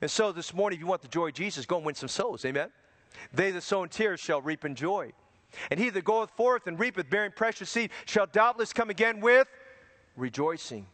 And 0.00 0.10
so 0.10 0.32
this 0.32 0.54
morning, 0.54 0.78
if 0.78 0.80
you 0.80 0.86
want 0.86 1.02
the 1.02 1.08
joy 1.08 1.28
of 1.28 1.34
Jesus, 1.34 1.66
go 1.66 1.76
and 1.76 1.86
win 1.86 1.94
some 1.94 2.08
souls. 2.08 2.44
Amen. 2.44 2.70
They 3.32 3.50
that 3.50 3.62
sow 3.62 3.82
in 3.82 3.88
tears 3.88 4.18
shall 4.18 4.40
reap 4.40 4.64
in 4.64 4.74
joy. 4.74 5.12
And 5.70 5.78
he 5.78 5.90
that 5.90 6.04
goeth 6.04 6.30
forth 6.30 6.66
and 6.66 6.78
reapeth, 6.78 7.10
bearing 7.10 7.32
precious 7.32 7.70
seed, 7.70 7.90
shall 8.06 8.26
doubtless 8.26 8.72
come 8.72 8.88
again 8.88 9.20
with 9.20 9.48
rejoicing, 10.16 10.86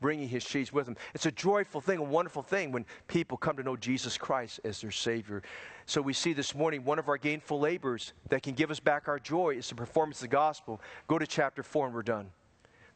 bringing 0.00 0.28
his 0.28 0.42
sheaves 0.42 0.72
with 0.72 0.86
him. 0.86 0.96
It's 1.14 1.26
a 1.26 1.32
joyful 1.32 1.80
thing, 1.80 1.98
a 1.98 2.02
wonderful 2.02 2.42
thing 2.42 2.72
when 2.72 2.84
people 3.08 3.36
come 3.36 3.56
to 3.56 3.62
know 3.62 3.76
Jesus 3.76 4.18
Christ 4.18 4.60
as 4.64 4.80
their 4.80 4.90
Savior. 4.90 5.42
So 5.86 6.02
we 6.02 6.12
see 6.12 6.32
this 6.32 6.54
morning 6.54 6.84
one 6.84 6.98
of 6.98 7.08
our 7.08 7.18
gainful 7.18 7.60
labors 7.60 8.12
that 8.28 8.42
can 8.42 8.54
give 8.54 8.70
us 8.70 8.80
back 8.80 9.08
our 9.08 9.18
joy 9.18 9.56
is 9.56 9.68
the 9.68 9.74
performance 9.74 10.18
of 10.18 10.22
the 10.22 10.36
gospel. 10.36 10.80
Go 11.08 11.18
to 11.18 11.26
chapter 11.26 11.62
4 11.62 11.86
and 11.86 11.94
we're 11.94 12.02
done. 12.02 12.30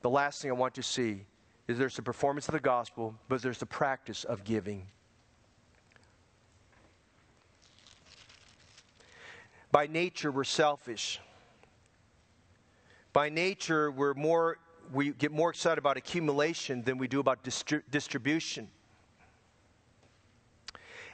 The 0.02 0.10
last 0.10 0.42
thing 0.42 0.50
I 0.50 0.54
want 0.54 0.74
to 0.74 0.82
see 0.82 1.24
is 1.66 1.76
there's 1.76 1.96
the 1.96 2.02
performance 2.02 2.48
of 2.48 2.52
the 2.52 2.60
gospel, 2.60 3.14
but 3.28 3.42
there's 3.42 3.58
the 3.58 3.66
practice 3.66 4.24
of 4.24 4.44
giving. 4.44 4.86
By 9.70 9.86
nature, 9.86 10.32
we're 10.32 10.44
selfish. 10.44 11.20
By 13.12 13.28
nature, 13.28 13.90
we're 13.90 14.14
more 14.14 14.58
we 14.92 15.10
get 15.10 15.32
more 15.32 15.50
excited 15.50 15.78
about 15.78 15.96
accumulation 15.96 16.82
than 16.82 16.98
we 16.98 17.08
do 17.08 17.20
about 17.20 17.44
distri- 17.44 17.82
distribution. 17.90 18.68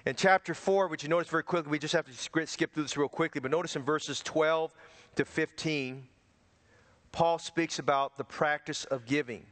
In 0.06 0.14
chapter 0.14 0.52
4, 0.52 0.88
which 0.88 1.02
you 1.02 1.08
notice 1.08 1.28
very 1.28 1.42
quickly, 1.42 1.70
we 1.70 1.78
just 1.78 1.94
have 1.94 2.04
to 2.04 2.46
skip 2.46 2.74
through 2.74 2.82
this 2.82 2.96
real 2.96 3.08
quickly, 3.08 3.40
but 3.40 3.50
notice 3.50 3.74
in 3.74 3.82
verses 3.82 4.20
12 4.20 4.74
to 5.16 5.24
15, 5.24 6.06
Paul 7.10 7.38
speaks 7.38 7.78
about 7.78 8.18
the 8.18 8.24
practice 8.24 8.84
of 8.84 9.06
giving. 9.06 9.46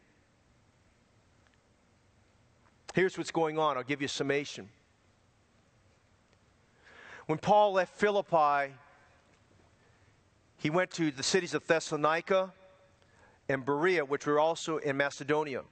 Here's 2.94 3.16
what's 3.16 3.30
going 3.30 3.58
on. 3.58 3.78
I'll 3.78 3.82
give 3.82 4.02
you 4.02 4.06
a 4.06 4.08
summation. 4.08 4.68
When 7.26 7.38
Paul 7.38 7.72
left 7.72 7.94
Philippi, 7.94 8.74
he 10.58 10.68
went 10.68 10.90
to 10.92 11.10
the 11.10 11.22
cities 11.22 11.54
of 11.54 11.66
Thessalonica, 11.66 12.52
and 13.48 13.64
Berea, 13.64 14.04
which 14.04 14.26
were 14.26 14.38
also 14.38 14.78
in 14.78 14.96
Macedonia. 14.96 15.62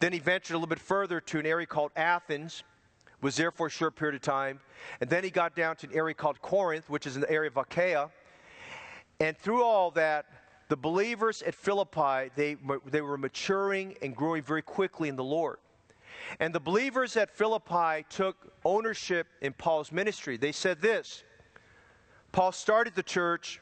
Then 0.00 0.12
he 0.12 0.18
ventured 0.18 0.54
a 0.54 0.58
little 0.58 0.68
bit 0.68 0.80
further 0.80 1.20
to 1.20 1.38
an 1.38 1.46
area 1.46 1.66
called 1.66 1.92
Athens, 1.96 2.64
was 3.20 3.36
there 3.36 3.50
for 3.50 3.66
a 3.66 3.70
short 3.70 3.96
period 3.96 4.14
of 4.14 4.22
time. 4.22 4.60
And 5.00 5.08
then 5.10 5.24
he 5.24 5.30
got 5.30 5.56
down 5.56 5.76
to 5.76 5.86
an 5.86 5.94
area 5.94 6.14
called 6.14 6.40
Corinth, 6.40 6.88
which 6.88 7.06
is 7.06 7.16
in 7.16 7.20
the 7.22 7.30
area 7.30 7.48
of 7.48 7.56
Achaia. 7.56 8.10
And 9.20 9.36
through 9.36 9.64
all 9.64 9.90
that, 9.92 10.26
the 10.68 10.76
believers 10.76 11.42
at 11.42 11.54
Philippi, 11.54 12.30
they, 12.36 12.56
they 12.86 13.00
were 13.00 13.18
maturing 13.18 13.96
and 14.02 14.14
growing 14.14 14.42
very 14.42 14.62
quickly 14.62 15.08
in 15.08 15.16
the 15.16 15.24
Lord. 15.24 15.58
And 16.40 16.54
the 16.54 16.60
believers 16.60 17.16
at 17.16 17.30
Philippi 17.30 18.04
took 18.10 18.52
ownership 18.64 19.26
in 19.40 19.52
Paul's 19.52 19.90
ministry. 19.90 20.36
They 20.36 20.52
said 20.52 20.80
this 20.80 21.24
Paul 22.32 22.52
started 22.52 22.94
the 22.94 23.02
church, 23.02 23.60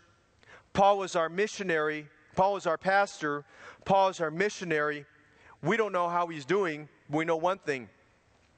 Paul 0.73 0.99
was 0.99 1.17
our 1.17 1.29
missionary, 1.29 2.09
Paul 2.37 2.57
is 2.57 2.67
our 2.67 2.79
pastor, 2.79 3.45
Paul 3.85 4.11
is 4.11 4.21
our 4.21 4.31
missionary. 4.31 5.05
We 5.63 5.77
don't 5.77 5.93
know 5.93 6.09
how 6.09 6.27
he's 6.29 6.45
doing. 6.45 6.89
We 7.11 7.25
know 7.25 7.37
one 7.37 7.59
thing 7.59 7.89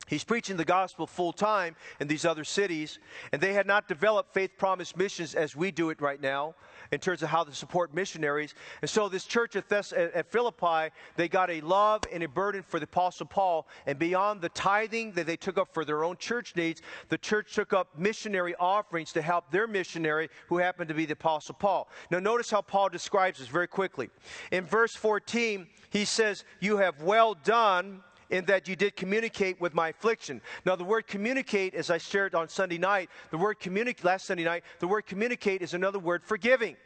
He's 0.09 0.25
preaching 0.25 0.57
the 0.57 0.65
gospel 0.65 1.07
full 1.07 1.33
time 1.33 1.77
in 2.01 2.09
these 2.09 2.25
other 2.25 2.45
cities, 2.45 2.99
and 3.33 3.41
they 3.41 3.53
had 3.53 3.67
not 3.67 3.89
developed 3.89 4.33
faith 4.33 4.53
promise 4.57 4.97
missions 4.97 5.35
as 5.35 5.55
we 5.55 5.71
do 5.71 5.91
it 5.91 6.01
right 6.01 6.21
now 6.21 6.55
in 6.91 6.99
terms 6.99 7.23
of 7.23 7.29
how 7.29 7.45
to 7.45 7.55
support 7.55 7.95
missionaries. 7.95 8.55
And 8.81 8.91
so, 8.91 9.09
this 9.09 9.25
church 9.25 9.55
at, 9.57 9.69
Thess- 9.69 9.93
at 9.93 10.31
Philippi, 10.33 10.93
they 11.17 11.29
got 11.29 11.51
a 11.51 11.61
love 11.61 12.03
and 12.13 12.23
a 12.23 12.29
burden 12.29 12.63
for 12.63 12.81
the 12.81 12.85
Apostle 12.85 13.27
Paul, 13.27 13.69
and 13.87 13.99
beyond 13.99 14.41
the 14.41 14.49
tithing 14.51 15.13
that 15.13 15.27
they 15.27 15.37
took 15.37 15.59
up 15.59 15.73
for 15.73 15.85
their 15.85 16.05
own 16.05 16.17
church 16.17 16.57
needs, 16.57 16.81
the 17.11 17.19
church 17.19 17.55
took 17.55 17.73
up 17.73 17.99
missionary 17.99 18.55
offerings 18.59 19.13
to 19.13 19.23
help 19.23 19.51
their 19.51 19.67
missionary 19.67 20.29
who 20.49 20.57
happened 20.57 20.89
to 20.89 20.95
be 20.95 21.05
the 21.05 21.13
Apostle 21.13 21.55
Paul. 21.55 21.89
Now, 22.11 22.19
notice 22.19 22.51
how 22.51 22.63
Paul 22.63 22.89
describes 22.89 23.39
this 23.39 23.49
very 23.49 23.69
quickly. 23.69 24.09
In 24.51 24.65
verse 24.65 24.95
14, 24.95 25.67
he 25.91 26.05
says, 26.05 26.45
You 26.61 26.79
have 26.79 27.03
well 27.03 27.35
done 27.35 28.03
in 28.31 28.45
that 28.47 28.69
you 28.69 28.77
did 28.77 28.97
communicate 28.97 29.61
with 29.61 29.75
my 29.75 29.89
affliction. 29.89 30.41
Now, 30.65 30.77
the 30.77 30.85
word 30.85 31.07
communicate, 31.07 31.75
as 31.75 31.91
I 31.91 31.99
shared 31.99 32.35
on 32.35 32.49
Sunday 32.49 32.79
night, 32.79 33.11
the 33.31 33.39
word 33.39 33.59
communicate, 33.59 34.05
last 34.05 34.27
Sunday 34.27 34.45
night, 34.45 34.65
the 34.81 34.89
word 34.89 35.07
communicate 35.07 35.63
is 35.63 35.75
another 35.75 35.99
word 35.99 36.23
for 36.23 36.37
giving. 36.37 36.77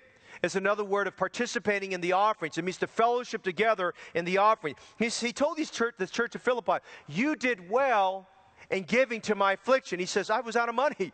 It's 0.43 0.57
another 0.57 0.85
word 0.85 1.07
of 1.07 1.17
participating 1.17 1.93
in 1.93 2.01
the 2.01 2.13
offerings. 2.13 2.59
It 2.59 2.65
means 2.65 2.79
to 2.79 2.87
fellowship 2.87 3.43
together 3.43 3.95
in 4.15 4.25
the 4.25 4.39
offering. 4.39 4.75
He's, 4.99 5.21
he 5.21 5.33
told 5.33 5.57
these 5.57 5.71
church, 5.71 5.95
the 5.99 6.07
church 6.07 6.35
of 6.35 6.43
Philippi, 6.43 6.79
You 7.07 7.37
did 7.37 7.71
well 7.71 8.29
in 8.71 8.85
giving 8.85 9.21
to 9.23 9.35
my 9.35 9.53
affliction. 9.53 10.01
He 10.01 10.07
says, 10.07 10.31
I 10.31 10.41
was 10.41 10.57
out 10.57 10.69
of 10.69 10.75
money. 10.75 11.13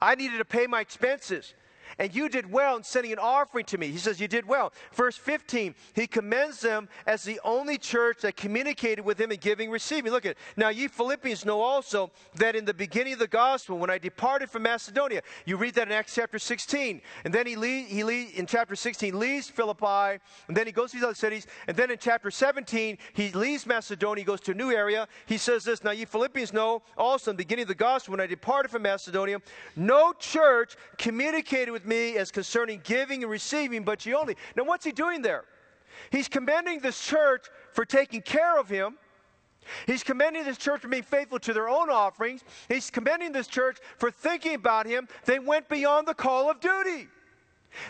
I 0.00 0.14
needed 0.14 0.38
to 0.38 0.44
pay 0.44 0.66
my 0.66 0.80
expenses 0.80 1.54
and 1.98 2.14
you 2.14 2.28
did 2.28 2.50
well 2.50 2.76
in 2.76 2.82
sending 2.82 3.12
an 3.12 3.18
offering 3.18 3.64
to 3.66 3.78
me. 3.78 3.88
He 3.88 3.98
says, 3.98 4.20
You 4.20 4.28
did 4.28 4.46
well. 4.46 4.72
Verse 4.92 5.16
15, 5.16 5.74
he 5.94 6.06
commends 6.06 6.60
them 6.60 6.88
as 7.06 7.24
the 7.24 7.40
only 7.44 7.78
church 7.78 8.18
that 8.22 8.36
communicated 8.36 9.04
with 9.04 9.20
him 9.20 9.32
in 9.32 9.38
giving, 9.38 9.70
receiving. 9.70 10.12
Look 10.12 10.26
at 10.26 10.32
it. 10.32 10.38
Now, 10.56 10.68
ye 10.68 10.88
Philippians 10.88 11.44
know 11.44 11.60
also 11.60 12.10
that 12.36 12.56
in 12.56 12.64
the 12.64 12.74
beginning 12.74 13.14
of 13.14 13.18
the 13.18 13.26
gospel, 13.26 13.78
when 13.78 13.90
I 13.90 13.98
departed 13.98 14.50
from 14.50 14.62
Macedonia, 14.62 15.22
you 15.44 15.56
read 15.56 15.74
that 15.74 15.88
in 15.88 15.92
Acts 15.92 16.14
chapter 16.14 16.38
16. 16.38 17.00
And 17.24 17.34
then 17.34 17.46
he, 17.46 17.56
lead, 17.56 17.86
he 17.86 18.04
lead, 18.04 18.30
in 18.34 18.46
chapter 18.46 18.76
16 18.76 19.18
leaves 19.18 19.48
Philippi, 19.48 20.20
and 20.48 20.56
then 20.56 20.66
he 20.66 20.72
goes 20.72 20.90
to 20.90 20.96
these 20.96 21.04
other 21.04 21.14
cities. 21.14 21.46
And 21.66 21.76
then 21.76 21.90
in 21.90 21.98
chapter 21.98 22.30
17, 22.30 22.98
he 23.12 23.32
leaves 23.32 23.66
Macedonia, 23.66 24.22
he 24.22 24.26
goes 24.26 24.40
to 24.42 24.52
a 24.52 24.54
new 24.54 24.70
area. 24.70 25.08
He 25.26 25.38
says 25.38 25.64
this 25.64 25.84
Now, 25.84 25.92
ye 25.92 26.04
Philippians 26.04 26.52
know 26.52 26.82
also 26.96 27.30
in 27.30 27.36
the 27.36 27.44
beginning 27.44 27.62
of 27.62 27.68
the 27.68 27.74
gospel, 27.74 28.12
when 28.12 28.20
I 28.20 28.26
departed 28.26 28.70
from 28.70 28.82
Macedonia, 28.82 29.40
no 29.76 30.12
church 30.12 30.76
communicated 30.96 31.70
with 31.70 31.77
me 31.86 32.16
as 32.16 32.30
concerning 32.30 32.80
giving 32.84 33.22
and 33.22 33.30
receiving, 33.30 33.84
but 33.84 34.04
ye 34.06 34.14
only. 34.14 34.36
Now, 34.56 34.64
what's 34.64 34.84
he 34.84 34.92
doing 34.92 35.22
there? 35.22 35.44
He's 36.10 36.28
commending 36.28 36.80
this 36.80 37.04
church 37.04 37.46
for 37.72 37.84
taking 37.84 38.22
care 38.22 38.58
of 38.58 38.68
him. 38.68 38.98
He's 39.86 40.02
commending 40.02 40.44
this 40.44 40.56
church 40.56 40.80
for 40.80 40.88
being 40.88 41.02
faithful 41.02 41.38
to 41.40 41.52
their 41.52 41.68
own 41.68 41.90
offerings. 41.90 42.42
He's 42.68 42.90
commending 42.90 43.32
this 43.32 43.46
church 43.46 43.78
for 43.98 44.10
thinking 44.10 44.54
about 44.54 44.86
him. 44.86 45.08
They 45.24 45.38
went 45.38 45.68
beyond 45.68 46.08
the 46.08 46.14
call 46.14 46.50
of 46.50 46.60
duty. 46.60 47.08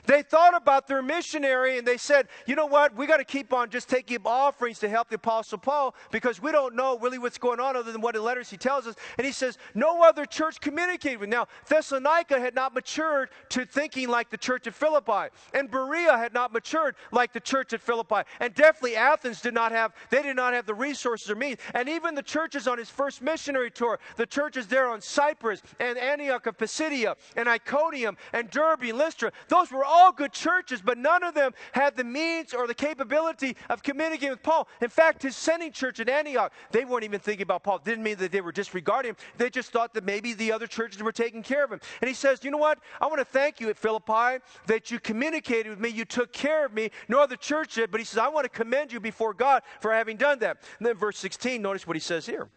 They 0.06 0.22
thought 0.22 0.56
about 0.56 0.86
their 0.86 1.02
missionary 1.02 1.78
and 1.78 1.86
they 1.86 1.96
said, 1.96 2.28
you 2.46 2.54
know 2.56 2.66
what, 2.66 2.94
we 2.96 3.06
got 3.06 3.18
to 3.18 3.24
keep 3.24 3.52
on 3.52 3.70
just 3.70 3.88
taking 3.88 4.18
offerings 4.24 4.78
to 4.80 4.88
help 4.88 5.08
the 5.08 5.16
Apostle 5.16 5.58
Paul 5.58 5.94
because 6.10 6.40
we 6.40 6.52
don't 6.52 6.74
know 6.74 6.98
really 6.98 7.18
what's 7.18 7.38
going 7.38 7.60
on 7.60 7.76
other 7.76 7.92
than 7.92 8.00
what 8.00 8.14
the 8.14 8.22
letters 8.22 8.50
he 8.50 8.56
tells 8.56 8.86
us. 8.86 8.94
And 9.16 9.26
he 9.26 9.32
says, 9.32 9.58
no 9.74 10.02
other 10.02 10.24
church 10.24 10.60
communicated 10.60 11.20
with. 11.20 11.28
Now, 11.28 11.46
Thessalonica 11.68 12.40
had 12.40 12.54
not 12.54 12.74
matured 12.74 13.30
to 13.50 13.64
thinking 13.64 14.08
like 14.08 14.30
the 14.30 14.36
church 14.36 14.66
at 14.66 14.74
Philippi, 14.74 15.28
and 15.54 15.70
Berea 15.70 16.16
had 16.16 16.34
not 16.34 16.52
matured 16.52 16.96
like 17.12 17.32
the 17.32 17.40
church 17.40 17.72
at 17.72 17.80
Philippi, 17.80 18.22
and 18.40 18.54
definitely 18.54 18.96
Athens 18.96 19.40
did 19.40 19.54
not 19.54 19.72
have, 19.72 19.92
they 20.10 20.22
did 20.22 20.36
not 20.36 20.54
have 20.54 20.66
the 20.66 20.74
resources 20.74 21.30
or 21.30 21.36
means. 21.36 21.58
And 21.74 21.88
even 21.88 22.14
the 22.14 22.22
churches 22.22 22.66
on 22.66 22.78
his 22.78 22.90
first 22.90 23.22
missionary 23.22 23.70
tour, 23.70 23.98
the 24.16 24.26
churches 24.26 24.66
there 24.66 24.88
on 24.88 25.00
Cyprus 25.00 25.62
and 25.78 25.98
Antioch 25.98 26.46
of 26.46 26.58
Pisidia 26.58 27.16
and 27.36 27.48
Iconium 27.48 28.16
and 28.32 28.50
Derbe 28.50 28.84
and 28.84 28.98
Lystra, 28.98 29.32
those 29.48 29.68
those 29.68 29.77
were 29.78 29.84
all 29.84 30.12
good 30.12 30.32
churches, 30.32 30.82
but 30.82 30.98
none 30.98 31.22
of 31.22 31.34
them 31.34 31.52
had 31.72 31.96
the 31.96 32.04
means 32.04 32.52
or 32.52 32.66
the 32.66 32.74
capability 32.74 33.56
of 33.70 33.82
communicating 33.82 34.30
with 34.30 34.42
Paul. 34.42 34.68
In 34.82 34.90
fact, 34.90 35.22
his 35.22 35.36
sending 35.36 35.72
church 35.72 36.00
at 36.00 36.08
Antioch, 36.08 36.52
they 36.72 36.84
weren't 36.84 37.04
even 37.04 37.20
thinking 37.20 37.44
about 37.44 37.62
Paul. 37.62 37.76
It 37.76 37.84
didn't 37.84 38.04
mean 38.04 38.16
that 38.16 38.32
they 38.32 38.40
were 38.40 38.52
disregarding 38.52 39.10
him. 39.10 39.16
They 39.36 39.50
just 39.50 39.70
thought 39.70 39.94
that 39.94 40.04
maybe 40.04 40.34
the 40.34 40.52
other 40.52 40.66
churches 40.66 41.02
were 41.02 41.12
taking 41.12 41.42
care 41.42 41.64
of 41.64 41.72
him. 41.72 41.80
And 42.00 42.08
he 42.08 42.14
says, 42.14 42.44
You 42.44 42.50
know 42.50 42.58
what? 42.58 42.80
I 43.00 43.06
want 43.06 43.18
to 43.20 43.24
thank 43.24 43.60
you 43.60 43.70
at 43.70 43.78
Philippi 43.78 44.42
that 44.66 44.90
you 44.90 44.98
communicated 44.98 45.70
with 45.70 45.80
me, 45.80 45.88
you 45.88 46.04
took 46.04 46.32
care 46.32 46.66
of 46.66 46.74
me. 46.74 46.90
No 47.08 47.20
other 47.20 47.36
church 47.36 47.74
did, 47.74 47.90
but 47.90 48.00
he 48.00 48.04
says, 48.04 48.18
I 48.18 48.28
want 48.28 48.44
to 48.44 48.50
commend 48.50 48.92
you 48.92 49.00
before 49.00 49.32
God 49.32 49.62
for 49.80 49.92
having 49.92 50.16
done 50.16 50.40
that. 50.40 50.62
And 50.78 50.86
then 50.86 50.96
verse 50.96 51.18
16, 51.18 51.62
notice 51.62 51.86
what 51.86 51.96
he 51.96 52.00
says 52.00 52.26
here. 52.26 52.48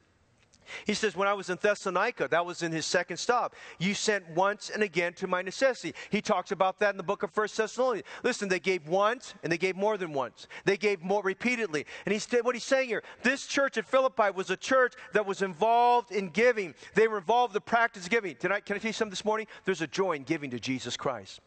He 0.86 0.93
says, 0.93 1.15
When 1.15 1.28
I 1.28 1.34
was 1.34 1.49
in 1.49 1.57
Thessalonica, 1.61 2.28
that 2.30 2.45
was 2.45 2.63
in 2.63 2.72
his 2.72 2.86
second 2.86 3.17
stop, 3.17 3.55
you 3.80 3.93
sent 3.93 4.28
once 4.30 4.69
and 4.69 4.84
again 4.84 5.13
to 5.13 5.28
my 5.28 5.41
necessity. 5.41 5.93
He 6.09 6.22
talks 6.22 6.51
about 6.51 6.80
that 6.80 6.91
in 6.91 6.97
the 6.97 7.03
book 7.03 7.24
of 7.24 7.32
First 7.32 7.57
Thessalonians. 7.57 8.07
Listen, 8.24 8.49
they 8.49 8.59
gave 8.59 8.88
once 8.88 9.34
and 9.43 9.51
they 9.51 9.57
gave 9.57 9.76
more 9.76 9.97
than 9.97 10.13
once. 10.13 10.47
They 10.65 10.78
gave 10.78 11.01
more 11.01 11.22
repeatedly. 11.22 11.86
And 12.05 12.13
he 12.13 12.19
said, 12.19 12.43
what 12.43 12.55
he's 12.55 12.63
saying 12.63 12.89
here, 12.89 13.03
this 13.24 13.45
church 13.45 13.78
at 13.78 13.86
Philippi 13.86 14.32
was 14.34 14.49
a 14.49 14.57
church 14.57 14.93
that 15.13 15.26
was 15.26 15.41
involved 15.41 16.11
in 16.11 16.30
giving. 16.30 16.74
They 16.95 17.07
were 17.07 17.17
involved 17.17 17.51
in 17.51 17.55
the 17.55 17.61
practice 17.61 18.05
of 18.05 18.09
giving. 18.09 18.36
Can 18.36 18.51
I, 18.51 18.59
can 18.59 18.76
I 18.76 18.80
tell 18.80 18.89
you 18.89 18.93
something 18.93 19.11
this 19.11 19.26
morning? 19.26 19.47
There's 19.65 19.82
a 19.82 19.88
joy 19.88 20.13
in 20.13 20.24
giving 20.24 20.49
to 20.51 20.59
Jesus 20.59 20.97
Christ. 20.97 21.39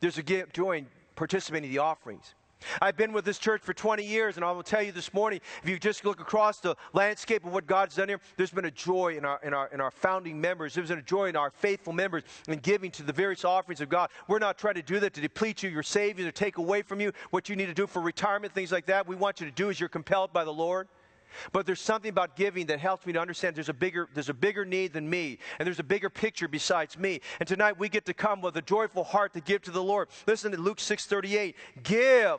There's 0.00 0.18
a 0.18 0.22
joy 0.22 0.78
in 0.78 0.86
participating 1.16 1.70
in 1.70 1.74
the 1.74 1.78
offerings. 1.78 2.34
I've 2.80 2.96
been 2.96 3.12
with 3.12 3.24
this 3.24 3.38
church 3.38 3.62
for 3.62 3.74
20 3.74 4.04
years, 4.04 4.36
and 4.36 4.44
I 4.44 4.52
will 4.52 4.62
tell 4.62 4.82
you 4.82 4.92
this 4.92 5.12
morning 5.12 5.40
if 5.62 5.68
you 5.68 5.78
just 5.78 6.04
look 6.04 6.20
across 6.20 6.60
the 6.60 6.76
landscape 6.92 7.44
of 7.44 7.52
what 7.52 7.66
God's 7.66 7.96
done 7.96 8.08
here, 8.08 8.20
there's 8.36 8.50
been 8.50 8.64
a 8.64 8.70
joy 8.70 9.16
in 9.16 9.24
our, 9.24 9.40
in 9.42 9.54
our, 9.54 9.68
in 9.68 9.80
our 9.80 9.90
founding 9.90 10.40
members. 10.40 10.74
There's 10.74 10.88
been 10.88 10.98
a 10.98 11.02
joy 11.02 11.28
in 11.28 11.36
our 11.36 11.50
faithful 11.50 11.92
members 11.92 12.22
in 12.48 12.58
giving 12.58 12.90
to 12.92 13.02
the 13.02 13.12
various 13.12 13.44
offerings 13.44 13.80
of 13.80 13.88
God. 13.88 14.10
We're 14.28 14.38
not 14.38 14.58
trying 14.58 14.74
to 14.74 14.82
do 14.82 15.00
that 15.00 15.14
to 15.14 15.20
deplete 15.20 15.62
you, 15.62 15.70
your 15.70 15.82
savings, 15.82 16.26
or 16.26 16.32
take 16.32 16.58
away 16.58 16.82
from 16.82 17.00
you 17.00 17.12
what 17.30 17.48
you 17.48 17.56
need 17.56 17.66
to 17.66 17.74
do 17.74 17.86
for 17.86 18.00
retirement, 18.00 18.52
things 18.54 18.72
like 18.72 18.86
that. 18.86 19.06
We 19.06 19.16
want 19.16 19.40
you 19.40 19.46
to 19.46 19.52
do 19.52 19.70
as 19.70 19.78
you're 19.78 19.88
compelled 19.88 20.32
by 20.32 20.44
the 20.44 20.52
Lord. 20.52 20.88
But 21.52 21.66
there's 21.66 21.80
something 21.80 22.08
about 22.08 22.36
giving 22.36 22.66
that 22.66 22.80
helps 22.80 23.06
me 23.06 23.12
to 23.12 23.20
understand 23.20 23.56
there's 23.56 23.68
a 23.68 23.74
bigger 23.74 24.08
there's 24.14 24.28
a 24.28 24.34
bigger 24.34 24.64
need 24.64 24.92
than 24.92 25.08
me 25.08 25.38
and 25.58 25.66
there's 25.66 25.80
a 25.80 25.84
bigger 25.84 26.10
picture 26.10 26.48
besides 26.48 26.98
me. 26.98 27.20
And 27.40 27.48
tonight 27.48 27.78
we 27.78 27.88
get 27.88 28.04
to 28.06 28.14
come 28.14 28.40
with 28.40 28.56
a 28.56 28.62
joyful 28.62 29.04
heart 29.04 29.34
to 29.34 29.40
give 29.40 29.62
to 29.62 29.70
the 29.70 29.82
Lord. 29.82 30.08
Listen 30.26 30.52
to 30.52 30.60
Luke 30.60 30.78
6:38. 30.78 31.54
Give 31.82 32.38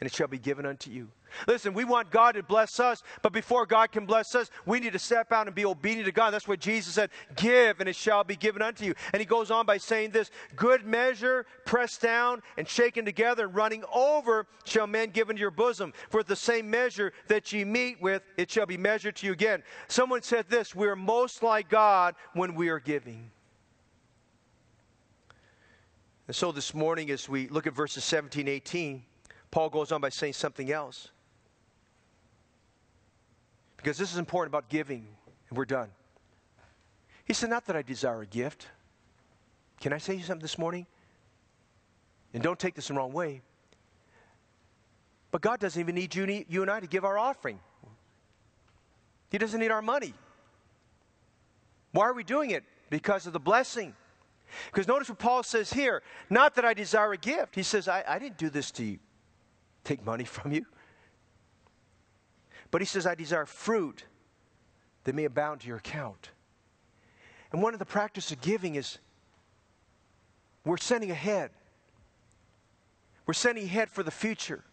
and 0.00 0.06
it 0.06 0.14
shall 0.14 0.26
be 0.26 0.38
given 0.38 0.66
unto 0.66 0.90
you. 0.90 1.08
Listen, 1.48 1.74
we 1.74 1.84
want 1.84 2.10
God 2.10 2.34
to 2.34 2.42
bless 2.42 2.78
us, 2.78 3.02
but 3.22 3.32
before 3.32 3.66
God 3.66 3.90
can 3.90 4.06
bless 4.06 4.34
us, 4.34 4.50
we 4.66 4.80
need 4.80 4.92
to 4.92 4.98
step 4.98 5.32
out 5.32 5.46
and 5.46 5.54
be 5.54 5.64
obedient 5.64 6.06
to 6.06 6.12
God. 6.12 6.30
That's 6.30 6.46
what 6.46 6.60
Jesus 6.60 6.94
said 6.94 7.10
give, 7.36 7.80
and 7.80 7.88
it 7.88 7.96
shall 7.96 8.24
be 8.24 8.36
given 8.36 8.62
unto 8.62 8.84
you. 8.84 8.94
And 9.12 9.20
he 9.20 9.26
goes 9.26 9.50
on 9.50 9.66
by 9.66 9.78
saying 9.78 10.10
this 10.10 10.30
good 10.56 10.84
measure, 10.84 11.46
pressed 11.64 12.00
down, 12.00 12.42
and 12.56 12.68
shaken 12.68 13.04
together, 13.04 13.46
and 13.46 13.54
running 13.54 13.84
over, 13.92 14.46
shall 14.64 14.86
men 14.86 15.10
give 15.10 15.30
into 15.30 15.40
your 15.40 15.50
bosom. 15.50 15.92
For 16.08 16.22
the 16.22 16.36
same 16.36 16.70
measure 16.70 17.12
that 17.28 17.52
ye 17.52 17.64
meet 17.64 18.00
with, 18.00 18.22
it 18.36 18.50
shall 18.50 18.66
be 18.66 18.76
measured 18.76 19.16
to 19.16 19.26
you 19.26 19.32
again. 19.32 19.62
Someone 19.88 20.22
said 20.22 20.46
this 20.48 20.74
we 20.74 20.86
are 20.86 20.96
most 20.96 21.42
like 21.42 21.68
God 21.68 22.14
when 22.34 22.54
we 22.54 22.68
are 22.68 22.80
giving. 22.80 23.30
And 26.26 26.34
so 26.34 26.52
this 26.52 26.72
morning, 26.72 27.10
as 27.10 27.28
we 27.28 27.48
look 27.48 27.66
at 27.66 27.74
verses 27.74 28.02
17, 28.04 28.48
18, 28.48 29.04
Paul 29.54 29.70
goes 29.70 29.92
on 29.92 30.00
by 30.00 30.08
saying 30.08 30.32
something 30.32 30.72
else. 30.72 31.10
Because 33.76 33.96
this 33.96 34.10
is 34.10 34.18
important 34.18 34.50
about 34.50 34.68
giving, 34.68 35.06
and 35.48 35.56
we're 35.56 35.64
done. 35.64 35.90
He 37.24 37.34
said, 37.34 37.50
Not 37.50 37.64
that 37.66 37.76
I 37.76 37.82
desire 37.82 38.22
a 38.22 38.26
gift. 38.26 38.66
Can 39.78 39.92
I 39.92 39.98
say 39.98 40.18
something 40.18 40.42
this 40.42 40.58
morning? 40.58 40.86
And 42.32 42.42
don't 42.42 42.58
take 42.58 42.74
this 42.74 42.90
in 42.90 42.96
the 42.96 43.00
wrong 43.00 43.12
way. 43.12 43.42
But 45.30 45.40
God 45.40 45.60
doesn't 45.60 45.78
even 45.78 45.94
need 45.94 46.16
you, 46.16 46.44
you 46.48 46.62
and 46.62 46.70
I 46.70 46.80
to 46.80 46.88
give 46.88 47.04
our 47.04 47.16
offering. 47.16 47.60
He 49.30 49.38
doesn't 49.38 49.60
need 49.60 49.70
our 49.70 49.82
money. 49.82 50.14
Why 51.92 52.06
are 52.06 52.12
we 52.12 52.24
doing 52.24 52.50
it? 52.50 52.64
Because 52.90 53.24
of 53.28 53.32
the 53.32 53.38
blessing. 53.38 53.94
Because 54.72 54.88
notice 54.88 55.08
what 55.08 55.20
Paul 55.20 55.44
says 55.44 55.72
here 55.72 56.02
not 56.28 56.56
that 56.56 56.64
I 56.64 56.74
desire 56.74 57.12
a 57.12 57.16
gift. 57.16 57.54
He 57.54 57.62
says, 57.62 57.86
I, 57.86 58.02
I 58.08 58.18
didn't 58.18 58.38
do 58.38 58.50
this 58.50 58.72
to 58.72 58.84
you 58.84 58.98
take 59.84 60.04
money 60.04 60.24
from 60.24 60.52
you. 60.52 60.66
But 62.70 62.80
he 62.80 62.86
says, 62.86 63.06
I 63.06 63.14
desire 63.14 63.46
fruit 63.46 64.04
that 65.04 65.14
may 65.14 65.24
abound 65.24 65.60
to 65.60 65.68
your 65.68 65.76
account. 65.76 66.30
And 67.52 67.62
one 67.62 67.72
of 67.72 67.78
the 67.78 67.86
practice 67.86 68.32
of 68.32 68.40
giving 68.40 68.74
is 68.74 68.98
we're 70.64 70.78
sending 70.78 71.10
ahead. 71.10 71.50
We're 73.26 73.34
sending 73.34 73.64
ahead 73.64 73.90
for 73.90 74.02
the 74.02 74.10
future 74.10 74.64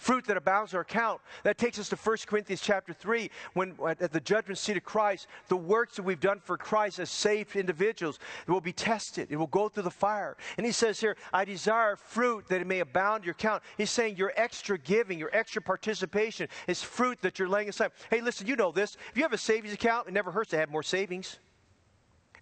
fruit 0.00 0.24
that 0.24 0.38
abounds 0.38 0.72
our 0.72 0.80
account. 0.80 1.20
That 1.42 1.58
takes 1.58 1.78
us 1.78 1.90
to 1.90 1.96
1 1.96 2.16
Corinthians 2.26 2.62
chapter 2.62 2.94
3, 2.94 3.30
when 3.52 3.74
at 3.86 4.10
the 4.10 4.20
judgment 4.20 4.56
seat 4.56 4.78
of 4.78 4.82
Christ, 4.82 5.26
the 5.48 5.56
works 5.56 5.96
that 5.96 6.04
we've 6.04 6.18
done 6.18 6.40
for 6.40 6.56
Christ 6.56 6.98
as 6.98 7.10
saved 7.10 7.54
individuals 7.54 8.18
will 8.46 8.62
be 8.62 8.72
tested. 8.72 9.28
It 9.30 9.36
will 9.36 9.46
go 9.46 9.68
through 9.68 9.82
the 9.82 9.90
fire. 9.90 10.38
And 10.56 10.64
he 10.64 10.72
says 10.72 10.98
here, 10.98 11.18
I 11.34 11.44
desire 11.44 11.96
fruit 11.96 12.48
that 12.48 12.62
it 12.62 12.66
may 12.66 12.80
abound 12.80 13.24
your 13.24 13.32
account. 13.32 13.62
He's 13.76 13.90
saying 13.90 14.16
your 14.16 14.32
extra 14.36 14.78
giving, 14.78 15.18
your 15.18 15.30
extra 15.34 15.60
participation 15.60 16.48
is 16.66 16.82
fruit 16.82 17.20
that 17.20 17.38
you're 17.38 17.48
laying 17.48 17.68
aside. 17.68 17.90
Hey, 18.08 18.22
listen, 18.22 18.46
you 18.46 18.56
know 18.56 18.72
this. 18.72 18.96
If 19.10 19.18
you 19.18 19.22
have 19.22 19.34
a 19.34 19.38
savings 19.38 19.74
account, 19.74 20.08
it 20.08 20.14
never 20.14 20.30
hurts 20.30 20.50
to 20.50 20.56
have 20.56 20.70
more 20.70 20.82
savings. 20.82 21.40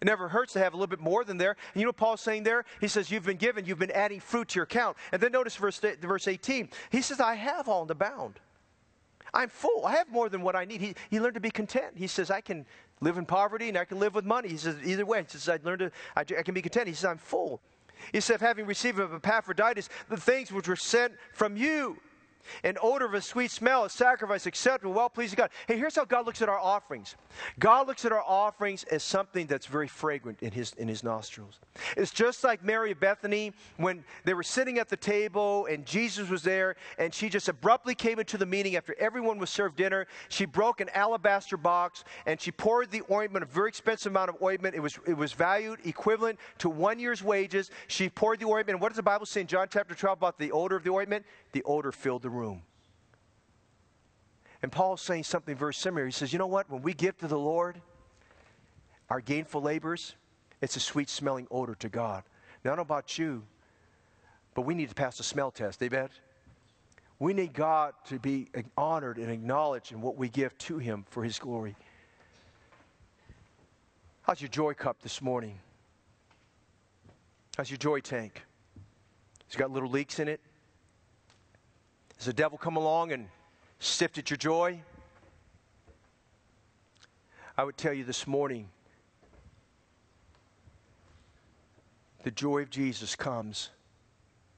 It 0.00 0.04
never 0.04 0.28
hurts 0.28 0.52
to 0.52 0.60
have 0.60 0.74
a 0.74 0.76
little 0.76 0.88
bit 0.88 1.00
more 1.00 1.24
than 1.24 1.38
there. 1.38 1.56
And 1.74 1.80
you 1.80 1.86
know 1.86 1.92
Paul's 1.92 2.20
saying 2.20 2.44
there? 2.44 2.64
He 2.80 2.88
says, 2.88 3.10
You've 3.10 3.24
been 3.24 3.36
given, 3.36 3.64
you've 3.64 3.78
been 3.78 3.90
adding 3.90 4.20
fruit 4.20 4.48
to 4.48 4.56
your 4.56 4.64
account. 4.64 4.96
And 5.12 5.20
then 5.20 5.32
notice 5.32 5.56
verse, 5.56 5.80
verse 6.00 6.28
18. 6.28 6.68
He 6.90 7.02
says, 7.02 7.20
I 7.20 7.34
have 7.34 7.68
all 7.68 7.82
in 7.82 7.88
the 7.88 7.94
bound. 7.94 8.38
I'm 9.34 9.48
full. 9.48 9.84
I 9.84 9.96
have 9.96 10.08
more 10.08 10.28
than 10.28 10.42
what 10.42 10.56
I 10.56 10.64
need. 10.64 10.80
He, 10.80 10.94
he 11.10 11.20
learned 11.20 11.34
to 11.34 11.40
be 11.40 11.50
content. 11.50 11.94
He 11.96 12.06
says, 12.06 12.30
I 12.30 12.40
can 12.40 12.64
live 13.00 13.18
in 13.18 13.26
poverty 13.26 13.68
and 13.68 13.76
I 13.76 13.84
can 13.84 13.98
live 13.98 14.14
with 14.14 14.24
money. 14.24 14.48
He 14.48 14.56
says, 14.56 14.76
either 14.84 15.04
way. 15.04 15.20
He 15.20 15.38
says, 15.38 15.48
I 15.48 15.58
learned 15.66 15.80
to, 15.80 15.92
I, 16.16 16.20
I 16.20 16.42
can 16.42 16.54
be 16.54 16.62
content. 16.62 16.88
He 16.88 16.94
says, 16.94 17.04
I'm 17.04 17.18
full. 17.18 17.60
He 18.12 18.20
said, 18.20 18.40
having 18.40 18.66
received 18.66 18.98
of 18.98 19.12
Epaphroditus 19.12 19.88
the 20.08 20.16
things 20.16 20.52
which 20.52 20.68
were 20.68 20.76
sent 20.76 21.14
from 21.32 21.56
you, 21.56 21.98
an 22.64 22.76
odor 22.82 23.06
of 23.06 23.14
a 23.14 23.20
sweet 23.20 23.50
smell, 23.50 23.84
a 23.84 23.90
sacrifice 23.90 24.46
acceptable, 24.46 24.94
well 24.94 25.08
pleasing 25.08 25.36
God. 25.36 25.50
Hey, 25.66 25.76
here's 25.76 25.96
how 25.96 26.04
God 26.04 26.26
looks 26.26 26.42
at 26.42 26.48
our 26.48 26.58
offerings. 26.58 27.16
God 27.58 27.86
looks 27.86 28.04
at 28.04 28.12
our 28.12 28.24
offerings 28.26 28.84
as 28.84 29.02
something 29.02 29.46
that's 29.46 29.66
very 29.66 29.88
fragrant 29.88 30.42
in 30.42 30.52
his, 30.52 30.72
in 30.74 30.88
his 30.88 31.02
nostrils. 31.02 31.60
It's 31.96 32.10
just 32.10 32.44
like 32.44 32.64
Mary 32.64 32.92
of 32.92 33.00
Bethany 33.00 33.52
when 33.76 34.04
they 34.24 34.34
were 34.34 34.42
sitting 34.42 34.78
at 34.78 34.88
the 34.88 34.96
table 34.96 35.66
and 35.66 35.84
Jesus 35.86 36.28
was 36.28 36.42
there, 36.42 36.76
and 36.98 37.14
she 37.14 37.28
just 37.28 37.48
abruptly 37.48 37.94
came 37.94 38.18
into 38.18 38.36
the 38.36 38.46
meeting 38.46 38.76
after 38.76 38.94
everyone 38.98 39.38
was 39.38 39.50
served 39.50 39.76
dinner. 39.76 40.06
She 40.28 40.44
broke 40.44 40.80
an 40.80 40.88
alabaster 40.94 41.56
box 41.56 42.04
and 42.26 42.40
she 42.40 42.50
poured 42.50 42.90
the 42.90 43.02
ointment, 43.10 43.44
a 43.44 43.46
very 43.46 43.68
expensive 43.68 44.12
amount 44.12 44.30
of 44.30 44.42
ointment. 44.42 44.74
It 44.74 44.80
was, 44.80 44.98
it 45.06 45.16
was 45.16 45.32
valued 45.32 45.80
equivalent 45.84 46.38
to 46.58 46.68
one 46.68 46.98
year's 46.98 47.22
wages. 47.22 47.70
She 47.86 48.08
poured 48.08 48.40
the 48.40 48.46
ointment. 48.46 48.70
And 48.70 48.80
what 48.80 48.90
does 48.90 48.96
the 48.96 49.02
Bible 49.02 49.26
say 49.26 49.40
in 49.42 49.46
John 49.46 49.68
chapter 49.70 49.94
12 49.94 50.18
about 50.18 50.38
the 50.38 50.52
odor 50.52 50.76
of 50.76 50.84
the 50.84 50.90
ointment? 50.90 51.24
The 51.52 51.62
odor 51.64 51.92
filled 51.92 52.22
the 52.22 52.30
room. 52.30 52.62
And 54.62 54.72
Paul's 54.72 55.00
saying 55.00 55.24
something 55.24 55.56
very 55.56 55.74
similar. 55.74 56.04
He 56.06 56.12
says, 56.12 56.32
You 56.32 56.38
know 56.38 56.46
what? 56.46 56.70
When 56.70 56.82
we 56.82 56.92
give 56.92 57.16
to 57.18 57.28
the 57.28 57.38
Lord, 57.38 57.80
our 59.08 59.20
gainful 59.20 59.62
labors, 59.62 60.14
it's 60.60 60.76
a 60.76 60.80
sweet 60.80 61.08
smelling 61.08 61.46
odor 61.50 61.74
to 61.76 61.88
God. 61.88 62.24
Now, 62.64 62.72
I 62.72 62.76
don't 62.76 62.78
know 62.78 62.94
about 62.94 63.18
you, 63.18 63.44
but 64.54 64.62
we 64.62 64.74
need 64.74 64.88
to 64.88 64.94
pass 64.94 65.16
the 65.16 65.22
smell 65.22 65.50
test. 65.50 65.82
Amen? 65.82 66.08
We 67.20 67.32
need 67.32 67.52
God 67.52 67.94
to 68.06 68.18
be 68.18 68.48
honored 68.76 69.18
and 69.18 69.30
acknowledged 69.30 69.92
in 69.92 70.00
what 70.00 70.16
we 70.16 70.28
give 70.28 70.56
to 70.58 70.78
Him 70.78 71.04
for 71.10 71.22
His 71.22 71.38
glory. 71.38 71.76
How's 74.22 74.40
your 74.40 74.50
joy 74.50 74.74
cup 74.74 75.00
this 75.02 75.22
morning? 75.22 75.58
How's 77.56 77.70
your 77.70 77.78
joy 77.78 78.00
tank? 78.00 78.42
It's 79.46 79.56
got 79.56 79.70
little 79.70 79.88
leaks 79.88 80.18
in 80.18 80.28
it. 80.28 80.40
Has 82.18 82.26
the 82.26 82.32
devil 82.32 82.58
come 82.58 82.76
along 82.76 83.12
and 83.12 83.28
sifted 83.78 84.28
your 84.28 84.36
joy? 84.36 84.80
I 87.56 87.64
would 87.64 87.76
tell 87.76 87.92
you 87.92 88.04
this 88.04 88.26
morning 88.26 88.68
the 92.24 92.32
joy 92.32 92.62
of 92.62 92.70
Jesus 92.70 93.14
comes 93.14 93.70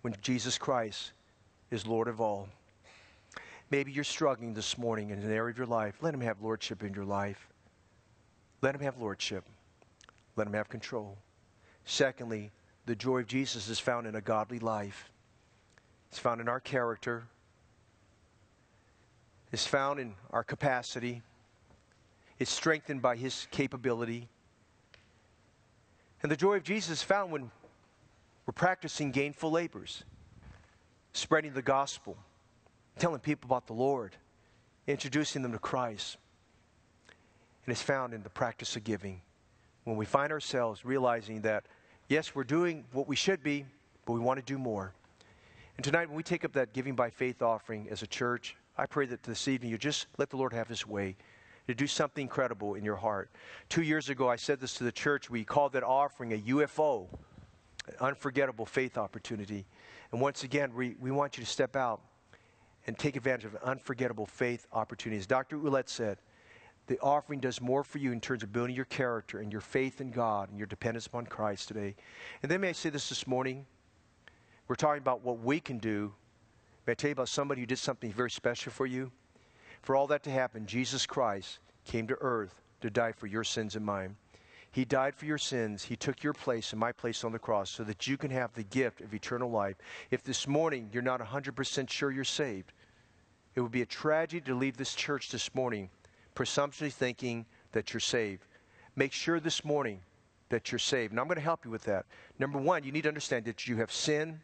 when 0.01 0.17
Jesus 0.23 0.57
Christ 0.57 1.13
is 1.71 1.87
Lord 1.87 2.09
of 2.09 2.21
all. 2.21 2.49
Maybe 3.71 3.93
you're 3.93 4.05
struggling 4.05 4.55
this 4.55 4.79
morning 4.79 5.11
in 5.11 5.19
an 5.19 5.31
area 5.31 5.51
of 5.51 5.59
your 5.59 5.67
life. 5.67 5.97
Let 6.01 6.15
Him 6.15 6.23
have 6.23 6.41
lordship 6.41 6.83
in 6.83 6.95
your 6.95 7.05
life. 7.05 7.47
Let 8.63 8.75
Him 8.75 8.81
have 8.81 8.99
lordship. 8.99 9.45
Let 10.35 10.47
Him 10.47 10.55
have 10.55 10.69
control. 10.69 11.19
Secondly, 11.85 12.51
the 12.87 12.97
joy 12.97 13.19
of 13.19 13.27
Jesus 13.27 13.69
is 13.69 13.79
found 13.79 14.07
in 14.07 14.15
a 14.15 14.21
godly 14.21 14.59
life. 14.59 15.11
It's 16.09 16.19
found 16.19 16.41
in 16.41 16.49
our 16.49 16.59
character, 16.59 17.25
is 19.53 19.67
found 19.67 19.99
in 20.01 20.15
our 20.31 20.45
capacity, 20.45 21.23
it's 22.39 22.51
strengthened 22.51 23.03
by 23.03 23.17
His 23.17 23.47
capability. 23.51 24.29
And 26.23 26.31
the 26.31 26.37
joy 26.37 26.57
of 26.57 26.63
Jesus 26.63 26.91
is 26.99 27.03
found 27.03 27.33
when 27.33 27.51
we're 28.47 28.53
practicing 28.53 29.11
gainful 29.11 29.51
labors, 29.51 30.05
spreading 31.13 31.53
the 31.53 31.63
gospel, 31.63 32.17
telling 32.99 33.21
people 33.21 33.49
about 33.49 33.67
the 33.67 33.73
Lord, 33.73 34.17
introducing 34.87 35.43
them 35.43 35.53
to 35.53 35.59
Christ. 35.59 36.17
And 37.65 37.73
it's 37.73 37.83
found 37.83 38.15
in 38.15 38.23
the 38.23 38.31
practice 38.31 38.77
of 38.77 38.85
giving. 38.85 39.21
When 39.85 39.97
we 39.97 40.05
find 40.05 40.33
ourselves 40.33 40.85
realizing 40.85 41.43
that, 41.43 41.65
yes, 42.09 42.35
we're 42.35 42.45
doing 42.45 42.85
what 42.93 43.09
we 43.09 43.17
should 43.17 43.43
be, 43.43 43.65
but 44.05 44.13
we 44.13 44.21
want 44.21 44.39
to 44.39 44.45
do 44.45 44.59
more. 44.59 44.93
And 45.77 45.85
tonight, 45.85 46.09
when 46.09 46.17
we 46.17 46.23
take 46.23 46.45
up 46.45 46.53
that 46.53 46.73
giving 46.73 46.95
by 46.95 47.11
faith 47.11 47.43
offering 47.43 47.89
as 47.91 48.03
a 48.03 48.07
church, 48.07 48.57
I 48.81 48.87
pray 48.87 49.05
that 49.07 49.23
this 49.23 49.47
evening 49.47 49.71
you 49.71 49.77
just 49.77 50.07
let 50.17 50.31
the 50.31 50.39
Lord 50.39 50.55
have 50.55 50.67
his 50.67 50.87
way 50.87 51.15
to 51.67 51.75
do 51.75 51.87
something 51.87 52.23
incredible 52.23 52.77
in 52.77 52.83
your 52.83 52.97
heart. 52.97 53.31
Two 53.69 53.83
years 53.83 54.09
ago, 54.09 54.31
I 54.31 54.37
said 54.37 54.59
this 54.59 54.73
to 54.77 54.85
the 54.85 54.93
church. 54.93 55.29
We 55.29 55.45
called 55.45 55.75
that 55.75 55.83
offering 55.83 56.33
a 56.33 56.39
UFO, 56.39 57.07
an 57.89 57.95
unforgettable 58.01 58.65
faith 58.65 58.97
opportunity. 58.97 59.67
And 60.13 60.21
once 60.21 60.45
again, 60.45 60.73
we, 60.75 60.97
we 60.99 61.11
want 61.11 61.37
you 61.37 61.45
to 61.45 61.51
step 61.51 61.77
out 61.77 62.01
and 62.87 62.99
take 62.99 63.17
advantage 63.17 63.45
of 63.45 63.55
unforgettable 63.57 64.25
faith 64.25 64.67
opportunities. 64.73 65.27
Dr. 65.27 65.59
Ouellette 65.59 65.91
said, 65.91 66.17
the 66.87 66.99
offering 67.01 67.39
does 67.39 67.61
more 67.61 67.85
for 67.85 67.99
you 67.99 68.13
in 68.13 68.21
terms 68.21 68.43
of 68.43 68.51
building 68.51 68.75
your 68.75 68.87
character 68.87 69.41
and 69.41 69.53
your 69.53 69.61
faith 69.61 70.01
in 70.01 70.11
God 70.11 70.49
and 70.49 70.57
your 70.57 70.67
dependence 70.67 71.07
upon 71.07 71.27
Christ 71.27 71.69
today. 71.69 71.97
And 72.43 72.51
then 72.51 72.63
may 72.63 72.71
I 72.71 72.73
say 72.73 72.89
this 72.89 73.11
this 73.11 73.27
morning? 73.27 73.67
We're 74.69 74.75
talking 74.75 75.03
about 75.03 75.23
what 75.23 75.41
we 75.41 75.61
can 75.61 75.77
do 75.77 76.15
May 76.87 76.93
I 76.93 76.95
tell 76.95 77.09
you 77.09 77.13
about 77.13 77.29
somebody 77.29 77.61
who 77.61 77.67
did 77.67 77.79
something 77.79 78.13
very 78.13 78.31
special 78.31 78.73
for 78.73 78.87
you? 78.87 79.13
For 79.83 79.97
all 79.97 80.07
that 80.09 80.23
to 80.25 80.31
happen, 80.31 80.67
Jesus 80.67 81.07
Christ 81.07 81.59
came 81.85 82.07
to 82.07 82.17
earth 82.21 82.55
to 82.81 82.91
die 82.91 83.13
for 83.13 83.27
your 83.27 83.45
sins 83.45 83.77
and 83.77 83.85
mine. 83.85 84.17
He 84.73 84.85
died 84.85 85.17
for 85.17 85.27
your 85.27 85.39
sins. 85.39 85.83
He 85.85 85.97
took 85.97 86.23
your 86.23 86.33
place 86.33 86.73
and 86.73 86.81
my 86.81 86.93
place 86.93 87.25
on 87.25 87.33
the 87.33 87.39
cross 87.39 87.71
so 87.71 87.83
that 87.85 88.07
you 88.07 88.17
can 88.17 88.31
have 88.31 88.53
the 88.53 88.63
gift 88.63 89.01
of 89.01 89.13
eternal 89.13 89.51
life. 89.51 89.77
If 90.11 90.23
this 90.23 90.47
morning 90.47 90.89
you're 90.93 91.03
not 91.03 91.21
100% 91.21 91.91
sure 91.91 92.13
you're 92.13 92.25
saved, 92.25 92.73
it 93.55 93.61
would 93.61 93.73
be 93.73 93.83
a 93.83 93.87
tragedy 93.87 94.41
to 94.43 94.55
leave 94.55 94.77
this 94.77 94.95
church 94.95 95.31
this 95.31 95.55
morning 95.55 95.91
presumptuously 96.35 96.91
thinking 96.91 97.47
that 97.73 97.93
you're 97.93 98.01
saved. 98.01 98.47
Make 98.95 99.13
sure 99.13 99.41
this 99.41 99.65
morning 99.65 100.01
that 100.51 100.71
you're 100.71 100.79
saved. 100.79 101.13
And 101.13 101.19
I'm 101.19 101.27
going 101.27 101.37
to 101.37 101.43
help 101.43 101.65
you 101.65 101.71
with 101.71 101.85
that. 101.85 102.07
Number 102.39 102.59
one, 102.59 102.85
you 102.85 102.93
need 102.93 103.03
to 103.03 103.09
understand 103.09 103.45
that 103.47 103.67
you 103.67 103.77
have 103.77 103.91
sin 103.91 104.41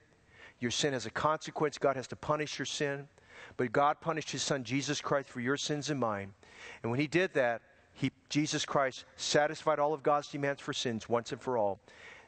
your 0.60 0.70
sin 0.70 0.92
has 0.92 1.06
a 1.06 1.10
consequence. 1.10 1.78
God 1.78 1.96
has 1.96 2.06
to 2.08 2.16
punish 2.16 2.58
your 2.58 2.66
sin. 2.66 3.08
But 3.56 3.72
God 3.72 4.00
punished 4.00 4.30
his 4.30 4.42
son 4.42 4.64
Jesus 4.64 5.00
Christ 5.00 5.28
for 5.28 5.40
your 5.40 5.56
sins 5.56 5.90
and 5.90 6.00
mine. 6.00 6.32
And 6.82 6.90
when 6.90 7.00
he 7.00 7.06
did 7.06 7.32
that, 7.34 7.62
he, 7.92 8.10
Jesus 8.28 8.64
Christ 8.64 9.04
satisfied 9.16 9.78
all 9.78 9.94
of 9.94 10.02
God's 10.02 10.28
demands 10.28 10.60
for 10.60 10.72
sins 10.72 11.08
once 11.08 11.32
and 11.32 11.40
for 11.40 11.56
all. 11.56 11.80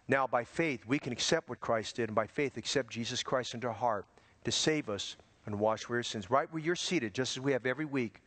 Now, 0.06 0.26
by 0.26 0.44
faith, 0.44 0.86
we 0.86 0.98
can 0.98 1.12
accept 1.12 1.50
what 1.50 1.60
Christ 1.60 1.96
did, 1.96 2.08
and 2.08 2.14
by 2.14 2.26
faith, 2.26 2.56
accept 2.56 2.90
Jesus 2.90 3.22
Christ 3.22 3.52
into 3.52 3.66
our 3.66 3.74
heart 3.74 4.06
to 4.44 4.52
save 4.52 4.88
us 4.88 5.16
and 5.44 5.58
wash 5.58 5.86
away 5.86 5.98
our 5.98 6.02
sins. 6.02 6.30
Right 6.30 6.50
where 6.50 6.62
you're 6.62 6.76
seated, 6.76 7.12
just 7.12 7.36
as 7.36 7.42
we 7.42 7.52
have 7.52 7.66
every 7.66 7.84
week, 7.84 8.22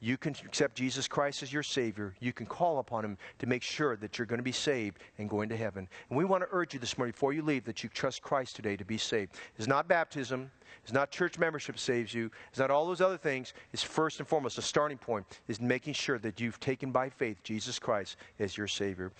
you 0.00 0.16
can 0.16 0.34
accept 0.44 0.74
Jesus 0.74 1.06
Christ 1.06 1.42
as 1.42 1.52
your 1.52 1.62
Savior. 1.62 2.14
You 2.20 2.32
can 2.32 2.46
call 2.46 2.78
upon 2.78 3.04
Him 3.04 3.18
to 3.38 3.46
make 3.46 3.62
sure 3.62 3.96
that 3.96 4.18
you're 4.18 4.26
going 4.26 4.38
to 4.38 4.44
be 4.44 4.52
saved 4.52 4.98
and 5.18 5.28
going 5.28 5.48
to 5.50 5.56
heaven. 5.56 5.86
And 6.08 6.18
we 6.18 6.24
want 6.24 6.42
to 6.42 6.48
urge 6.52 6.74
you 6.74 6.80
this 6.80 6.96
morning, 6.96 7.12
before 7.12 7.32
you 7.32 7.42
leave, 7.42 7.64
that 7.64 7.82
you 7.82 7.90
trust 7.90 8.22
Christ 8.22 8.56
today 8.56 8.76
to 8.76 8.84
be 8.84 8.98
saved. 8.98 9.34
It's 9.58 9.68
not 9.68 9.88
baptism, 9.88 10.50
it's 10.82 10.92
not 10.92 11.10
church 11.10 11.38
membership 11.38 11.78
saves 11.78 12.14
you, 12.14 12.30
it's 12.48 12.58
not 12.58 12.70
all 12.70 12.86
those 12.86 13.00
other 13.00 13.18
things. 13.18 13.52
It's 13.72 13.82
first 13.82 14.18
and 14.18 14.28
foremost, 14.28 14.56
the 14.56 14.62
starting 14.62 14.98
point 14.98 15.26
is 15.48 15.60
making 15.60 15.94
sure 15.94 16.18
that 16.18 16.40
you've 16.40 16.60
taken 16.60 16.90
by 16.90 17.10
faith 17.10 17.42
Jesus 17.42 17.78
Christ 17.78 18.16
as 18.38 18.56
your 18.56 18.68
Savior. 18.68 19.12